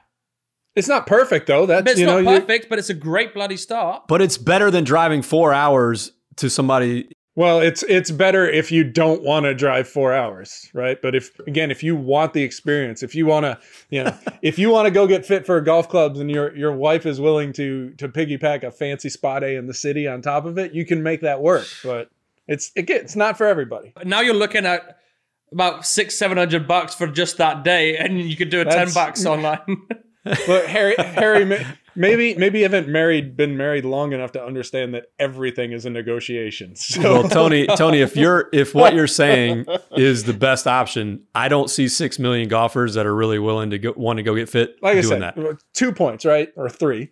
It's 0.76 0.88
not 0.88 1.06
perfect 1.08 1.48
though. 1.48 1.66
That's 1.66 1.84
But 1.84 1.92
it's 1.92 2.00
you 2.00 2.06
know 2.06 2.22
not 2.22 2.32
you- 2.34 2.40
perfect, 2.42 2.70
but 2.70 2.80
it's 2.80 2.90
a 2.90 2.94
great 2.94 3.34
bloody 3.34 3.58
start. 3.58 4.08
But 4.08 4.22
it's 4.22 4.38
better 4.38 4.72
than 4.72 4.84
driving 4.84 5.22
four 5.22 5.54
hours 5.54 6.12
to 6.38 6.50
somebody. 6.50 7.10
well, 7.36 7.60
it's 7.60 7.84
it's 7.84 8.10
better 8.12 8.48
if 8.50 8.72
you 8.72 8.84
don't 8.84 9.22
want 9.24 9.46
to 9.46 9.54
drive 9.54 9.88
four 9.88 10.14
hours, 10.14 10.70
right? 10.74 11.02
But 11.02 11.14
if 11.16 11.38
again, 11.48 11.72
if 11.72 11.84
you 11.84 11.96
want 11.96 12.34
the 12.34 12.44
experience, 12.44 13.04
if 13.04 13.16
you 13.16 13.26
want 13.26 13.44
to, 13.46 13.60
you 13.90 14.04
know, 14.06 14.18
if 14.42 14.58
you 14.58 14.70
want 14.70 14.86
to 14.86 14.92
go 14.92 15.08
get 15.08 15.26
fit 15.26 15.46
for 15.46 15.60
golf 15.62 15.90
clubs 15.90 16.20
and 16.20 16.32
your 16.32 16.56
your 16.56 16.72
wife 16.72 17.06
is 17.06 17.20
willing 17.20 17.52
to 17.54 17.92
to 17.98 18.08
piggyback 18.08 18.64
a 18.64 18.72
fancy 18.72 19.10
spa 19.10 19.40
day 19.40 19.56
in 19.58 19.68
the 19.68 19.74
city 19.74 20.08
on 20.08 20.22
top 20.22 20.46
of 20.46 20.58
it, 20.58 20.74
you 20.74 20.86
can 20.86 21.04
make 21.04 21.22
that 21.22 21.42
work. 21.42 21.68
But 21.84 22.10
it's 22.48 22.72
again, 22.78 23.02
it's 23.02 23.16
not 23.16 23.38
for 23.38 23.46
everybody. 23.46 23.94
now 24.06 24.22
you're 24.22 24.34
looking 24.34 24.66
at 24.66 24.98
about 25.52 25.86
six, 25.86 26.18
seven 26.18 26.38
hundred 26.38 26.66
bucks 26.68 26.96
for 26.96 27.08
just 27.08 27.38
that 27.38 27.64
day, 27.66 27.98
and 27.98 28.22
you 28.22 28.38
could 28.38 28.50
do 28.50 28.62
a 28.62 28.66
ten 28.66 28.90
bucks 28.94 29.26
online. 29.34 29.60
But 30.24 30.68
Harry, 30.68 30.96
Harry, 30.98 31.66
maybe 31.96 32.36
maybe 32.36 32.60
you 32.60 32.66
haven't 32.66 32.88
married 32.88 33.36
been 33.36 33.58
married 33.58 33.86
long 33.86 34.14
enough 34.14 34.32
to 34.34 34.44
understand 34.44 34.94
that 34.94 35.06
everything 35.20 35.72
is 35.72 35.86
a 35.86 35.90
negotiation. 35.90 36.76
So 36.76 37.02
Well, 37.02 37.30
Tony, 37.30 37.68
Tony, 37.78 38.02
if 38.02 38.16
you're 38.16 38.50
if 38.54 38.76
what 38.76 38.94
you're 38.94 39.08
saying 39.08 39.66
is 39.92 40.24
the 40.26 40.34
best 40.34 40.68
option, 40.68 41.24
I 41.34 41.48
don't 41.48 41.70
see 41.70 41.88
six 41.88 42.20
million 42.20 42.50
golfers 42.50 42.94
that 42.94 43.06
are 43.06 43.16
really 43.16 43.40
willing 43.40 43.72
to 43.72 43.80
go 43.80 43.94
want 43.96 44.18
to 44.18 44.24
go 44.24 44.36
get 44.36 44.50
fit 44.50 44.76
like 44.82 44.98
I 44.98 45.02
doing 45.02 45.22
said, 45.22 45.36
that. 45.36 45.58
two 45.74 45.92
points, 45.92 46.26
right? 46.26 46.50
Or 46.56 46.70
three. 46.70 47.10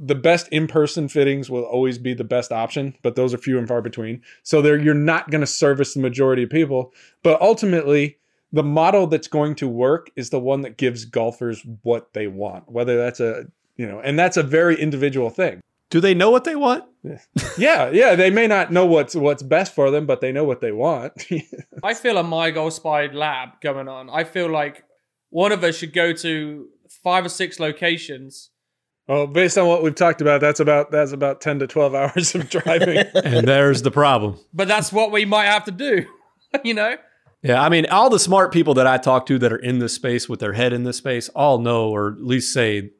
The 0.00 0.14
best 0.14 0.46
in-person 0.52 1.08
fittings 1.08 1.50
will 1.50 1.64
always 1.64 1.98
be 1.98 2.14
the 2.14 2.22
best 2.22 2.52
option, 2.52 2.94
but 3.02 3.16
those 3.16 3.34
are 3.34 3.38
few 3.38 3.58
and 3.58 3.66
far 3.66 3.82
between. 3.82 4.22
So 4.44 4.62
there 4.62 4.78
you're 4.78 4.94
not 4.94 5.28
going 5.30 5.40
to 5.40 5.46
service 5.46 5.94
the 5.94 6.00
majority 6.00 6.44
of 6.44 6.50
people, 6.50 6.92
but 7.24 7.40
ultimately 7.42 8.18
the 8.52 8.62
model 8.62 9.06
that's 9.06 9.28
going 9.28 9.54
to 9.56 9.68
work 9.68 10.10
is 10.16 10.30
the 10.30 10.40
one 10.40 10.62
that 10.62 10.76
gives 10.76 11.04
golfers 11.04 11.64
what 11.82 12.12
they 12.14 12.26
want. 12.26 12.70
Whether 12.70 12.96
that's 12.96 13.20
a, 13.20 13.46
you 13.76 13.86
know, 13.86 14.00
and 14.00 14.18
that's 14.18 14.36
a 14.36 14.42
very 14.42 14.80
individual 14.80 15.30
thing. 15.30 15.60
Do 15.90 16.00
they 16.00 16.14
know 16.14 16.30
what 16.30 16.44
they 16.44 16.56
want? 16.56 16.84
Yeah, 17.56 17.90
yeah, 17.90 18.14
they 18.14 18.28
may 18.28 18.46
not 18.46 18.70
know 18.70 18.84
what's 18.84 19.14
what's 19.14 19.42
best 19.42 19.74
for 19.74 19.90
them, 19.90 20.04
but 20.04 20.20
they 20.20 20.32
know 20.32 20.44
what 20.44 20.60
they 20.60 20.72
want. 20.72 21.12
I 21.82 21.94
feel 21.94 22.18
a 22.18 22.22
My 22.22 22.50
Golf 22.50 22.74
Spy 22.74 23.06
lab 23.06 23.60
going 23.62 23.88
on. 23.88 24.10
I 24.10 24.24
feel 24.24 24.50
like 24.50 24.84
one 25.30 25.52
of 25.52 25.64
us 25.64 25.76
should 25.76 25.94
go 25.94 26.12
to 26.12 26.68
five 27.02 27.24
or 27.24 27.30
six 27.30 27.58
locations. 27.58 28.50
Well, 29.06 29.26
based 29.26 29.56
on 29.56 29.66
what 29.66 29.82
we've 29.82 29.94
talked 29.94 30.20
about, 30.20 30.42
that's 30.42 30.60
about 30.60 30.90
that's 30.90 31.12
about 31.12 31.40
ten 31.40 31.58
to 31.60 31.66
twelve 31.66 31.94
hours 31.94 32.34
of 32.34 32.50
driving. 32.50 32.98
and 33.24 33.48
there's 33.48 33.80
the 33.80 33.90
problem. 33.90 34.38
But 34.52 34.68
that's 34.68 34.92
what 34.92 35.10
we 35.10 35.24
might 35.24 35.46
have 35.46 35.64
to 35.64 35.70
do, 35.70 36.04
you 36.64 36.74
know? 36.74 36.96
Yeah, 37.42 37.62
I 37.62 37.68
mean, 37.68 37.86
all 37.86 38.10
the 38.10 38.18
smart 38.18 38.52
people 38.52 38.74
that 38.74 38.86
I 38.86 38.98
talk 38.98 39.26
to 39.26 39.38
that 39.38 39.52
are 39.52 39.56
in 39.58 39.78
this 39.78 39.94
space 39.94 40.28
with 40.28 40.40
their 40.40 40.54
head 40.54 40.72
in 40.72 40.82
this 40.82 40.96
space 40.96 41.28
all 41.30 41.58
know, 41.58 41.88
or 41.88 42.12
at 42.12 42.22
least 42.24 42.52
say, 42.52 42.90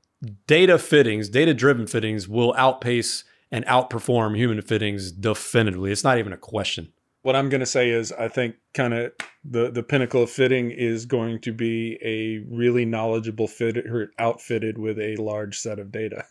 data 0.46 0.78
fittings, 0.78 1.28
data 1.28 1.54
driven 1.54 1.86
fittings 1.86 2.28
will 2.28 2.54
outpace 2.56 3.24
and 3.50 3.64
outperform 3.66 4.36
human 4.36 4.60
fittings 4.62 5.10
definitively. 5.10 5.90
It's 5.90 6.04
not 6.04 6.18
even 6.18 6.32
a 6.32 6.36
question. 6.36 6.92
what 7.22 7.34
I'm 7.34 7.48
going 7.48 7.60
to 7.60 7.66
say 7.66 7.90
is, 7.90 8.12
I 8.12 8.28
think 8.28 8.56
kind 8.74 8.94
of 8.94 9.12
the 9.44 9.70
the 9.70 9.82
pinnacle 9.82 10.22
of 10.22 10.30
fitting 10.30 10.70
is 10.70 11.06
going 11.06 11.40
to 11.40 11.52
be 11.52 11.98
a 12.02 12.46
really 12.54 12.84
knowledgeable 12.84 13.48
fitter 13.48 14.12
outfitted 14.18 14.78
with 14.78 14.98
a 14.98 15.16
large 15.16 15.58
set 15.58 15.78
of 15.78 15.90
data. 15.90 16.26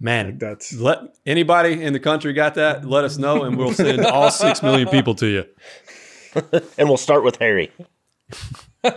Man, 0.00 0.26
Like 0.26 0.38
that's 0.38 0.74
let 0.74 0.98
anybody 1.26 1.82
in 1.82 1.92
the 1.92 2.00
country 2.00 2.32
got 2.32 2.54
that? 2.54 2.84
Let 2.84 3.04
us 3.04 3.18
know, 3.18 3.44
and 3.44 3.56
we'll 3.56 3.72
send 3.72 4.04
all 4.04 4.30
six 4.30 4.62
million 4.62 4.88
people 4.88 5.14
to 5.16 5.26
you. 5.26 5.44
and 6.78 6.88
we'll 6.88 6.96
start 6.96 7.24
with 7.24 7.36
Harry. 7.36 7.70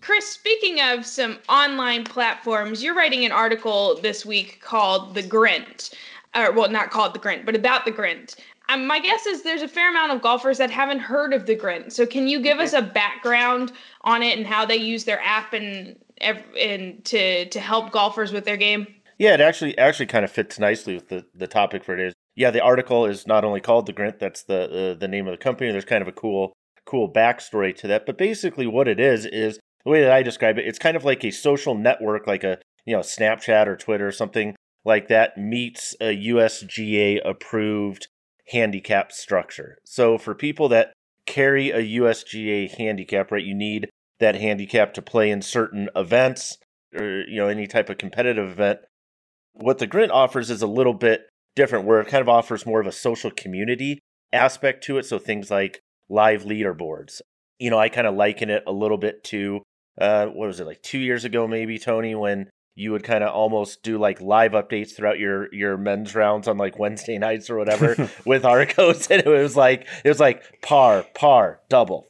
Chris, 0.00 0.28
speaking 0.28 0.80
of 0.80 1.06
some 1.06 1.38
online 1.48 2.04
platforms, 2.04 2.82
you're 2.82 2.94
writing 2.94 3.24
an 3.24 3.32
article 3.32 3.98
this 4.02 4.26
week 4.26 4.60
called 4.60 5.14
The 5.14 5.22
Grint. 5.22 5.94
Or, 6.34 6.52
well, 6.52 6.68
not 6.68 6.90
called 6.90 7.14
The 7.14 7.18
Grint, 7.18 7.46
but 7.46 7.56
about 7.56 7.84
The 7.84 7.92
Grint. 7.92 8.36
Um, 8.68 8.86
my 8.86 8.98
guess 8.98 9.26
is 9.26 9.42
there's 9.42 9.62
a 9.62 9.68
fair 9.68 9.90
amount 9.90 10.12
of 10.12 10.20
golfers 10.20 10.58
that 10.58 10.70
haven't 10.70 10.98
heard 10.98 11.32
of 11.32 11.46
The 11.46 11.56
Grint. 11.56 11.92
So, 11.92 12.06
can 12.06 12.28
you 12.28 12.40
give 12.40 12.58
us 12.58 12.72
a 12.72 12.82
background 12.82 13.72
on 14.02 14.22
it 14.22 14.36
and 14.36 14.46
how 14.46 14.66
they 14.66 14.76
use 14.76 15.04
their 15.04 15.20
app 15.20 15.52
and, 15.52 15.96
and 16.20 17.04
to, 17.04 17.48
to 17.48 17.60
help 17.60 17.90
golfers 17.90 18.32
with 18.32 18.44
their 18.44 18.56
game? 18.56 18.86
Yeah, 19.18 19.34
it 19.34 19.40
actually 19.40 19.76
actually 19.78 20.06
kind 20.06 20.24
of 20.24 20.30
fits 20.30 20.58
nicely 20.58 20.94
with 20.94 21.08
the, 21.08 21.24
the 21.34 21.46
topic 21.46 21.84
for 21.84 21.98
is. 21.98 22.14
Yeah, 22.36 22.50
the 22.50 22.62
article 22.62 23.06
is 23.06 23.26
not 23.26 23.44
only 23.44 23.60
called 23.60 23.86
the 23.86 23.92
Grint, 23.92 24.18
that's 24.18 24.42
the 24.42 24.96
the 24.98 25.08
name 25.08 25.26
of 25.26 25.32
the 25.32 25.42
company. 25.42 25.70
There's 25.70 25.84
kind 25.84 26.02
of 26.02 26.08
a 26.08 26.12
cool 26.12 26.52
cool 26.84 27.10
backstory 27.10 27.74
to 27.76 27.86
that, 27.88 28.06
but 28.06 28.18
basically 28.18 28.66
what 28.66 28.88
it 28.88 29.00
is 29.00 29.24
is 29.26 29.58
the 29.84 29.90
way 29.90 30.02
that 30.02 30.12
I 30.12 30.22
describe 30.22 30.58
it. 30.58 30.66
It's 30.66 30.78
kind 30.78 30.96
of 30.96 31.04
like 31.04 31.24
a 31.24 31.30
social 31.30 31.74
network, 31.74 32.26
like 32.26 32.44
a 32.44 32.58
you 32.84 32.94
know 32.94 33.02
Snapchat 33.02 33.66
or 33.66 33.76
Twitter 33.76 34.06
or 34.06 34.12
something 34.12 34.56
like 34.84 35.08
that 35.08 35.38
meets 35.38 35.94
a 36.00 36.16
USGA 36.26 37.20
approved 37.24 38.08
handicap 38.48 39.12
structure. 39.12 39.78
So 39.84 40.18
for 40.18 40.34
people 40.34 40.68
that 40.68 40.92
carry 41.26 41.70
a 41.70 41.80
USGA 42.00 42.70
handicap, 42.76 43.30
right, 43.30 43.44
you 43.44 43.54
need 43.54 43.88
that 44.20 44.34
handicap 44.34 44.92
to 44.94 45.02
play 45.02 45.30
in 45.30 45.40
certain 45.40 45.88
events 45.96 46.58
or 46.94 47.22
you 47.28 47.36
know 47.36 47.48
any 47.48 47.66
type 47.66 47.88
of 47.88 47.98
competitive 47.98 48.50
event 48.50 48.80
what 49.54 49.78
the 49.78 49.86
Grint 49.86 50.10
offers 50.10 50.50
is 50.50 50.62
a 50.62 50.66
little 50.66 50.94
bit 50.94 51.28
different, 51.56 51.86
where 51.86 52.00
it 52.00 52.08
kind 52.08 52.22
of 52.22 52.28
offers 52.28 52.66
more 52.66 52.80
of 52.80 52.86
a 52.86 52.92
social 52.92 53.30
community 53.30 54.00
aspect 54.32 54.84
to 54.84 54.98
it. 54.98 55.06
So 55.06 55.18
things 55.18 55.50
like 55.50 55.80
live 56.08 56.42
leaderboards. 56.42 57.20
You 57.58 57.70
know, 57.70 57.78
I 57.78 57.88
kind 57.88 58.06
of 58.06 58.14
liken 58.14 58.50
it 58.50 58.64
a 58.66 58.72
little 58.72 58.98
bit 58.98 59.24
to 59.24 59.62
uh, 60.00 60.26
what 60.26 60.46
was 60.46 60.60
it 60.60 60.66
like 60.66 60.82
two 60.82 60.98
years 60.98 61.24
ago, 61.24 61.46
maybe 61.46 61.78
Tony, 61.78 62.14
when 62.14 62.50
you 62.74 62.90
would 62.90 63.04
kind 63.04 63.22
of 63.22 63.32
almost 63.32 63.82
do 63.82 63.98
like 63.98 64.20
live 64.20 64.52
updates 64.52 64.96
throughout 64.96 65.18
your 65.18 65.52
your 65.54 65.76
men's 65.76 66.14
rounds 66.14 66.48
on 66.48 66.58
like 66.58 66.78
Wednesday 66.78 67.18
nights 67.18 67.48
or 67.48 67.56
whatever 67.56 67.94
with 68.26 68.42
Arccos, 68.42 69.10
and 69.10 69.22
it 69.22 69.28
was 69.28 69.56
like 69.56 69.86
it 70.04 70.08
was 70.08 70.20
like 70.20 70.60
par, 70.62 71.04
par, 71.14 71.60
double, 71.68 72.08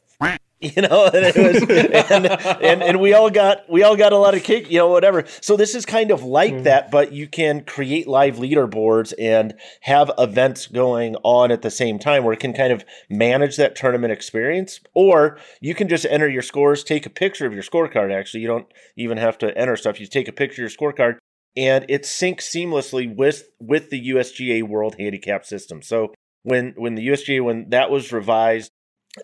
you 0.61 0.81
know 0.81 1.05
and 1.05 1.25
it 1.25 1.35
was 1.35 1.63
and, 2.11 2.27
and 2.63 2.81
and 2.83 2.99
we 2.99 3.13
all 3.13 3.29
got 3.29 3.69
we 3.69 3.83
all 3.83 3.95
got 3.95 4.13
a 4.13 4.17
lot 4.17 4.33
of 4.33 4.43
kick 4.43 4.71
you 4.71 4.77
know 4.77 4.87
whatever. 4.87 5.25
So 5.41 5.57
this 5.57 5.75
is 5.75 5.85
kind 5.85 6.11
of 6.11 6.23
like 6.23 6.53
Mhm. 6.53 6.63
that 6.63 6.91
but 6.91 7.11
you 7.11 7.27
can 7.27 7.61
create 7.63 8.07
live 8.07 8.37
leaderboards 8.37 9.13
and 9.19 9.53
have 9.81 10.11
events 10.17 10.67
going 10.67 11.15
on 11.23 11.51
at 11.51 11.61
the 11.61 11.69
same 11.71 11.99
time 11.99 12.23
where 12.23 12.33
it 12.33 12.39
can 12.39 12.53
kind 12.53 12.71
of 12.71 12.85
manage 13.09 13.57
that 13.57 13.75
tournament 13.75 14.13
experience 14.13 14.79
or 14.93 15.37
you 15.59 15.75
can 15.75 15.87
just 15.87 16.05
enter 16.05 16.29
your 16.29 16.41
scores 16.41 16.83
take 16.83 17.05
a 17.05 17.09
picture 17.09 17.45
of 17.45 17.53
your 17.53 17.63
scorecard 17.63 18.13
actually. 18.13 18.41
You 18.41 18.47
don't 18.47 18.67
even 18.95 19.17
have 19.17 19.37
to 19.39 19.57
enter 19.57 19.75
stuff. 19.75 19.99
You 19.99 20.07
take 20.07 20.27
a 20.27 20.31
picture 20.33 20.63
of 20.65 20.71
your 20.71 20.91
scorecard 20.93 21.17
and 21.57 21.85
it 21.89 22.03
syncs 22.03 22.41
seamlessly 22.41 23.13
with 23.13 23.49
with 23.59 23.89
the 23.89 24.09
USGA 24.09 24.63
World 24.63 24.95
Handicap 24.99 25.45
System. 25.45 25.81
So 25.81 26.13
when 26.43 26.73
when 26.77 26.95
the 26.95 27.07
USGA 27.07 27.43
when 27.43 27.69
that 27.69 27.89
was 27.89 28.11
revised 28.11 28.71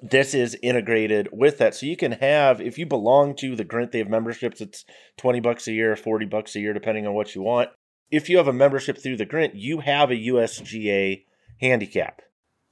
this 0.02 0.34
is 0.34 0.58
integrated 0.62 1.30
with 1.32 1.58
that. 1.58 1.76
So 1.76 1.86
you 1.86 1.98
can 1.98 2.14
have 2.14 2.62
if 2.62 2.78
you 2.78 2.86
belong 2.86 3.36
to 3.38 3.56
the 3.56 3.66
grint 3.66 3.92
they 3.92 4.00
have 4.00 4.10
memberships 4.10 4.62
it's 4.62 4.86
20 5.18 5.40
bucks 5.40 5.68
a 5.68 5.74
year 5.74 5.96
40 5.96 6.26
bucks 6.26 6.56
a 6.56 6.60
year 6.60 6.74
depending 6.74 7.08
on 7.08 7.14
what 7.14 7.36
you 7.36 7.42
want. 7.42 7.70
If 8.10 8.30
you 8.30 8.38
have 8.38 8.48
a 8.48 8.54
membership 8.54 8.98
through 8.98 9.18
the 9.18 9.26
grint 9.26 9.52
you 9.56 9.80
have 9.80 10.12
a 10.12 10.16
usga 10.16 11.24
handicap. 11.60 12.22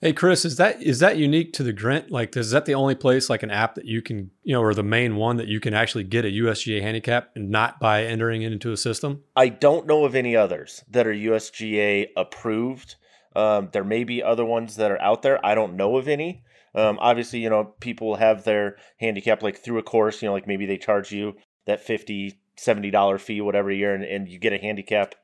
Hey 0.02 0.14
Chris, 0.14 0.46
is 0.46 0.56
that 0.56 0.82
is 0.82 1.00
that 1.00 1.18
unique 1.18 1.52
to 1.54 1.64
the 1.64 1.74
Grint? 1.74 2.10
Like, 2.10 2.38
is 2.38 2.52
that 2.52 2.66
the 2.66 2.74
only 2.74 2.96
place 2.96 3.30
like 3.30 3.44
an 3.44 3.52
app 3.52 3.76
that 3.76 3.84
you 3.84 4.02
can, 4.02 4.32
you 4.44 4.54
know, 4.54 4.62
or 4.62 4.74
the 4.74 4.82
main 4.82 5.18
one 5.18 5.36
that 5.36 5.50
you 5.50 5.60
can 5.60 5.74
actually 5.74 6.06
get 6.06 6.24
a 6.24 6.30
USGA 6.30 6.82
handicap 6.82 7.32
and 7.36 7.50
not 7.50 7.82
by 7.82 8.06
entering 8.06 8.42
it 8.42 8.54
into 8.54 8.72
a 8.72 8.78
system? 8.78 9.24
i 9.36 9.50
don't 9.50 9.88
know 9.88 10.06
of 10.06 10.16
any 10.16 10.38
others 10.38 10.86
that 10.90 11.06
are 11.06 11.14
usga 11.14 12.08
approved. 12.16 12.96
Um, 13.36 13.72
there 13.74 13.84
may 13.84 14.06
be 14.06 14.24
other 14.24 14.46
ones 14.46 14.78
that 14.78 14.90
are 14.90 15.02
out 15.02 15.22
there. 15.22 15.46
I 15.46 15.54
don't 15.54 15.76
know 15.76 15.98
of 15.98 16.08
any 16.08 16.44
um, 16.76 16.98
obviously 17.02 17.40
you 17.40 17.50
know 17.50 17.74
people 17.80 18.16
have 18.16 18.44
their 18.44 18.78
handicap 19.00 19.42
like 19.42 19.58
through 19.58 19.78
a 19.78 19.84
course 19.84 20.22
you 20.22 20.28
know 20.28 20.34
like 20.34 20.48
maybe 20.48 20.66
they 20.66 20.78
charge 20.78 21.12
you 21.12 21.36
that 21.66 21.80
50 21.80 22.40
70 22.56 22.92
dollar 22.92 23.18
fee 23.18 23.42
whatever 23.42 23.70
a 23.70 23.76
year 23.76 23.94
and, 23.94 24.04
and 24.04 24.28
you 24.28 24.38
get 24.38 24.54
a 24.54 24.58
handicap 24.58 25.16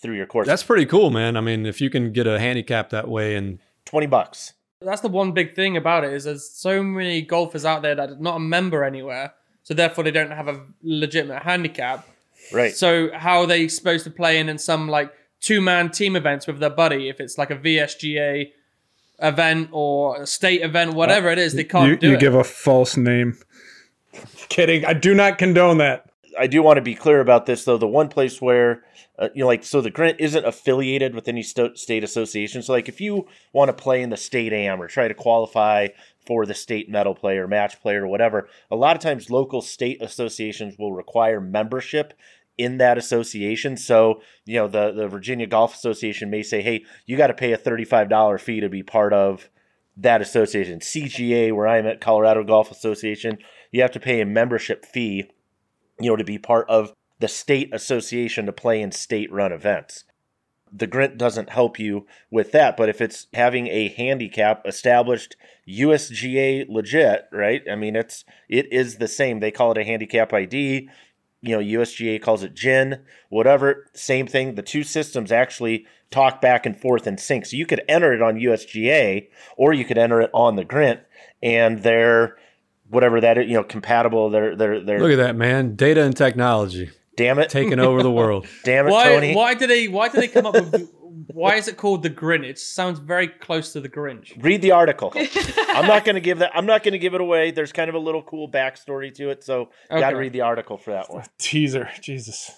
through 0.00 0.16
your 0.16 0.26
course 0.26 0.46
That's 0.46 0.62
pretty 0.62 0.86
cool, 0.86 1.10
man. 1.10 1.36
I 1.36 1.40
mean, 1.40 1.66
if 1.66 1.80
you 1.80 1.88
can 1.88 2.12
get 2.12 2.26
a 2.26 2.38
handicap 2.38 2.90
that 2.90 3.08
way 3.08 3.36
and 3.36 3.58
20 3.86 4.06
bucks 4.06 4.54
That's 4.80 5.00
the 5.00 5.08
one 5.08 5.32
big 5.32 5.54
thing 5.54 5.76
about 5.76 6.04
it 6.04 6.12
is 6.12 6.24
there's 6.24 6.48
so 6.48 6.82
many 6.82 7.22
golfers 7.22 7.64
out 7.64 7.82
there 7.82 7.94
that 7.94 8.10
are 8.10 8.16
not 8.16 8.36
a 8.36 8.40
member 8.40 8.84
anywhere, 8.84 9.34
so 9.62 9.74
therefore 9.74 10.04
they 10.04 10.10
don't 10.10 10.30
have 10.30 10.48
a 10.48 10.64
legitimate 10.82 11.42
handicap. 11.42 12.06
right 12.52 12.74
So 12.74 13.10
how 13.14 13.40
are 13.40 13.46
they 13.46 13.68
supposed 13.68 14.04
to 14.04 14.10
play 14.10 14.38
in 14.38 14.48
in 14.48 14.58
some 14.58 14.88
like 14.88 15.12
two 15.40 15.60
man 15.60 15.90
team 15.90 16.16
events 16.16 16.46
with 16.46 16.58
their 16.58 16.70
buddy 16.70 17.08
if 17.08 17.20
it's 17.20 17.38
like 17.38 17.50
a 17.50 17.56
VSGA 17.56 18.50
event 19.20 19.70
or 19.72 20.22
a 20.22 20.26
state 20.26 20.62
event, 20.62 20.94
whatever 20.94 21.28
it 21.28 21.38
is, 21.38 21.54
they 21.54 21.64
can't 21.64 21.88
you, 21.90 21.96
do 21.96 22.08
you 22.08 22.14
it. 22.14 22.20
give 22.20 22.34
a 22.34 22.44
false 22.44 22.96
name. 22.96 23.38
Kidding. 24.48 24.84
I 24.84 24.92
do 24.92 25.14
not 25.14 25.38
condone 25.38 25.78
that. 25.78 26.10
I 26.38 26.46
do 26.46 26.62
want 26.62 26.78
to 26.78 26.82
be 26.82 26.94
clear 26.94 27.20
about 27.20 27.46
this, 27.46 27.64
though. 27.64 27.78
The 27.78 27.86
one 27.86 28.08
place 28.08 28.40
where, 28.40 28.82
uh, 29.18 29.28
you 29.34 29.42
know, 29.42 29.46
like, 29.46 29.64
so 29.64 29.80
the 29.80 29.90
grint 29.90 30.16
isn't 30.18 30.44
affiliated 30.44 31.14
with 31.14 31.28
any 31.28 31.42
sto- 31.42 31.74
state 31.74 32.02
association. 32.02 32.62
So, 32.62 32.72
like, 32.72 32.88
if 32.88 33.00
you 33.00 33.26
want 33.52 33.68
to 33.68 33.72
play 33.72 34.02
in 34.02 34.10
the 34.10 34.16
state 34.16 34.52
AM 34.52 34.82
or 34.82 34.88
try 34.88 35.06
to 35.06 35.14
qualify 35.14 35.88
for 36.26 36.44
the 36.46 36.54
state 36.54 36.88
medal 36.88 37.14
play 37.14 37.36
or 37.36 37.46
match 37.46 37.80
play 37.80 37.94
or 37.94 38.06
whatever, 38.06 38.48
a 38.70 38.76
lot 38.76 38.96
of 38.96 39.02
times 39.02 39.30
local 39.30 39.60
state 39.60 40.02
associations 40.02 40.76
will 40.78 40.92
require 40.92 41.40
membership 41.40 42.14
in 42.56 42.78
that 42.78 42.98
association. 42.98 43.76
So, 43.76 44.22
you 44.44 44.56
know, 44.56 44.68
the, 44.68 44.92
the 44.92 45.08
Virginia 45.08 45.46
Golf 45.46 45.74
Association 45.74 46.30
may 46.30 46.42
say, 46.42 46.62
hey, 46.62 46.84
you 47.06 47.16
got 47.16 47.28
to 47.28 47.34
pay 47.34 47.52
a 47.52 47.58
$35 47.58 48.40
fee 48.40 48.60
to 48.60 48.68
be 48.68 48.82
part 48.82 49.12
of 49.12 49.48
that 49.96 50.20
association. 50.20 50.80
CGA, 50.80 51.52
where 51.54 51.68
I'm 51.68 51.86
at, 51.86 52.00
Colorado 52.00 52.44
Golf 52.44 52.70
Association, 52.70 53.38
you 53.70 53.82
have 53.82 53.92
to 53.92 54.00
pay 54.00 54.20
a 54.20 54.26
membership 54.26 54.84
fee 54.84 55.30
you 56.00 56.10
know, 56.10 56.16
to 56.16 56.24
be 56.24 56.38
part 56.38 56.68
of 56.68 56.92
the 57.20 57.28
state 57.28 57.70
association 57.72 58.46
to 58.46 58.52
play 58.52 58.80
in 58.80 58.92
state 58.92 59.32
run 59.32 59.52
events. 59.52 60.04
The 60.72 60.88
Grint 60.88 61.16
doesn't 61.16 61.50
help 61.50 61.78
you 61.78 62.06
with 62.32 62.50
that, 62.50 62.76
but 62.76 62.88
if 62.88 63.00
it's 63.00 63.28
having 63.32 63.68
a 63.68 63.90
handicap 63.90 64.66
established 64.66 65.36
USGA 65.68 66.66
legit, 66.68 67.26
right? 67.30 67.62
I 67.70 67.76
mean, 67.76 67.94
it's 67.94 68.24
it 68.48 68.72
is 68.72 68.96
the 68.96 69.06
same. 69.06 69.38
They 69.38 69.52
call 69.52 69.70
it 69.70 69.78
a 69.78 69.84
handicap 69.84 70.32
ID. 70.32 70.88
You 71.44 71.56
know, 71.60 71.80
USGA 71.80 72.20
calls 72.22 72.42
it 72.42 72.54
GHIN, 72.54 73.02
whatever. 73.28 73.86
Same 73.94 74.26
thing. 74.26 74.54
The 74.54 74.62
two 74.62 74.82
systems 74.82 75.30
actually 75.30 75.86
talk 76.10 76.40
back 76.40 76.64
and 76.64 76.78
forth 76.78 77.06
in 77.06 77.18
sync. 77.18 77.46
So 77.46 77.56
you 77.56 77.66
could 77.66 77.82
enter 77.88 78.12
it 78.12 78.22
on 78.22 78.36
USGA 78.36 79.28
or 79.56 79.72
you 79.72 79.84
could 79.84 79.98
enter 79.98 80.20
it 80.20 80.30
on 80.32 80.56
the 80.56 80.64
Grint, 80.64 81.00
and 81.42 81.82
they're 81.82 82.36
whatever 82.88 83.20
that 83.20 83.38
is, 83.38 83.48
you 83.48 83.54
know, 83.54 83.64
compatible. 83.64 84.30
They're 84.30 84.56
they're 84.56 84.82
they're 84.82 85.00
look 85.00 85.12
at 85.12 85.16
that, 85.16 85.36
man. 85.36 85.76
Data 85.76 86.02
and 86.02 86.16
technology 86.16 86.90
Damn 87.16 87.38
it! 87.38 87.50
taking 87.50 87.78
over 87.78 88.02
the 88.02 88.10
world. 88.10 88.46
Damn 88.64 88.86
it, 88.86 88.90
why 88.90 89.04
Tony! 89.04 89.34
why 89.34 89.54
did 89.54 89.70
they 89.70 89.88
why 89.88 90.08
did 90.08 90.20
they 90.20 90.28
come 90.28 90.46
up 90.46 90.54
with 90.54 90.90
why 91.34 91.56
is 91.56 91.66
it 91.66 91.76
called 91.76 92.04
the 92.04 92.10
Grint? 92.10 92.44
It 92.44 92.60
sounds 92.60 93.00
very 93.00 93.26
close 93.26 93.72
to 93.72 93.80
the 93.80 93.88
Grinch. 93.88 94.40
Read 94.42 94.62
the 94.62 94.70
article. 94.70 95.12
I'm 95.16 95.86
not 95.86 96.04
going 96.04 96.14
to 96.14 96.20
give 96.20 96.38
that. 96.38 96.52
I'm 96.54 96.64
not 96.64 96.84
going 96.84 96.92
to 96.92 96.98
give 96.98 97.14
it 97.14 97.20
away. 97.20 97.50
There's 97.50 97.72
kind 97.72 97.88
of 97.88 97.96
a 97.96 97.98
little 97.98 98.22
cool 98.22 98.48
backstory 98.48 99.12
to 99.16 99.30
it, 99.30 99.42
so 99.42 99.70
you 99.90 99.98
got 99.98 100.10
to 100.10 100.16
read 100.16 100.32
the 100.32 100.42
article 100.42 100.78
for 100.78 100.92
that 100.92 101.12
one. 101.12 101.24
Teaser. 101.38 101.90
Jesus. 102.00 102.52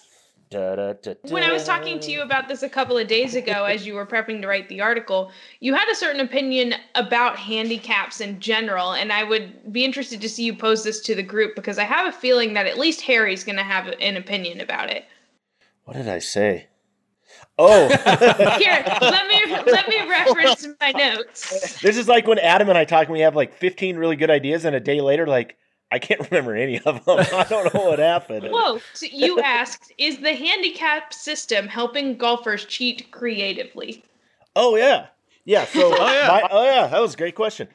Da, 0.49 0.75
da, 0.75 0.93
da, 0.93 1.15
When 1.23 1.43
I 1.43 1.51
was 1.51 1.65
talking 1.65 1.99
to 1.99 2.11
you 2.11 2.21
about 2.21 2.47
this 2.47 2.63
a 2.63 2.69
couple 2.69 2.97
of 2.97 3.07
days 3.07 3.35
ago, 3.35 3.65
as 3.65 3.85
you 3.85 3.95
were 3.95 4.05
prepping 4.05 4.41
to 4.41 4.47
write 4.47 4.69
the 4.69 4.79
article, 4.79 5.31
you 5.59 5.73
had 5.73 5.89
a 5.89 5.95
certain 5.95 6.21
opinion 6.21 6.75
about 6.95 7.35
handicaps 7.35 8.21
in 8.21 8.39
general, 8.39 8.93
and 8.93 9.11
I 9.11 9.23
would 9.23 9.73
be 9.73 9.83
interested 9.83 10.21
to 10.21 10.29
see 10.29 10.43
you 10.43 10.55
pose 10.55 10.85
this 10.85 11.01
to 11.01 11.15
the 11.15 11.23
group 11.23 11.55
because 11.55 11.77
I 11.77 11.83
have 11.83 12.07
a 12.07 12.17
feeling 12.17 12.53
that 12.53 12.65
at 12.65 12.77
least 12.77 13.01
Harry's 13.01 13.43
going 13.43 13.57
to 13.57 13.63
have 13.63 13.87
an 13.87 14.15
opinion 14.15 14.61
about 14.61 14.89
it. 14.89 15.03
What 15.83 15.97
did 15.97 16.07
I 16.07 16.19
say? 16.19 16.67
Oh, 17.59 17.87
Here, 18.59 18.83
let 19.01 19.27
me 19.27 19.55
let 19.71 19.87
me 19.89 20.07
reference 20.09 20.67
my 20.79 20.91
notes. 20.91 21.79
this 21.81 21.97
is 21.97 22.07
like 22.07 22.27
when 22.27 22.37
Adam 22.39 22.69
and 22.69 22.77
I 22.77 22.85
talk 22.85 23.03
and 23.07 23.13
we 23.13 23.21
have 23.21 23.35
like 23.35 23.53
15 23.55 23.97
really 23.97 24.15
good 24.15 24.29
ideas, 24.29 24.63
and 24.65 24.75
a 24.75 24.79
day 24.79 25.01
later, 25.01 25.25
like, 25.25 25.57
I 25.91 25.97
can't 25.99 26.29
remember 26.29 26.55
any 26.55 26.79
of 26.79 27.03
them. 27.05 27.17
I 27.33 27.45
don't 27.49 27.73
know 27.73 27.89
what 27.89 27.99
happened. 27.99 28.49
Quote, 28.49 28.81
you 29.01 29.39
asked, 29.39 29.91
is 29.97 30.19
the 30.19 30.33
handicap 30.35 31.13
system 31.13 31.67
helping 31.67 32.17
golfers 32.17 32.65
cheat 32.65 33.09
creatively? 33.11 34.03
Oh 34.55 34.75
yeah, 34.75 35.07
yeah. 35.45 35.65
So 35.65 35.93
Oh, 35.97 36.11
yeah. 36.13 36.27
my- 36.27 36.47
oh 36.51 36.63
yeah, 36.63 36.87
that 36.87 37.01
was 37.01 37.13
a 37.15 37.17
great 37.17 37.35
question. 37.35 37.67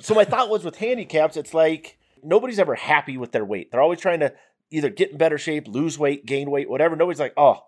So 0.00 0.14
my 0.14 0.24
thought 0.24 0.50
was 0.50 0.64
with 0.64 0.76
handicaps, 0.76 1.36
it's 1.36 1.54
like 1.54 1.96
nobody's 2.22 2.58
ever 2.58 2.74
happy 2.74 3.16
with 3.16 3.32
their 3.32 3.44
weight. 3.44 3.70
They're 3.70 3.80
always 3.80 4.00
trying 4.00 4.20
to 4.20 4.34
either 4.70 4.90
get 4.90 5.12
in 5.12 5.16
better 5.16 5.38
shape, 5.38 5.68
lose 5.68 5.98
weight, 5.98 6.26
gain 6.26 6.50
weight, 6.50 6.68
whatever. 6.68 6.96
Nobody's 6.96 7.20
like, 7.20 7.34
oh, 7.36 7.64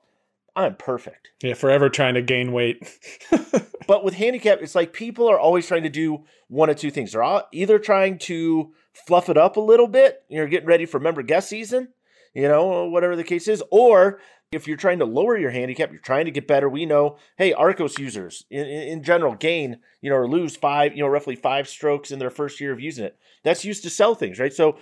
I'm 0.57 0.77
perfect. 0.77 1.31
Yeah, 1.43 1.55
forever 1.55 1.89
trying 1.89 2.15
to 2.15 2.23
gain 2.23 2.53
weight. 2.53 2.89
But 3.87 4.05
with 4.05 4.15
handicap, 4.15 4.61
it's 4.63 4.75
like 4.75 4.93
people 4.93 5.29
are 5.29 5.39
always 5.39 5.67
trying 5.67 5.83
to 5.83 5.89
do 5.89 6.25
one 6.49 6.71
of 6.71 6.77
two 6.77 6.91
things. 6.91 7.13
They're 7.13 7.23
all 7.23 7.49
either 7.53 7.79
trying 7.79 8.19
to 8.21 8.73
fluff 8.93 9.29
it 9.29 9.37
up 9.37 9.57
a 9.57 9.61
little 9.61 9.89
bit, 9.89 10.23
you're 10.29 10.47
getting 10.47 10.69
ready 10.69 10.87
for 10.87 11.01
member 11.01 11.23
guest 11.23 11.49
season, 11.49 11.89
you 12.33 12.49
know, 12.49 12.85
whatever 12.87 13.17
the 13.17 13.25
case 13.25 13.49
is, 13.49 13.63
or 13.71 14.21
if 14.53 14.69
you're 14.69 14.77
trying 14.77 15.01
to 15.01 15.05
lower 15.05 15.37
your 15.37 15.51
handicap, 15.51 15.91
you're 15.91 16.01
trying 16.01 16.27
to 16.27 16.31
get 16.31 16.47
better. 16.47 16.69
We 16.69 16.87
know, 16.87 17.17
hey, 17.37 17.53
Arccos 17.53 17.99
users 17.99 18.45
in, 18.51 18.67
in 18.67 18.89
in 18.89 19.03
general 19.03 19.35
gain, 19.35 19.81
you 20.01 20.11
know, 20.11 20.17
or 20.17 20.29
lose 20.29 20.55
five, 20.55 20.97
you 20.97 21.03
know, 21.03 21.09
roughly 21.09 21.35
five 21.35 21.69
strokes 21.69 22.13
in 22.13 22.21
their 22.21 22.31
first 22.31 22.61
year 22.61 22.73
of 22.73 22.81
using 22.81 23.05
it. 23.05 23.19
That's 23.43 23.65
used 23.65 23.83
to 23.83 23.91
sell 23.91 24.15
things, 24.15 24.39
right? 24.39 24.53
So 24.53 24.79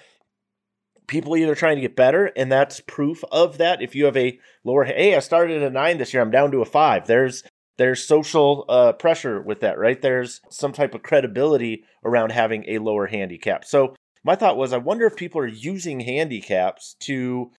people 1.12 1.36
either 1.36 1.54
trying 1.54 1.76
to 1.76 1.82
get 1.82 1.94
better, 1.94 2.32
and 2.36 2.50
that's 2.50 2.80
proof 2.80 3.22
of 3.30 3.58
that. 3.58 3.82
If 3.82 3.94
you 3.94 4.06
have 4.06 4.16
a 4.16 4.40
lower, 4.64 4.84
hey, 4.84 5.14
I 5.14 5.20
started 5.20 5.62
at 5.62 5.68
a 5.68 5.70
nine 5.70 5.98
this 5.98 6.12
year, 6.12 6.22
I'm 6.22 6.30
down 6.30 6.50
to 6.52 6.62
a 6.62 6.64
five. 6.64 7.06
There's 7.06 7.44
there's 7.78 8.02
social 8.02 8.64
uh, 8.68 8.92
pressure 8.92 9.40
with 9.40 9.60
that, 9.60 9.78
right? 9.78 10.00
There's 10.00 10.40
some 10.50 10.72
type 10.72 10.94
of 10.94 11.02
credibility 11.02 11.84
around 12.04 12.32
having 12.32 12.64
a 12.66 12.78
lower 12.78 13.06
handicap. 13.06 13.64
So 13.64 13.94
my 14.24 14.34
thought 14.36 14.56
was, 14.56 14.72
I 14.72 14.78
wonder 14.78 15.06
if 15.06 15.16
people 15.16 15.40
are 15.40 15.46
using 15.46 16.00
handicaps 16.00 16.96
to, 17.00 17.50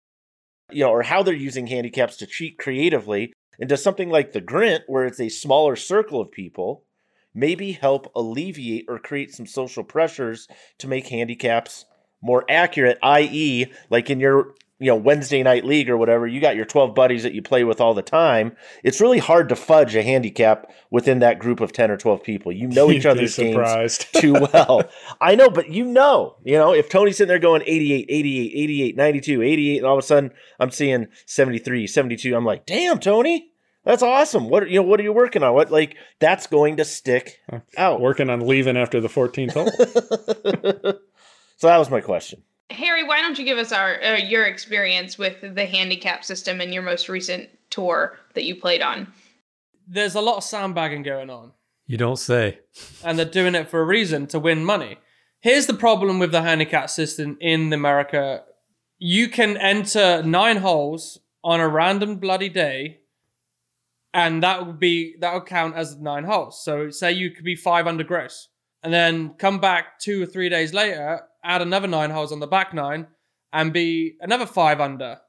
you 0.72 0.84
know, 0.84 0.90
or 0.90 1.04
how 1.04 1.24
they're 1.24 1.34
using 1.34 1.68
handicaps 1.68 2.18
to 2.18 2.28
cheat 2.28 2.58
creatively. 2.58 3.34
And 3.60 3.70
does 3.70 3.84
something 3.84 4.10
like 4.10 4.32
the 4.32 4.42
Grint, 4.42 4.82
where 4.88 5.06
it's 5.06 5.20
a 5.20 5.30
smaller 5.30 5.76
circle 5.76 6.20
of 6.20 6.32
people, 6.32 6.86
maybe 7.36 7.74
help 7.74 8.12
alleviate 8.16 8.86
or 8.88 8.98
create 8.98 9.32
some 9.32 9.46
social 9.46 9.84
pressures 9.84 10.48
to 10.80 10.88
make 10.88 11.08
handicaps 11.08 11.86
more 12.24 12.46
accurate, 12.50 12.98
i.e., 13.04 13.68
like 13.90 14.10
in 14.10 14.20
your 14.20 14.56
you 14.80 14.88
know 14.88 14.96
Wednesday 14.96 15.44
night 15.44 15.66
league 15.66 15.90
or 15.90 15.98
whatever, 15.98 16.26
you 16.28 16.42
got 16.42 16.56
your 16.56 16.66
12 16.66 16.96
buddies 16.96 17.24
that 17.24 17.34
you 17.34 17.42
play 17.42 17.64
with 17.64 17.80
all 17.80 17.94
the 17.94 18.02
time. 18.02 18.56
It's 18.84 19.00
really 19.00 19.20
hard 19.20 19.50
to 19.50 19.56
fudge 19.56 19.96
a 19.96 20.04
handicap 20.04 20.72
within 20.90 21.20
that 21.20 21.40
group 21.40 21.60
of 21.60 21.72
10 21.72 21.92
or 21.92 21.98
12 21.98 22.24
people. 22.24 22.52
You 22.52 22.68
know 22.68 22.92
each 22.92 23.06
other's 23.06 23.36
games 23.36 23.98
too 24.14 24.34
well. 24.34 24.84
I 25.22 25.36
know, 25.36 25.50
but 25.50 25.70
you 25.70 25.86
know, 25.86 26.38
you 26.44 26.58
know, 26.58 26.74
if 26.74 26.90
Tony's 26.90 27.18
sitting 27.18 27.30
there 27.30 27.40
going 27.40 27.62
88, 27.66 28.08
88, 28.10 28.52
88, 28.56 28.98
92, 28.98 29.42
88, 29.42 29.78
and 29.78 29.86
all 29.86 29.98
of 29.98 30.04
a 30.04 30.08
sudden 30.08 30.32
I'm 30.60 30.72
seeing 30.72 31.08
73, 31.28 31.88
72, 31.88 32.36
I'm 32.36 32.46
like, 32.46 32.66
damn, 32.66 33.00
Tony, 33.00 33.52
that's 33.86 34.04
awesome. 34.04 34.50
What, 34.50 34.70
you 34.70 34.78
know, 34.78 34.84
what 34.84 35.00
are 35.00 35.04
you 35.04 35.14
working 35.14 35.44
on? 35.44 35.54
What, 35.54 35.72
like, 35.72 35.98
that's 36.20 36.48
going 36.48 36.78
to 36.78 36.86
stick 36.86 37.40
out. 37.78 38.00
Working 38.00 38.30
on 38.30 38.48
leaving 38.48 38.78
after 38.78 39.02
the 39.02 39.10
14th 39.10 39.54
hole. 39.54 40.94
so 41.58 41.68
that 41.68 41.78
was 41.78 41.90
my 41.90 42.02
question. 42.02 42.44
Harry, 42.70 43.04
why 43.04 43.22
don't 43.22 43.38
you 43.38 43.46
give 43.46 43.58
us 43.58 43.72
our 43.72 44.02
uh, 44.02 44.18
your 44.18 44.46
experience 44.46 45.18
with 45.18 45.42
the 45.42 45.66
handicap 45.66 46.24
system 46.24 46.62
in 46.62 46.74
your 46.74 46.84
most 46.84 47.10
recent 47.10 47.50
tour 47.70 48.18
that 48.34 48.46
you 48.46 48.56
played 48.56 48.82
on? 48.82 49.12
There's 49.88 50.16
a 50.16 50.22
lot 50.22 50.38
of 50.38 50.44
sandbagging 50.44 51.04
going 51.04 51.30
on. 51.30 51.52
You 51.86 51.98
don't 51.98 52.18
say. 52.18 52.60
and 53.04 53.18
they're 53.20 53.26
doing 53.26 53.56
it 53.56 53.70
for 53.70 53.82
a 53.82 53.86
reason 53.86 54.28
to 54.28 54.40
win 54.40 54.64
money. 54.64 54.98
Here's 55.42 55.68
the 55.68 55.74
problem 55.74 56.20
with 56.20 56.32
the 56.32 56.42
handicap 56.42 56.90
system 56.90 57.38
in 57.42 57.72
America. 57.74 58.44
You 58.98 59.28
can 59.28 59.58
enter 59.58 60.24
nine 60.24 60.58
holes 60.58 61.20
on 61.44 61.60
a 61.60 61.68
random 61.68 62.16
bloody 62.16 62.48
day, 62.48 63.00
and 64.14 64.42
that 64.42 64.66
would 64.66 64.80
be 64.80 65.16
that 65.20 65.34
would 65.34 65.46
count 65.46 65.76
as 65.76 65.98
nine 65.98 66.24
holes. 66.24 66.64
So 66.64 66.90
say 66.90 67.12
you 67.12 67.32
could 67.32 67.44
be 67.44 67.58
five 67.58 67.88
under 67.88 68.06
gross, 68.06 68.48
and 68.82 68.94
then 68.94 69.34
come 69.38 69.60
back 69.60 70.00
two 70.00 70.24
or 70.24 70.26
three 70.26 70.48
days 70.48 70.74
later, 70.74 71.22
add 71.44 71.62
another 71.62 71.88
nine 71.88 72.12
holes 72.12 72.32
on 72.32 72.40
the 72.40 72.48
back 72.48 72.74
nine, 72.74 73.08
and 73.52 73.74
be 73.74 74.16
another 74.22 74.46
five 74.46 74.80
under. 74.82 75.20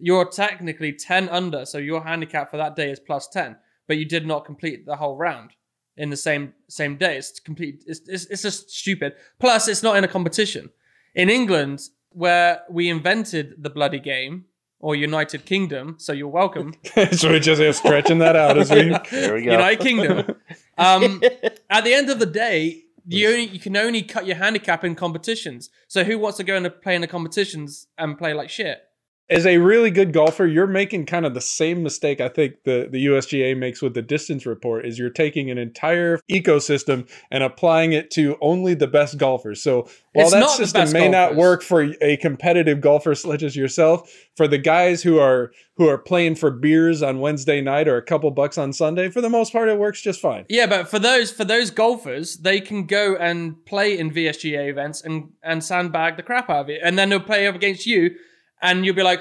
You're 0.00 0.28
technically 0.28 0.92
ten 0.92 1.28
under, 1.28 1.64
so 1.64 1.78
your 1.78 2.02
handicap 2.04 2.50
for 2.50 2.56
that 2.56 2.76
day 2.76 2.90
is 2.90 3.00
plus 3.00 3.28
ten, 3.28 3.56
but 3.86 3.96
you 3.96 4.04
did 4.04 4.26
not 4.26 4.44
complete 4.44 4.86
the 4.86 4.96
whole 4.96 5.16
round 5.16 5.50
in 5.96 6.10
the 6.10 6.16
same 6.16 6.54
same 6.68 6.96
day. 6.96 7.16
It's 7.16 7.40
complete. 7.40 7.84
It's, 7.86 8.00
it's 8.06 8.26
it's 8.26 8.42
just 8.42 8.70
stupid. 8.70 9.14
Plus, 9.38 9.68
it's 9.68 9.82
not 9.82 9.96
in 9.96 10.04
a 10.04 10.08
competition. 10.08 10.70
In 11.14 11.28
England, 11.28 11.80
where 12.10 12.62
we 12.70 12.88
invented 12.88 13.54
the 13.58 13.70
bloody 13.70 13.98
game, 13.98 14.44
or 14.80 14.94
United 14.94 15.44
Kingdom, 15.44 15.96
so 15.98 16.12
you're 16.12 16.28
welcome. 16.28 16.74
so 17.12 17.28
we're 17.28 17.40
just 17.40 17.78
stretching 17.78 18.18
that 18.18 18.36
out 18.36 18.56
as 18.56 18.70
we. 18.70 18.94
There 19.10 19.34
we 19.34 19.42
go. 19.42 19.52
United 19.52 19.80
Kingdom. 19.80 20.36
Um, 20.76 21.22
at 21.70 21.84
the 21.84 21.94
end 21.94 22.10
of 22.10 22.18
the 22.18 22.26
day, 22.26 22.84
you 23.08 23.28
only 23.28 23.46
you 23.46 23.60
can 23.60 23.76
only 23.76 24.02
cut 24.02 24.26
your 24.26 24.36
handicap 24.36 24.84
in 24.84 24.94
competitions. 24.94 25.70
So 25.88 26.04
who 26.04 26.18
wants 26.18 26.36
to 26.38 26.44
go 26.44 26.56
and 26.56 26.68
play 26.82 26.94
in 26.94 27.00
the 27.00 27.06
competitions 27.06 27.86
and 27.96 28.18
play 28.18 28.34
like 28.34 28.50
shit? 28.50 28.82
As 29.30 29.44
a 29.44 29.58
really 29.58 29.90
good 29.90 30.12
golfer, 30.12 30.46
you're 30.46 30.66
making 30.66 31.06
kind 31.06 31.26
of 31.26 31.34
the 31.34 31.40
same 31.40 31.82
mistake 31.82 32.20
I 32.20 32.28
think 32.28 32.64
the, 32.64 32.88
the 32.90 33.06
USGA 33.06 33.56
makes 33.56 33.82
with 33.82 33.94
the 33.94 34.02
distance 34.02 34.46
report 34.46 34.86
is 34.86 34.98
you're 34.98 35.10
taking 35.10 35.50
an 35.50 35.58
entire 35.58 36.18
ecosystem 36.30 37.08
and 37.30 37.42
applying 37.42 37.92
it 37.92 38.10
to 38.12 38.38
only 38.40 38.74
the 38.74 38.86
best 38.86 39.18
golfers. 39.18 39.62
So 39.62 39.88
while 40.14 40.26
It's 40.26 40.32
that 40.32 40.50
system 40.50 40.92
may 40.92 41.08
not 41.08 41.36
work 41.36 41.62
for 41.62 41.92
a 42.00 42.16
competitive 42.16 42.80
golfer 42.80 43.14
such 43.14 43.42
as 43.42 43.54
yourself, 43.54 44.10
for 44.34 44.48
the 44.48 44.58
guys 44.58 45.02
who 45.02 45.18
are 45.18 45.52
who 45.76 45.88
are 45.88 45.98
playing 45.98 46.34
for 46.34 46.50
beers 46.50 47.02
on 47.02 47.20
Wednesday 47.20 47.60
night 47.60 47.86
or 47.86 47.96
a 47.96 48.02
couple 48.02 48.30
bucks 48.32 48.58
on 48.58 48.72
Sunday, 48.72 49.10
for 49.10 49.20
the 49.20 49.28
most 49.28 49.52
part 49.52 49.68
it 49.68 49.78
works 49.78 50.00
just 50.00 50.20
fine. 50.20 50.44
Yeah, 50.48 50.66
but 50.66 50.88
for 50.88 50.98
those 50.98 51.30
for 51.30 51.44
those 51.44 51.70
golfers, 51.70 52.38
they 52.38 52.60
can 52.60 52.86
go 52.86 53.14
and 53.16 53.64
play 53.64 53.98
in 53.98 54.10
VSGA 54.10 54.68
events 54.68 55.02
and 55.02 55.30
and 55.42 55.62
sandbag 55.62 56.16
the 56.16 56.22
crap 56.22 56.50
out 56.50 56.62
of 56.62 56.70
it, 56.70 56.80
and 56.82 56.98
then 56.98 57.10
they'll 57.10 57.20
play 57.20 57.46
up 57.46 57.54
against 57.54 57.86
you, 57.86 58.16
and 58.62 58.84
you'll 58.84 58.94
be 58.94 59.02
like, 59.02 59.20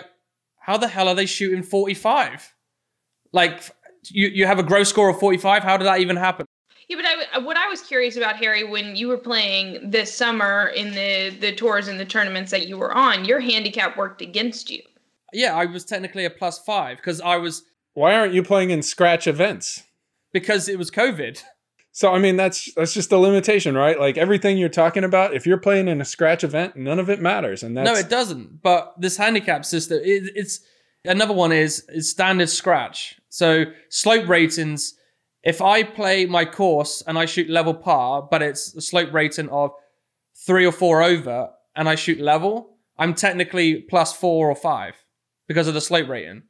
"How 0.60 0.78
the 0.78 0.88
hell 0.88 1.08
are 1.08 1.16
they 1.16 1.26
shooting 1.26 1.64
forty 1.64 1.94
five? 1.94 2.54
Like, 3.34 3.62
you 4.10 4.28
you 4.28 4.46
have 4.46 4.60
a 4.60 4.64
gross 4.64 4.90
score 4.90 5.10
of 5.10 5.20
forty 5.20 5.38
five. 5.38 5.64
How 5.64 5.78
did 5.78 5.86
that 5.86 6.00
even 6.00 6.16
happen? 6.16 6.46
Yeah, 6.88 6.96
but 6.96 7.06
I, 7.06 7.38
uh, 7.38 7.42
what 7.44 7.58
I 7.58 7.68
was 7.68 7.82
curious 7.82 8.16
about, 8.16 8.38
Harry, 8.38 8.64
when 8.64 8.96
you 8.96 9.10
were 9.10 9.18
playing 9.18 9.92
this 9.92 10.14
summer 10.14 10.68
in 10.68 10.92
the 10.92 11.36
the 11.38 11.54
tours 11.54 11.88
and 11.88 12.00
the 12.00 12.06
tournaments 12.06 12.52
that 12.52 12.68
you 12.68 12.78
were 12.78 12.94
on, 12.94 13.26
your 13.26 13.40
handicap 13.40 13.98
worked 13.98 14.22
against 14.22 14.70
you. 14.72 14.82
Yeah, 15.34 15.54
I 15.56 15.66
was 15.66 15.84
technically 15.84 16.24
a 16.24 16.30
plus 16.30 16.60
five 16.60 16.98
because 16.98 17.20
I 17.20 17.36
was 17.36 17.64
Why 17.94 18.14
aren't 18.16 18.34
you 18.34 18.44
playing 18.44 18.70
in 18.70 18.82
scratch 18.82 19.28
events? 19.28 19.84
because 20.34 20.70
it 20.70 20.78
was 20.78 20.92
COVID. 20.92 21.42
So 21.98 22.14
I 22.14 22.20
mean 22.20 22.36
that's 22.36 22.72
that's 22.76 22.94
just 22.94 23.10
the 23.10 23.18
limitation, 23.18 23.74
right? 23.74 24.00
Like 24.00 24.20
everything 24.20 24.60
you're 24.60 24.70
talking 24.70 25.04
about, 25.04 25.34
if 25.34 25.48
you're 25.48 25.58
playing 25.58 25.88
in 25.88 26.00
a 26.00 26.06
scratch 26.06 26.44
event, 26.44 26.76
none 26.76 27.00
of 27.00 27.10
it 27.10 27.20
matters, 27.20 27.64
and 27.64 27.76
that's 27.76 27.90
no, 27.90 27.96
it 27.96 28.08
doesn't. 28.08 28.62
But 28.62 28.94
this 29.02 29.18
handicap 29.18 29.66
system, 29.66 30.02
it, 30.04 30.32
it's 30.36 30.60
another 31.06 31.34
one 31.34 31.52
is 31.52 31.84
is 31.90 32.12
standard 32.12 32.50
scratch. 32.50 33.20
So 33.30 33.64
slope 33.90 34.28
ratings. 34.30 34.94
If 35.42 35.60
I 35.60 35.82
play 35.82 36.28
my 36.28 36.46
course 36.46 37.02
and 37.08 37.18
I 37.18 37.26
shoot 37.26 37.50
level 37.50 37.74
par, 37.74 38.28
but 38.30 38.44
it's 38.44 38.76
a 38.76 38.82
slope 38.82 39.12
rating 39.12 39.50
of 39.50 39.72
three 40.46 40.68
or 40.68 40.72
four 40.72 41.02
over, 41.02 41.50
and 41.76 41.90
I 41.90 41.96
shoot 41.96 42.20
level, 42.20 42.78
I'm 43.00 43.16
technically 43.16 43.82
plus 43.82 44.14
four 44.14 44.52
or 44.52 44.56
five 44.56 44.94
because 45.48 45.68
of 45.68 45.74
the 45.74 45.82
slope 45.82 46.10
rating. 46.10 46.44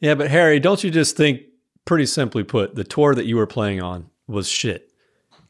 Yeah, 0.00 0.14
but 0.14 0.30
Harry, 0.30 0.58
don't 0.58 0.82
you 0.82 0.90
just 0.90 1.18
think, 1.18 1.42
pretty 1.84 2.06
simply 2.06 2.44
put, 2.44 2.76
the 2.76 2.84
tour 2.84 3.14
that 3.14 3.26
you 3.26 3.36
were 3.36 3.46
playing 3.46 3.82
on 3.82 4.09
was 4.30 4.48
shit? 4.48 4.86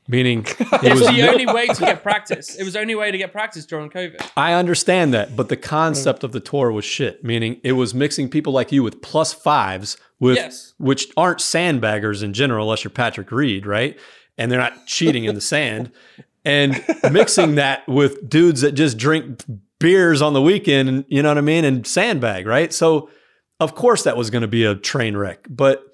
Meaning, 0.09 0.41
it 0.59 0.85
It 0.85 0.91
was 0.93 1.01
was 1.03 1.09
the 1.11 1.19
no- 1.23 1.31
only 1.31 1.47
way 1.47 1.69
to 1.69 1.81
get 1.81 2.03
practice. 2.03 2.57
It 2.57 2.65
was 2.65 2.73
the 2.73 2.81
only 2.81 2.97
way 2.97 3.13
to 3.13 3.19
get 3.19 3.31
practice 3.31 3.65
during 3.65 3.91
COVID. 3.91 4.29
I 4.37 4.55
understand 4.55 5.15
that, 5.15 5.37
but 5.37 5.49
the 5.49 5.57
concept 5.57 6.25
of 6.25 6.33
the 6.33 6.41
tour 6.41 6.73
was 6.73 6.85
shit. 6.85 7.23
Meaning, 7.23 7.61
it 7.63 7.73
was 7.73 7.95
mixing 7.95 8.29
people 8.29 8.53
like 8.53 8.73
you 8.73 8.83
with 8.83 9.03
plus 9.03 9.33
fives 9.33 9.97
with 10.19 10.37
Yes. 10.37 10.75
which 10.79 11.09
aren't 11.17 11.39
sandbaggers 11.39 12.23
in 12.25 12.33
general, 12.33 12.65
unless 12.67 12.83
you're 12.83 12.91
Patrick 12.91 13.31
Reed, 13.31 13.67
right? 13.67 13.99
And 14.37 14.51
they're 14.51 14.59
not 14.59 14.87
cheating 14.87 15.25
in 15.25 15.35
the 15.37 15.41
sand, 15.41 15.93
and 16.45 16.83
mixing 17.13 17.55
that 17.57 17.87
with 17.87 18.29
dudes 18.29 18.63
that 18.63 18.73
just 18.73 18.97
drink 18.99 19.45
beers 19.79 20.21
on 20.23 20.33
the 20.33 20.43
weekend, 20.43 21.05
you 21.09 21.23
know 21.23 21.29
what 21.29 21.39
I 21.39 21.43
mean, 21.43 21.65
and 21.65 21.87
sandbag, 21.87 22.47
right? 22.47 22.73
So 22.73 23.11
of 23.61 23.75
course 23.75 24.03
that 24.05 24.17
was 24.17 24.31
going 24.31 24.43
to 24.43 24.49
be 24.49 24.65
a 24.65 24.75
train 24.75 25.17
wreck. 25.17 25.47
But 25.49 25.85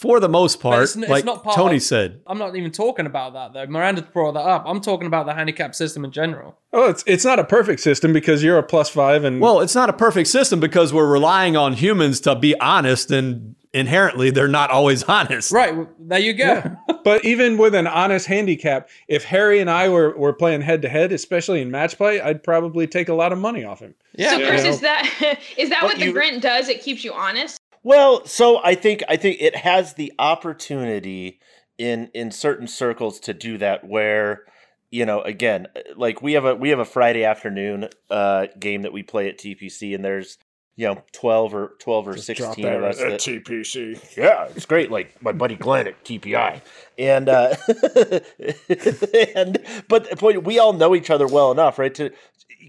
for 0.00 0.18
the 0.18 0.28
most 0.28 0.60
part, 0.60 0.82
it's 0.84 0.96
n- 0.96 1.02
it's 1.02 1.10
like 1.10 1.24
not 1.24 1.44
part 1.44 1.54
Tony 1.56 1.76
of- 1.76 1.82
said, 1.82 2.20
I'm 2.26 2.38
not 2.38 2.56
even 2.56 2.70
talking 2.70 3.06
about 3.06 3.34
that 3.34 3.52
though. 3.52 3.66
Miranda 3.70 4.02
brought 4.02 4.32
that 4.32 4.40
up. 4.46 4.64
I'm 4.66 4.80
talking 4.80 5.06
about 5.06 5.26
the 5.26 5.34
handicap 5.34 5.74
system 5.74 6.04
in 6.04 6.10
general. 6.12 6.56
Oh, 6.72 6.88
it's 6.88 7.04
it's 7.06 7.24
not 7.24 7.38
a 7.38 7.44
perfect 7.44 7.80
system 7.80 8.12
because 8.12 8.42
you're 8.42 8.58
a 8.58 8.62
plus 8.62 8.88
five 8.88 9.24
and 9.24 9.40
well, 9.40 9.60
it's 9.60 9.74
not 9.74 9.88
a 9.90 9.92
perfect 9.92 10.28
system 10.28 10.58
because 10.60 10.92
we're 10.92 11.10
relying 11.10 11.56
on 11.56 11.74
humans 11.74 12.20
to 12.20 12.34
be 12.34 12.58
honest, 12.60 13.10
and 13.10 13.54
inherently 13.72 14.30
they're 14.30 14.48
not 14.48 14.70
always 14.70 15.02
honest. 15.16 15.52
Right, 15.52 15.74
there 16.08 16.18
you 16.18 16.32
go. 16.32 16.44
Yeah. 16.44 16.74
but 17.04 17.24
even 17.24 17.58
with 17.58 17.74
an 17.74 17.86
honest 17.86 18.26
handicap, 18.26 18.88
if 19.06 19.24
Harry 19.24 19.60
and 19.60 19.70
I 19.70 19.88
were, 19.88 20.16
were 20.16 20.32
playing 20.32 20.62
head 20.62 20.82
to 20.82 20.88
head, 20.88 21.12
especially 21.12 21.60
in 21.62 21.70
match 21.70 21.96
play, 21.96 22.20
I'd 22.20 22.42
probably 22.42 22.86
take 22.86 23.08
a 23.08 23.14
lot 23.14 23.32
of 23.32 23.38
money 23.38 23.62
off 23.64 23.78
him. 23.80 23.94
Yeah. 24.16 24.30
so 24.30 24.46
Chris, 24.48 24.64
Yeah. 24.64 24.70
is 24.70 24.80
that 24.80 25.38
is 25.58 25.68
that 25.70 25.80
But 25.82 25.86
what 25.90 25.98
the 25.98 26.06
you- 26.06 26.14
Grint 26.14 26.40
does? 26.40 26.68
It 26.68 26.82
keeps 26.82 27.04
you 27.04 27.12
honest. 27.12 27.59
Well, 27.82 28.26
so 28.26 28.60
I 28.62 28.74
think 28.74 29.02
I 29.08 29.16
think 29.16 29.40
it 29.40 29.56
has 29.56 29.94
the 29.94 30.12
opportunity 30.18 31.40
in 31.78 32.10
in 32.14 32.30
certain 32.30 32.68
circles 32.68 33.20
to 33.20 33.34
do 33.34 33.56
that 33.58 33.86
where 33.86 34.44
you 34.90 35.06
know 35.06 35.22
again 35.22 35.66
like 35.96 36.20
we 36.20 36.34
have 36.34 36.44
a 36.44 36.54
we 36.54 36.68
have 36.70 36.78
a 36.78 36.84
Friday 36.84 37.24
afternoon 37.24 37.88
uh 38.10 38.46
game 38.58 38.82
that 38.82 38.92
we 38.92 39.02
play 39.02 39.28
at 39.28 39.38
TPC 39.38 39.94
and 39.94 40.04
there's 40.04 40.36
you 40.80 40.86
know 40.86 41.02
12 41.12 41.54
or 41.54 41.72
12 41.78 42.08
or 42.08 42.16
16 42.16 42.64
of 42.64 42.82
us 42.82 42.96
that, 42.96 43.20
TPC. 43.20 44.16
yeah, 44.16 44.48
it's 44.56 44.64
great. 44.64 44.90
Like 44.90 45.22
my 45.22 45.32
buddy 45.32 45.54
Glenn 45.54 45.86
at 45.86 46.02
TPI, 46.04 46.62
and 46.96 47.28
uh, 47.28 47.54
and 49.36 49.58
but 49.88 50.08
the 50.08 50.16
point 50.16 50.42
we 50.44 50.58
all 50.58 50.72
know 50.72 50.94
each 50.94 51.10
other 51.10 51.26
well 51.26 51.52
enough, 51.52 51.78
right, 51.78 51.94
to 51.96 52.10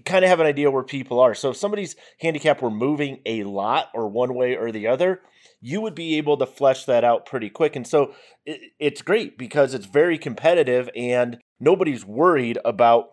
kind 0.04 0.26
of 0.26 0.28
have 0.28 0.40
an 0.40 0.46
idea 0.46 0.70
where 0.70 0.82
people 0.82 1.20
are. 1.20 1.34
So 1.34 1.50
if 1.50 1.56
somebody's 1.56 1.96
handicap 2.20 2.60
were 2.60 2.70
moving 2.70 3.20
a 3.24 3.44
lot 3.44 3.88
or 3.94 4.08
one 4.08 4.34
way 4.34 4.56
or 4.56 4.70
the 4.70 4.88
other, 4.88 5.22
you 5.62 5.80
would 5.80 5.94
be 5.94 6.18
able 6.18 6.36
to 6.36 6.44
flesh 6.44 6.84
that 6.84 7.04
out 7.04 7.24
pretty 7.24 7.48
quick. 7.48 7.76
And 7.76 7.86
so 7.86 8.14
it, 8.44 8.60
it's 8.78 9.00
great 9.00 9.38
because 9.38 9.72
it's 9.72 9.86
very 9.86 10.18
competitive 10.18 10.90
and 10.94 11.38
nobody's 11.58 12.04
worried 12.04 12.58
about 12.62 13.11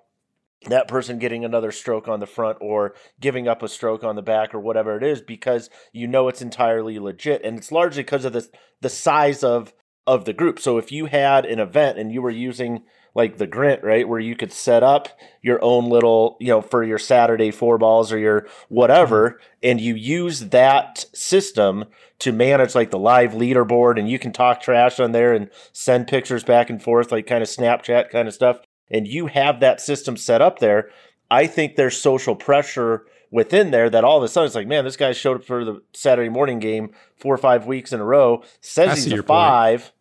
that 0.68 0.88
person 0.88 1.20
getting 1.20 1.46
another 1.46 1.72
stroke 1.72 2.08
on 2.08 2.20
the 2.20 2.28
front 2.28 2.58
or 2.60 2.94
giving 3.20 3.48
up 3.48 3.64
a 3.64 3.68
stroke 3.68 4.04
on 4.04 4.16
the 4.16 4.22
back 4.22 4.54
or 4.54 4.60
whatever 4.60 4.98
it 4.98 5.04
is 5.04 5.22
because 5.22 5.70
you 5.94 6.06
know 6.06 6.28
it's 6.28 6.42
entirely 6.42 7.00
legit 7.00 7.44
and 7.46 7.58
it's 7.58 7.72
largely 7.72 8.04
because 8.04 8.26
of 8.26 8.34
the 8.34 8.48
the 8.82 8.90
size 8.90 9.44
of 9.44 9.74
of 10.10 10.26
the 10.26 10.34
group. 10.34 10.60
So 10.60 10.78
if 10.78 10.92
you 10.92 11.06
had 11.06 11.46
an 11.46 11.60
event 11.60 12.00
and 12.00 12.12
you 12.12 12.22
were 12.22 12.32
using 12.32 12.82
like 13.16 13.38
the 13.38 13.48
Grint, 13.48 13.84
right, 13.84 14.08
where 14.08 14.20
you 14.20 14.36
could 14.36 14.52
set 14.52 14.82
up 14.82 15.10
your 15.42 15.64
own 15.64 15.90
little, 15.90 16.38
you 16.40 16.48
know, 16.48 16.62
for 16.62 16.84
your 16.84 16.98
Saturday 16.98 17.52
four 17.52 17.78
balls 17.78 18.12
or 18.12 18.18
your 18.18 18.48
whatever, 18.70 19.32
mm-hmm. 19.32 19.44
and 19.64 19.82
you 19.82 19.96
use 19.96 20.50
that 20.50 21.06
system 21.14 21.86
to 22.20 22.32
manage 22.32 22.76
like 22.76 22.92
the 22.92 23.00
live 23.00 23.34
leaderboard 23.34 24.00
and 24.00 24.10
you 24.10 24.20
can 24.20 24.32
talk 24.32 24.62
trash 24.62 25.00
on 25.00 25.12
there 25.12 25.34
and 25.34 25.50
send 25.72 26.08
pictures 26.08 26.44
back 26.44 26.70
and 26.70 26.82
forth, 26.82 27.12
like 27.12 27.28
kind 27.28 27.44
of 27.44 27.50
Snapchat 27.50 28.10
kind 28.10 28.28
of 28.28 28.34
stuff, 28.34 28.62
and 28.92 29.08
you 29.08 29.28
have 29.28 29.60
that 29.60 29.82
system 29.82 30.18
set 30.18 30.42
up 30.42 30.60
there, 30.60 30.90
I 31.32 31.48
think 31.48 31.76
there's 31.76 32.00
social 32.00 32.36
pressure 32.36 33.06
within 33.32 33.72
there 33.72 33.90
that 33.90 34.04
all 34.04 34.18
of 34.18 34.24
a 34.24 34.28
sudden 34.28 34.48
it's 34.48 34.56
like, 34.56 34.68
man, 34.68 34.84
this 34.84 34.98
guy 34.98 35.12
showed 35.12 35.38
up 35.38 35.44
for 35.44 35.64
the 35.64 35.82
Saturday 35.94 36.30
morning 36.30 36.60
game 36.60 36.92
four 37.16 37.34
or 37.34 37.38
five 37.38 37.68
weeks 37.68 37.94
in 37.94 38.00
a 38.00 38.06
row, 38.06 38.44
says 38.62 38.90
I 38.90 38.96
he's 38.96 39.08
a 39.08 39.10
your 39.10 39.18
point. 39.18 39.28
five, 39.28 39.92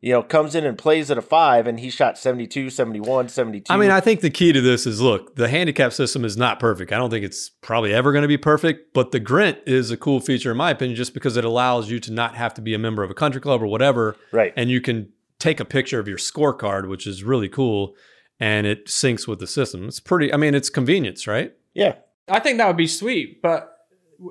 you 0.00 0.12
know, 0.12 0.22
comes 0.22 0.56
in 0.56 0.66
and 0.66 0.76
plays 0.76 1.12
at 1.12 1.18
a 1.18 1.22
five, 1.22 1.68
and 1.68 1.78
he 1.78 1.88
shot 1.88 2.18
72, 2.18 2.70
71, 2.70 3.28
72. 3.28 3.72
I 3.72 3.76
mean, 3.76 3.92
I 3.92 4.00
think 4.00 4.20
the 4.20 4.30
key 4.30 4.52
to 4.52 4.60
this 4.60 4.84
is 4.84 5.00
look, 5.00 5.36
the 5.36 5.48
handicap 5.48 5.92
system 5.92 6.24
is 6.24 6.36
not 6.36 6.58
perfect. 6.58 6.92
I 6.92 6.96
don't 6.98 7.10
think 7.10 7.24
it's 7.24 7.48
probably 7.48 7.94
ever 7.94 8.10
going 8.10 8.22
to 8.22 8.28
be 8.28 8.36
perfect, 8.36 8.92
but 8.94 9.12
the 9.12 9.20
Grint 9.20 9.58
is 9.64 9.92
a 9.92 9.96
cool 9.96 10.18
feature, 10.18 10.50
in 10.50 10.56
my 10.56 10.70
opinion, 10.72 10.96
just 10.96 11.14
because 11.14 11.36
it 11.36 11.44
allows 11.44 11.88
you 11.88 12.00
to 12.00 12.12
not 12.12 12.34
have 12.34 12.52
to 12.54 12.60
be 12.60 12.74
a 12.74 12.78
member 12.78 13.04
of 13.04 13.10
a 13.12 13.14
country 13.14 13.40
club 13.40 13.62
or 13.62 13.68
whatever. 13.68 14.16
right. 14.32 14.52
And 14.56 14.70
you 14.70 14.80
can 14.80 15.12
take 15.38 15.60
a 15.60 15.64
picture 15.64 16.00
of 16.00 16.08
your 16.08 16.18
scorecard, 16.18 16.88
which 16.88 17.06
is 17.06 17.22
really 17.22 17.48
cool. 17.48 17.94
And 18.42 18.66
it 18.66 18.86
syncs 18.86 19.28
with 19.28 19.38
the 19.38 19.46
system. 19.46 19.86
It's 19.86 20.00
pretty, 20.00 20.32
I 20.32 20.36
mean, 20.36 20.54
it's 20.54 20.68
convenience, 20.68 21.28
right? 21.28 21.54
Yeah. 21.74 21.94
I 22.28 22.40
think 22.40 22.58
that 22.58 22.66
would 22.66 22.76
be 22.76 22.88
sweet, 22.88 23.40
but 23.40 23.68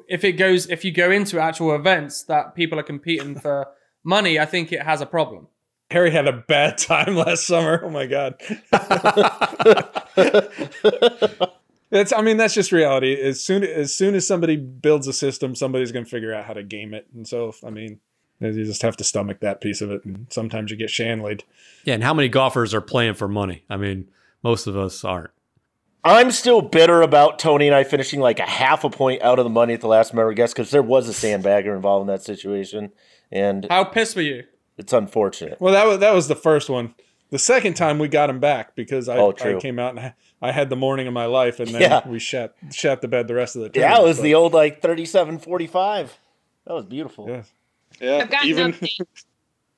if 0.08 0.24
it 0.24 0.34
goes, 0.34 0.70
if 0.70 0.84
you 0.84 0.92
go 0.92 1.12
into 1.12 1.40
actual 1.40 1.76
events 1.76 2.24
that 2.24 2.56
people 2.56 2.78
are 2.78 2.84
competing 2.84 3.40
for 3.40 3.68
money, 4.04 4.38
I 4.38 4.46
think 4.46 4.74
it 4.74 4.82
has 4.82 5.00
a 5.00 5.06
problem. 5.06 5.48
Harry 5.92 6.12
had 6.12 6.28
a 6.28 6.34
bad 6.34 6.78
time 6.78 7.16
last 7.16 7.48
summer. 7.48 7.82
Oh 7.84 7.90
my 7.90 8.06
god. 8.06 8.36
That's 11.92 12.14
I 12.14 12.22
mean 12.22 12.38
that's 12.38 12.54
just 12.54 12.72
reality. 12.72 13.22
As 13.22 13.44
soon 13.44 13.64
as 13.64 13.94
soon 13.94 14.16
as 14.16 14.26
somebody 14.26 14.56
builds 14.56 15.08
a 15.08 15.14
system, 15.14 15.56
somebody's 15.56 15.92
going 15.92 16.06
to 16.06 16.10
figure 16.10 16.34
out 16.34 16.46
how 16.46 16.54
to 16.54 16.64
game 16.64 16.94
it. 16.94 17.06
And 17.14 17.28
so 17.28 17.54
I 17.66 17.70
mean, 17.70 18.00
you 18.42 18.66
just 18.66 18.82
have 18.82 18.98
to 18.98 19.04
stomach 19.04 19.40
that 19.42 19.62
piece 19.62 19.82
of 19.82 19.92
it 19.92 20.04
and 20.06 20.28
sometimes 20.30 20.72
you 20.72 20.78
get 20.78 20.90
shanleyed. 20.90 21.44
Yeah. 21.86 21.94
And 21.96 22.04
how 22.04 22.14
many 22.14 22.28
golfers 22.30 22.74
are 22.74 22.82
playing 22.82 23.14
for 23.14 23.28
money? 23.28 23.64
I 23.70 23.78
mean, 23.78 24.10
most 24.44 24.68
of 24.68 24.76
us 24.76 25.04
aren't. 25.04 25.32
I'm 26.04 26.32
still 26.32 26.62
bitter 26.64 27.04
about 27.04 27.38
Tony 27.38 27.68
and 27.68 27.76
I 27.76 27.84
finishing 27.84 28.20
like 28.20 28.40
a 28.40 28.46
half 28.46 28.84
a 28.84 28.90
point 28.90 29.22
out 29.22 29.38
of 29.38 29.46
the 29.46 29.52
money 29.52 29.74
at 29.76 29.82
the 29.82 29.88
last 29.88 30.14
member 30.16 30.34
guess 30.34 30.52
because 30.52 30.72
there 30.72 30.82
was 30.82 31.08
a 31.08 31.12
sandbagger 31.12 31.76
involved 31.76 32.02
in 32.04 32.08
that 32.08 32.24
situation, 32.24 32.92
and 33.32 33.68
How 33.70 33.84
pissed 33.84 34.16
were 34.16 34.24
you? 34.24 34.46
it's 34.80 34.94
unfortunate. 34.94 35.62
Well, 35.62 35.74
that 35.74 35.86
was 35.86 36.00
that 36.00 36.14
was 36.16 36.28
the 36.28 36.36
first 36.36 36.70
one. 36.72 36.96
The 37.30 37.38
second 37.38 37.76
time 37.76 38.00
we 38.00 38.08
got 38.08 38.32
him 38.32 38.40
back 38.40 38.76
because 38.76 39.08
I, 39.08 39.18
Oh, 39.18 39.32
I 39.40 39.54
came 39.60 39.78
out 39.78 39.92
and 39.92 40.00
I- 40.00 40.14
I 40.42 40.52
had 40.52 40.72
the 40.72 40.76
morning 40.76 41.06
of 41.06 41.14
my 41.14 41.26
life 41.28 41.60
and 41.60 41.70
then 41.70 41.82
Yeah. 41.84 42.08
we 42.08 42.18
shat 42.18 42.56
shat 42.72 43.02
the 43.02 43.08
bed 43.08 43.28
the 43.28 43.36
rest 43.36 43.56
of 43.56 43.62
the 43.62 43.70
time. 43.70 43.82
Yeah, 43.82 44.00
it 44.00 44.04
was 44.04 44.20
the 44.22 44.34
old 44.34 44.54
like 44.56 44.82
37 44.82 45.38
45. 45.38 46.18
That 46.66 46.74
was 46.74 46.86
beautiful. 46.86 47.30
Yeah. 47.30 47.44
Yeah, 48.00 48.18
I've 48.18 48.30
got 48.32 48.46
even. 48.46 48.76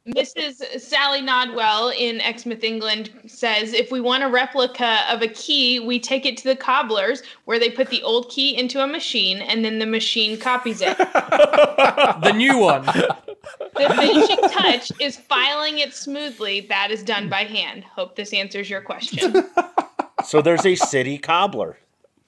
Mrs. 0.05 0.81
Sally 0.81 1.21
Nodwell 1.21 1.97
in 1.97 2.19
Exmouth, 2.19 2.61
England 2.61 3.09
says 3.25 3.71
if 3.71 3.89
we 3.89 4.01
want 4.01 4.21
a 4.21 4.27
replica 4.27 4.99
of 5.09 5.21
a 5.21 5.29
key, 5.29 5.79
we 5.79 5.97
take 5.97 6.25
it 6.25 6.35
to 6.35 6.43
the 6.43 6.57
cobblers 6.57 7.23
where 7.45 7.57
they 7.57 7.69
put 7.69 7.89
the 7.89 8.03
old 8.03 8.29
key 8.29 8.53
into 8.53 8.83
a 8.83 8.87
machine 8.87 9.37
and 9.37 9.63
then 9.63 9.79
the 9.79 9.85
machine 9.85 10.37
copies 10.37 10.81
it. 10.81 10.97
The 10.97 12.33
new 12.35 12.57
one. 12.57 12.83
The 12.83 13.93
finishing 13.97 14.41
touch 14.49 14.91
is 14.99 15.15
filing 15.15 15.79
it 15.79 15.93
smoothly. 15.93 16.59
That 16.67 16.91
is 16.91 17.01
done 17.01 17.29
by 17.29 17.45
hand. 17.45 17.85
Hope 17.85 18.17
this 18.17 18.33
answers 18.33 18.69
your 18.69 18.81
question. 18.81 19.45
So 20.25 20.41
there's 20.41 20.65
a 20.65 20.75
city 20.75 21.17
cobbler. 21.17 21.77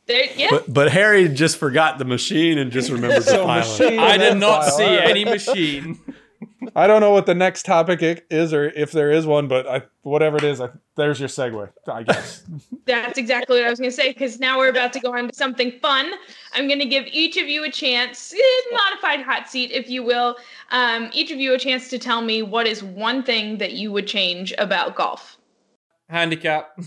There, 0.07 0.25
yeah. 0.35 0.47
But 0.51 0.71
but 0.73 0.91
Harry 0.91 1.27
just 1.29 1.57
forgot 1.57 1.97
the 1.97 2.05
machine 2.05 2.57
and 2.57 2.71
just 2.71 2.91
remembered 2.91 3.23
the 3.23 3.31
So 3.31 3.45
file. 3.45 3.59
machine 3.59 3.99
I 3.99 4.17
did 4.17 4.37
not 4.37 4.63
file. 4.65 4.71
see 4.77 4.83
any 4.99 5.25
machine. 5.25 5.99
I 6.75 6.87
don't 6.87 6.99
know 6.99 7.11
what 7.11 7.25
the 7.25 7.33
next 7.35 7.63
topic 7.65 8.25
is 8.29 8.53
or 8.53 8.65
if 8.69 8.91
there 8.91 9.09
is 9.11 9.25
one, 9.25 9.47
but 9.47 9.65
I, 9.67 9.83
whatever 10.01 10.37
it 10.37 10.43
is, 10.43 10.59
I, 10.59 10.69
there's 10.95 11.19
your 11.19 11.29
segue, 11.29 11.69
I 11.87 12.03
guess. 12.03 12.43
That's 12.85 13.17
exactly 13.17 13.57
what 13.59 13.65
I 13.65 13.69
was 13.69 13.79
going 13.79 13.89
to 13.91 13.95
say 13.95 14.11
because 14.11 14.39
now 14.39 14.57
we're 14.57 14.69
about 14.69 14.91
to 14.93 14.99
go 14.99 15.15
on 15.15 15.29
to 15.29 15.33
something 15.35 15.71
fun. 15.79 16.11
I'm 16.53 16.67
going 16.67 16.79
to 16.79 16.85
give 16.85 17.05
each 17.07 17.37
of 17.37 17.47
you 17.47 17.63
a 17.63 17.71
chance, 17.71 18.33
eh, 18.33 18.37
modified 18.73 19.21
hot 19.21 19.49
seat, 19.49 19.71
if 19.71 19.89
you 19.89 20.03
will. 20.03 20.35
Um, 20.71 21.09
each 21.13 21.31
of 21.31 21.39
you 21.39 21.53
a 21.53 21.59
chance 21.59 21.89
to 21.89 21.99
tell 21.99 22.21
me 22.21 22.41
what 22.43 22.67
is 22.67 22.83
one 22.83 23.23
thing 23.23 23.57
that 23.59 23.73
you 23.73 23.91
would 23.91 24.07
change 24.07 24.53
about 24.57 24.95
golf. 24.95 25.37
Handicap. 26.09 26.77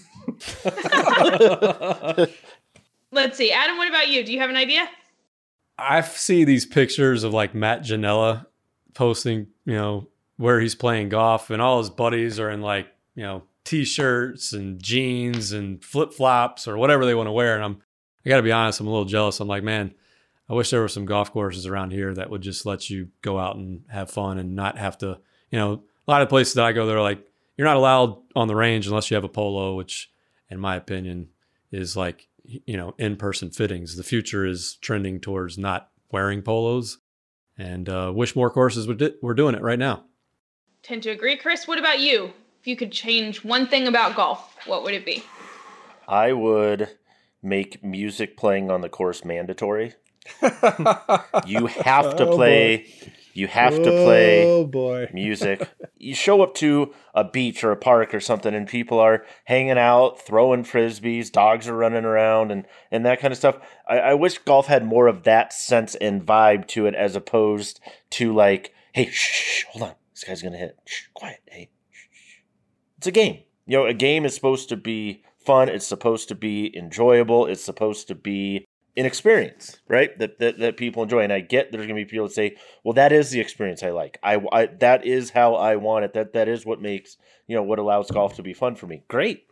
Let's 3.11 3.37
see. 3.37 3.53
Adam, 3.53 3.77
what 3.77 3.89
about 3.89 4.09
you? 4.09 4.25
Do 4.25 4.33
you 4.33 4.41
have 4.41 4.51
an 4.51 4.57
idea? 4.57 4.89
I 5.79 6.01
see 6.03 6.45
these 6.45 6.67
pictures 6.67 7.25
of 7.25 7.33
like 7.33 7.55
Matt 7.55 7.83
Ginella 7.83 8.47
posting, 8.95 9.47
you 9.65 9.75
know, 9.75 10.09
where 10.37 10.61
he's 10.61 10.75
playing 10.75 11.09
golf 11.09 11.51
and 11.51 11.63
all 11.63 11.79
his 11.79 11.91
buddies 11.91 12.39
are 12.39 12.51
in 12.51 12.61
like, 12.61 12.89
you 13.15 13.23
know, 13.23 13.45
t-shirts 13.65 14.53
and 14.53 14.83
jeans 14.83 15.53
and 15.53 15.85
flip-flops 15.85 16.67
or 16.69 16.77
whatever 16.77 17.05
they 17.05 17.15
want 17.15 17.27
to 17.27 17.33
wear. 17.33 17.55
And 17.55 17.65
I'm, 17.65 17.83
I 18.25 18.29
gotta 18.29 18.43
be 18.43 18.53
honest, 18.53 18.81
I'm 18.81 18.87
a 18.87 18.91
little 18.91 19.05
jealous. 19.05 19.41
I'm 19.41 19.49
like, 19.49 19.63
man, 19.63 19.95
I 20.49 20.55
wish 20.55 20.71
there 20.71 20.81
were 20.81 20.89
some 20.89 21.07
golf 21.07 21.33
courses 21.33 21.67
around 21.67 21.93
here 21.93 22.15
that 22.15 22.31
would 22.31 22.41
just 22.41 22.67
let 22.67 22.89
you 22.89 23.09
go 23.23 23.39
out 23.39 23.57
and 23.57 23.83
have 23.89 24.11
fun 24.11 24.39
and 24.39 24.55
not 24.55 24.79
have 24.79 24.99
to, 24.99 25.19
you 25.51 25.59
know, 25.59 25.83
a 26.07 26.11
lot 26.11 26.23
of 26.23 26.29
places 26.29 26.55
that 26.55 26.65
I 26.65 26.73
go, 26.73 26.87
they're 26.87 27.01
like, 27.01 27.25
you're 27.57 27.67
not 27.67 27.77
allowed 27.77 28.19
on 28.35 28.49
the 28.49 28.57
range 28.57 28.87
unless 28.87 29.11
you 29.11 29.15
have 29.17 29.25
a 29.25 29.29
polo, 29.29 29.75
which 29.75 30.11
in 30.49 30.61
my 30.61 30.77
opinion 30.77 31.29
is 31.71 31.97
like, 31.97 32.28
you 32.49 32.77
know, 32.77 32.95
in-person 32.99 33.51
fittings. 33.51 33.97
The 33.97 34.03
future 34.03 34.47
is 34.47 34.77
trending 34.81 35.21
towards 35.21 35.59
not 35.59 35.91
wearing 36.11 36.43
polos 36.43 36.99
and 37.57 37.89
uh, 37.89 38.13
wish 38.15 38.35
more 38.35 38.51
courses 38.51 38.87
would 38.87 38.99
di- 38.99 39.15
were 39.23 39.35
doing 39.35 39.55
it 39.55 39.63
right 39.63 39.79
now. 39.79 40.05
Tend 40.83 41.03
to 41.03 41.11
agree. 41.11 41.37
Chris, 41.37 41.69
what 41.69 41.79
about 41.79 42.01
you? 42.01 42.33
If 42.61 42.67
you 42.67 42.77
could 42.77 42.93
change 42.93 43.45
one 43.45 43.67
thing 43.67 43.87
about 43.87 44.17
golf, 44.17 44.57
what 44.67 44.83
would 44.85 44.95
it 44.95 45.05
be? 45.05 45.23
I 46.07 46.33
would 46.33 46.89
make 47.43 47.85
music 47.85 48.37
playing 48.37 48.71
on 48.71 48.81
the 48.81 48.89
course 48.89 49.25
mandatory. 49.25 49.95
You 51.47 51.67
have 51.67 52.17
to 52.17 52.27
Oh, 52.27 52.35
play 52.35 52.93
You 53.39 53.47
have 53.47 53.76
to 53.76 53.82
play 53.82 54.45
Oh 54.45 54.64
boy. 54.64 55.11
music. 55.14 55.62
you 55.97 56.12
show 56.12 56.43
up 56.43 56.55
to 56.57 56.93
a 57.14 57.22
beach 57.22 57.62
or 57.62 57.70
a 57.70 57.76
park 57.76 58.12
or 58.12 58.18
something, 58.18 58.53
and 58.53 58.66
people 58.66 58.99
are 58.99 59.24
hanging 59.45 59.78
out, 59.78 60.20
throwing 60.20 60.64
frisbees, 60.64 61.30
dogs 61.30 61.68
are 61.68 61.76
running 61.76 62.05
around, 62.05 62.51
and 62.51 62.66
and 62.91 63.07
that 63.07 63.20
kind 63.20 63.30
of 63.30 63.39
stuff. 63.39 63.59
I, 63.89 63.99
I 63.99 64.14
wish 64.14 64.39
golf 64.39 64.66
had 64.66 64.84
more 64.84 65.07
of 65.07 65.22
that 65.22 65.53
sense 65.53 65.95
and 65.95 66.26
vibe 66.26 66.66
to 66.68 66.86
it, 66.86 66.97
as 66.97 67.14
opposed 67.14 67.78
to 68.11 68.34
like, 68.34 68.74
hey, 68.93 69.09
shh, 69.09 69.30
shh, 69.30 69.64
hold 69.70 69.91
on, 69.91 69.95
this 70.12 70.24
guy's 70.24 70.43
gonna 70.43 70.59
hit. 70.59 70.76
Shh, 70.84 71.05
quiet, 71.14 71.39
hey. 71.47 71.70
Shh. 71.93 72.39
It's 72.97 73.07
a 73.07 73.12
game. 73.12 73.45
You 73.66 73.78
know, 73.78 73.86
a 73.86 73.95
game 73.95 74.24
is 74.24 74.34
supposed 74.34 74.68
to 74.70 74.76
be 74.76 75.22
fun. 75.39 75.68
It's 75.68 75.86
supposed 75.86 76.26
to 76.26 76.34
be 76.34 76.76
enjoyable. 76.76 77.47
It's 77.47 77.64
supposed 77.64 78.09
to 78.09 78.16
be 78.16 78.66
an 78.99 79.07
experience, 79.07 79.79
right? 79.87 80.19
That, 80.19 80.41
that 80.41 80.59
that 80.59 80.77
people 80.77 81.05
enjoy. 81.05 81.21
And 81.21 81.33
I 81.33 81.39
get 81.41 81.71
there's 81.71 81.87
gonna 81.87 81.95
be 81.95 82.05
people 82.05 82.27
that 82.27 82.35
say, 82.35 82.57
"Well, 82.83 82.95
that 82.95 83.13
is 83.13 83.31
the 83.31 83.39
experience 83.39 83.85
I 83.85 83.91
like. 83.91 84.19
I, 84.25 84.43
I 84.53 84.67
that 84.81 85.07
is 85.07 85.31
how 85.31 85.55
I 85.55 85.77
want 85.77 86.05
it. 86.05 86.15
That 86.15 86.33
that 86.33 86.49
is 86.49 86.67
what 86.67 86.83
makes 86.83 87.17
you 87.47 87.55
know 87.55 87.63
what 87.63 87.79
allows 87.79 88.11
golf 88.11 88.35
to 88.37 88.43
be 88.43 88.53
fun 88.53 88.75
for 88.75 88.89
me." 88.89 89.05
Great, 89.07 89.47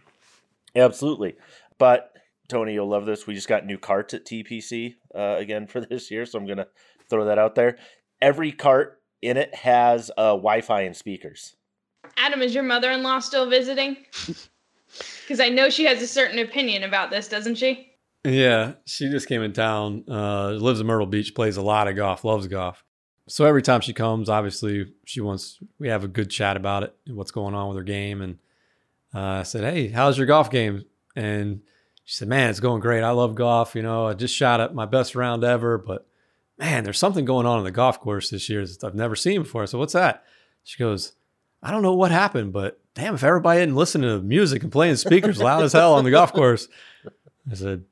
absolutely. 0.75 1.37
But 1.79 2.13
Tony, 2.49 2.75
you'll 2.75 2.89
love 2.89 3.07
this. 3.07 3.27
We 3.27 3.35
just 3.35 3.49
got 3.49 3.65
new 3.65 3.79
carts 3.79 4.15
at 4.15 4.27
TPC 4.27 4.97
uh, 5.15 5.37
again 5.39 5.69
for 5.69 5.81
this 5.89 6.11
year, 6.11 6.27
so 6.27 6.39
I'm 6.39 6.47
gonna 6.47 6.67
throw 7.09 7.27
that 7.27 7.39
out 7.39 7.55
there. 7.55 7.79
Every 8.21 8.51
cart 8.51 9.01
in 9.23 9.37
it 9.37 9.55
has 9.55 10.11
uh, 10.19 10.33
Wi-Fi 10.33 10.83
and 10.83 10.97
speakers. 10.97 11.55
Adam, 12.17 12.43
is 12.43 12.55
your 12.55 12.65
mother-in-law 12.65 13.21
still 13.21 13.49
visiting? 13.49 13.97
Because 15.23 15.41
I 15.41 15.49
know 15.49 15.69
she 15.69 15.85
has 15.85 16.01
a 16.01 16.07
certain 16.07 16.39
opinion 16.39 16.85
about 16.85 17.11
this, 17.11 17.29
doesn't 17.29 17.57
she? 17.57 17.96
Yeah, 18.27 18.73
she 18.87 19.09
just 19.09 19.29
came 19.29 19.43
in 19.43 19.53
town. 19.53 20.05
Uh, 20.09 20.51
lives 20.51 20.81
in 20.81 20.87
Myrtle 20.87 21.07
Beach, 21.07 21.33
plays 21.33 21.57
a 21.57 21.63
lot 21.63 21.87
of 21.87 21.95
golf, 21.95 22.25
loves 22.25 22.49
golf. 22.49 22.83
So 23.29 23.45
every 23.45 23.63
time 23.63 23.81
she 23.81 23.93
comes, 23.93 24.29
obviously 24.29 24.93
she 25.05 25.21
wants 25.21 25.61
we 25.79 25.89
have 25.89 26.03
a 26.03 26.09
good 26.09 26.29
chat 26.29 26.57
about 26.57 26.83
it 26.83 26.97
and 27.07 27.17
what's 27.17 27.31
going 27.31 27.55
on 27.55 27.69
with 27.69 27.77
her 27.77 27.85
game. 27.85 28.23
And 28.23 28.39
uh, 29.15 29.21
I 29.21 29.43
said, 29.45 29.63
"Hey, 29.63 29.89
how's 29.89 30.19
your 30.19 30.27
golf 30.27 30.51
game?" 30.51 30.85
And 31.15 31.61
she 32.05 32.17
said, 32.17 32.27
"Man, 32.27 32.51
it's 32.51 32.59
going 32.59 32.81
great. 32.81 33.03
I 33.03 33.11
love 33.11 33.37
golf. 33.37 33.77
You 33.77 33.83
know, 33.83 34.07
I 34.07 34.15
just 34.15 34.35
shot 34.35 34.61
at 34.61 34.75
my 34.75 34.87
best 34.87 35.15
round 35.15 35.45
ever, 35.45 35.79
but 35.79 36.07
man, 36.59 36.83
there's 36.83 36.99
something 36.99 37.25
going 37.25 37.47
on 37.47 37.59
in 37.59 37.65
the 37.65 37.71
golf 37.71 38.01
course 38.01 38.31
this 38.31 38.49
year 38.49 38.67
that 38.67 38.83
I've 38.83 38.95
never 38.95 39.15
seen 39.15 39.43
before." 39.43 39.67
So 39.67 39.79
"What's 39.79 39.93
that?" 39.93 40.25
She 40.65 40.79
goes, 40.79 41.13
"I 41.63 41.71
don't 41.71 41.83
know 41.83 41.95
what 41.95 42.11
happened, 42.11 42.53
but 42.53 42.81
damn, 42.95 43.15
if 43.15 43.23
everybody 43.23 43.61
didn't 43.61 43.77
listen 43.77 44.03
to 44.03 44.21
music 44.21 44.65
and 44.65 44.73
playing 44.73 44.97
speakers 44.97 45.41
loud 45.41 45.63
as 45.63 45.73
hell 45.73 45.95
on 45.95 46.05
the 46.05 46.11
golf 46.11 46.33
course." 46.33 46.67
I 47.49 47.55
said, 47.55 47.85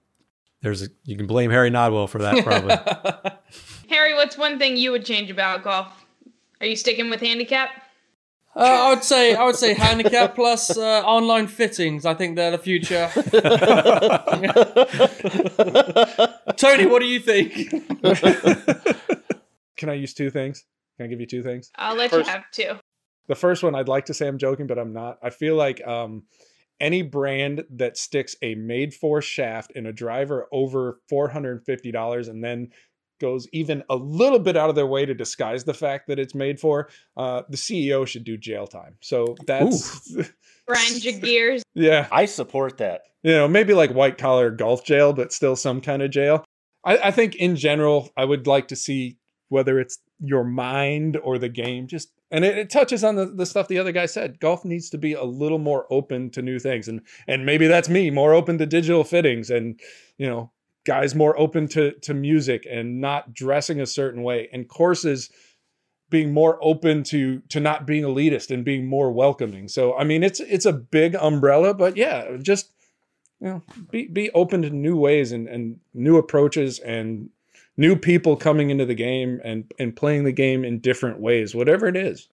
"There's 0.64 0.82
a 0.82 0.88
you 1.04 1.16
can 1.16 1.26
blame 1.26 1.50
Harry 1.52 1.70
Nodwell 1.70 2.08
for 2.08 2.18
that 2.18 2.44
probably." 2.44 2.74
Harry, 3.90 4.14
what's 4.14 4.36
one 4.36 4.58
thing 4.58 4.76
you 4.76 4.90
would 4.90 5.04
change 5.04 5.30
about 5.30 5.62
golf? 5.62 6.04
Are 6.60 6.66
you 6.66 6.74
sticking 6.74 7.10
with 7.10 7.20
handicap? 7.20 7.68
Uh, 8.56 8.60
I 8.60 8.94
would 8.94 9.04
say 9.04 9.34
I 9.34 9.44
would 9.44 9.56
say 9.56 9.74
handicap 9.74 10.34
plus 10.34 10.76
uh, 10.76 11.02
online 11.02 11.46
fittings. 11.48 12.06
I 12.06 12.14
think 12.14 12.36
they're 12.36 12.52
the 12.52 12.58
future. 12.58 13.10
Tony, 16.56 16.86
what 16.86 17.00
do 17.00 17.06
you 17.06 17.20
think? 17.20 17.52
Can 19.76 19.88
I 19.90 19.94
use 19.94 20.14
two 20.14 20.30
things? 20.30 20.64
Can 20.96 21.06
I 21.06 21.08
give 21.08 21.20
you 21.20 21.26
two 21.26 21.42
things? 21.42 21.70
I'll 21.76 21.96
let 21.96 22.10
First- 22.10 22.26
you 22.26 22.32
have 22.32 22.44
two. 22.52 22.72
The 23.26 23.34
first 23.34 23.62
one, 23.62 23.74
I'd 23.74 23.88
like 23.88 24.06
to 24.06 24.14
say 24.14 24.28
I'm 24.28 24.38
joking, 24.38 24.66
but 24.66 24.78
I'm 24.78 24.92
not. 24.92 25.18
I 25.22 25.30
feel 25.30 25.56
like 25.56 25.84
um, 25.86 26.24
any 26.80 27.02
brand 27.02 27.64
that 27.70 27.96
sticks 27.96 28.36
a 28.42 28.54
made 28.54 28.92
for 28.94 29.22
shaft 29.22 29.70
in 29.72 29.86
a 29.86 29.92
driver 29.92 30.46
over 30.52 31.00
$450 31.10 32.28
and 32.28 32.42
then 32.44 32.68
goes 33.20 33.46
even 33.52 33.82
a 33.88 33.96
little 33.96 34.38
bit 34.40 34.56
out 34.56 34.68
of 34.68 34.74
their 34.74 34.86
way 34.86 35.06
to 35.06 35.14
disguise 35.14 35.64
the 35.64 35.72
fact 35.74 36.08
that 36.08 36.18
it's 36.18 36.34
made 36.34 36.58
for, 36.58 36.88
uh, 37.16 37.42
the 37.48 37.56
CEO 37.56 38.06
should 38.06 38.24
do 38.24 38.36
jail 38.36 38.66
time. 38.66 38.96
So 39.00 39.36
that's, 39.46 40.12
Grind 40.66 41.04
your 41.04 41.18
gears. 41.20 41.62
yeah, 41.74 42.08
I 42.10 42.24
support 42.24 42.78
that. 42.78 43.02
you 43.22 43.32
know, 43.32 43.46
maybe 43.46 43.72
like 43.74 43.90
white 43.90 44.18
collar 44.18 44.50
golf 44.50 44.84
jail, 44.84 45.12
but 45.12 45.32
still 45.32 45.56
some 45.56 45.80
kind 45.80 46.02
of 46.02 46.10
jail. 46.10 46.44
I, 46.84 46.98
I 47.04 47.10
think 47.12 47.36
in 47.36 47.54
general, 47.56 48.10
I 48.16 48.24
would 48.24 48.46
like 48.46 48.68
to 48.68 48.76
see 48.76 49.16
whether 49.50 49.78
it's 49.78 49.98
your 50.18 50.42
mind 50.44 51.18
or 51.22 51.38
the 51.38 51.48
game, 51.50 51.86
just 51.86 52.10
and 52.30 52.44
it, 52.44 52.58
it 52.58 52.70
touches 52.70 53.04
on 53.04 53.16
the, 53.16 53.26
the 53.26 53.46
stuff 53.46 53.68
the 53.68 53.78
other 53.78 53.92
guy 53.92 54.06
said. 54.06 54.40
Golf 54.40 54.64
needs 54.64 54.90
to 54.90 54.98
be 54.98 55.12
a 55.12 55.24
little 55.24 55.58
more 55.58 55.86
open 55.90 56.30
to 56.30 56.42
new 56.42 56.58
things, 56.58 56.88
and 56.88 57.00
and 57.26 57.46
maybe 57.46 57.66
that's 57.66 57.88
me 57.88 58.10
more 58.10 58.34
open 58.34 58.58
to 58.58 58.66
digital 58.66 59.04
fittings, 59.04 59.50
and 59.50 59.78
you 60.18 60.26
know, 60.26 60.50
guys 60.84 61.14
more 61.14 61.38
open 61.38 61.68
to 61.68 61.92
to 62.02 62.14
music 62.14 62.66
and 62.70 63.00
not 63.00 63.34
dressing 63.34 63.80
a 63.80 63.86
certain 63.86 64.22
way, 64.22 64.48
and 64.52 64.68
courses 64.68 65.30
being 66.10 66.32
more 66.32 66.58
open 66.62 67.02
to 67.02 67.40
to 67.48 67.60
not 67.60 67.86
being 67.86 68.04
elitist 68.04 68.50
and 68.50 68.64
being 68.64 68.86
more 68.86 69.10
welcoming. 69.10 69.68
So 69.68 69.96
I 69.96 70.04
mean, 70.04 70.22
it's 70.22 70.40
it's 70.40 70.66
a 70.66 70.72
big 70.72 71.14
umbrella, 71.14 71.74
but 71.74 71.96
yeah, 71.96 72.36
just 72.40 72.72
you 73.40 73.48
know, 73.48 73.62
be 73.90 74.06
be 74.06 74.30
open 74.30 74.62
to 74.62 74.70
new 74.70 74.96
ways 74.96 75.32
and 75.32 75.48
and 75.48 75.80
new 75.92 76.16
approaches 76.16 76.78
and 76.78 77.30
new 77.76 77.96
people 77.96 78.36
coming 78.36 78.70
into 78.70 78.86
the 78.86 78.94
game 78.94 79.40
and 79.44 79.72
and 79.78 79.96
playing 79.96 80.24
the 80.24 80.32
game 80.32 80.64
in 80.64 80.78
different 80.80 81.20
ways, 81.20 81.54
whatever 81.54 81.86
it 81.86 81.96
is. 81.96 82.28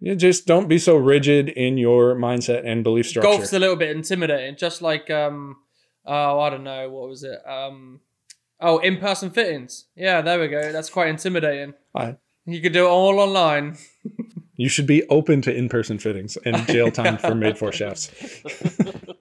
You 0.00 0.14
just 0.14 0.46
don't 0.46 0.68
be 0.68 0.78
so 0.78 0.96
rigid 0.96 1.48
in 1.48 1.76
your 1.76 2.14
mindset 2.14 2.64
and 2.64 2.84
belief 2.84 3.06
structure. 3.06 3.28
Golf's 3.28 3.52
a 3.52 3.58
little 3.58 3.76
bit 3.76 3.94
intimidating, 3.94 4.56
just 4.56 4.80
like 4.80 5.10
um, 5.10 5.56
oh 6.04 6.40
I 6.40 6.50
don't 6.50 6.64
know 6.64 6.88
what 6.90 7.08
was 7.08 7.24
it 7.24 7.40
um, 7.46 8.00
oh 8.60 8.78
in 8.78 8.98
person 8.98 9.30
fittings. 9.30 9.86
Yeah, 9.96 10.20
there 10.20 10.38
we 10.38 10.48
go. 10.48 10.72
That's 10.72 10.90
quite 10.90 11.08
intimidating. 11.08 11.74
Aye. 11.94 12.16
You 12.46 12.60
could 12.62 12.72
do 12.72 12.86
it 12.86 12.88
all 12.88 13.20
online. 13.20 13.76
You 14.58 14.68
should 14.68 14.88
be 14.88 15.04
open 15.08 15.40
to 15.42 15.54
in-person 15.54 16.00
fittings 16.00 16.36
and 16.44 16.66
jail 16.66 16.90
time 16.90 17.16
for 17.16 17.32
made 17.32 17.56
for 17.56 17.70
shafts. 17.70 18.10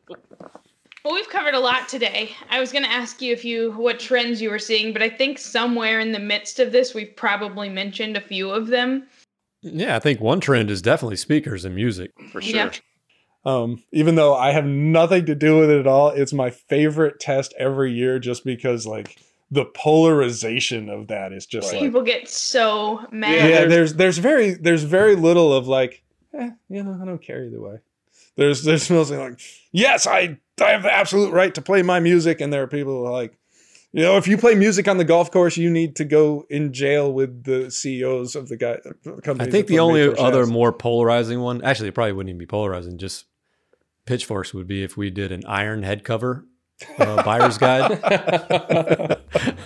Well, 1.08 1.16
we've 1.16 1.30
covered 1.30 1.54
a 1.54 1.60
lot 1.62 1.88
today. 1.88 2.32
I 2.50 2.60
was 2.60 2.74
going 2.74 2.84
to 2.84 2.92
ask 2.92 3.22
you 3.22 3.32
if 3.32 3.46
you 3.46 3.72
what 3.78 3.98
trends 3.98 4.42
you 4.42 4.50
were 4.50 4.60
seeing, 4.60 4.92
but 4.92 5.02
I 5.02 5.08
think 5.10 5.40
somewhere 5.40 6.02
in 6.02 6.12
the 6.12 6.20
midst 6.20 6.60
of 6.60 6.74
this, 6.74 6.94
we've 6.94 7.16
probably 7.16 7.70
mentioned 7.70 8.18
a 8.18 8.20
few 8.22 8.50
of 8.52 8.68
them. 8.68 9.08
yeah, 9.62 9.96
I 9.96 10.00
think 10.00 10.20
one 10.20 10.42
trend 10.42 10.70
is 10.70 10.82
definitely 10.82 11.16
speakers 11.16 11.64
and 11.64 11.74
music. 11.74 12.12
for 12.30 12.42
sure. 12.42 12.56
Yeah. 12.58 12.72
Um, 13.46 13.82
even 13.94 14.16
though 14.16 14.36
I 14.36 14.52
have 14.52 14.66
nothing 14.66 15.26
to 15.28 15.34
do 15.36 15.58
with 15.58 15.70
it 15.70 15.80
at 15.80 15.88
all, 15.88 16.10
it's 16.10 16.34
my 16.34 16.50
favorite 16.50 17.22
test 17.22 17.54
every 17.58 17.94
year 17.94 18.20
just 18.20 18.44
because 18.44 18.86
like 18.86 19.18
the 19.50 19.64
polarization 19.64 20.90
of 20.90 21.08
that 21.08 21.32
is 21.32 21.46
just 21.46 21.68
Right. 21.72 21.76
like 21.80 21.88
People 21.88 22.02
get 22.02 22.28
so 22.28 23.06
mad. 23.14 23.34
yeah, 23.34 23.48
Yeah, 23.62 23.66
there's 23.66 23.94
there's 23.94 24.18
very 24.18 24.56
there's 24.56 24.84
very 24.84 25.16
little 25.16 25.54
of 25.54 25.70
like 25.70 26.04
eh, 26.38 26.50
you 26.68 26.84
know, 26.84 27.00
I 27.02 27.06
don't 27.06 27.22
care 27.22 27.46
either 27.46 27.62
way. 27.62 27.78
There's 28.36 28.66
there's 28.66 28.90
mostly 28.90 29.16
like, 29.16 29.40
yes, 29.72 30.06
I 30.06 30.40
I 30.62 30.72
have 30.72 30.84
the 30.84 30.94
absolute 30.94 31.32
right 31.32 31.54
to 31.56 31.62
play 31.62 31.82
my 31.82 32.00
music, 32.00 32.42
and 32.42 32.52
there 32.52 32.64
are 32.64 32.68
people 32.68 32.94
who 32.94 33.06
are 33.06 33.12
like, 33.12 33.38
you 33.94 34.04
know, 34.04 34.18
if 34.18 34.28
you 34.28 34.38
play 34.38 34.56
music 34.56 34.88
on 34.88 34.98
the 34.98 35.06
golf 35.06 35.32
course, 35.32 35.58
you 35.58 35.70
need 35.70 35.96
to 35.98 36.06
go 36.06 36.46
in 36.50 36.74
jail 36.74 37.12
with 37.12 37.44
the 37.44 37.72
CEOs 37.72 38.36
of 38.36 38.50
the 38.50 38.58
guy. 38.58 38.78
I 39.40 39.46
think 39.46 39.68
the 39.68 39.80
only 39.80 40.04
other 40.04 40.40
shafts. 40.40 40.52
more 40.52 40.74
polarizing 40.74 41.40
one, 41.40 41.62
actually, 41.64 41.90
it 41.90 41.96
probably 41.96 42.14
wouldn't 42.14 42.30
even 42.30 42.40
be 42.40 42.46
polarizing, 42.46 42.98
just 42.98 43.26
pitchforks 44.06 44.54
would 44.54 44.68
be 44.68 44.84
if 44.84 44.98
we 44.98 45.10
did 45.10 45.32
an 45.32 45.44
iron 45.46 45.84
head 45.84 46.04
cover 46.04 46.46
uh, 47.00 47.24
buyer's 47.24 47.58
guide. 47.58 48.00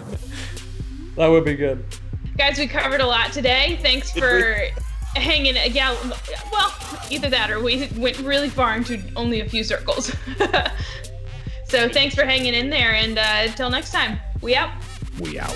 That 1.16 1.28
would 1.28 1.44
be 1.46 1.56
good. 1.56 1.86
Guys, 2.38 2.58
we 2.58 2.68
covered 2.68 3.02
a 3.02 3.06
lot 3.06 3.34
today. 3.34 3.78
Thanks 3.82 4.12
for 4.12 4.70
hanging. 5.16 5.56
Yeah, 5.74 5.96
well, 6.52 6.74
either 7.10 7.30
that 7.30 7.52
or 7.52 7.62
we 7.62 7.88
went 7.98 8.20
really 8.20 8.50
far 8.50 8.76
into 8.76 9.02
only 9.16 9.42
a 9.42 9.50
few 9.50 9.64
circles. 9.64 10.16
so 11.66 11.90
thanks 11.90 12.16
for 12.16 12.26
hanging 12.26 12.54
in 12.54 12.70
there, 12.70 12.94
and 12.94 13.18
uh, 13.18 13.50
until 13.50 13.70
next 13.70 13.92
time, 13.92 14.20
we 14.42 14.56
out. 14.56 14.72
we 15.20 15.40
out. 15.40 15.56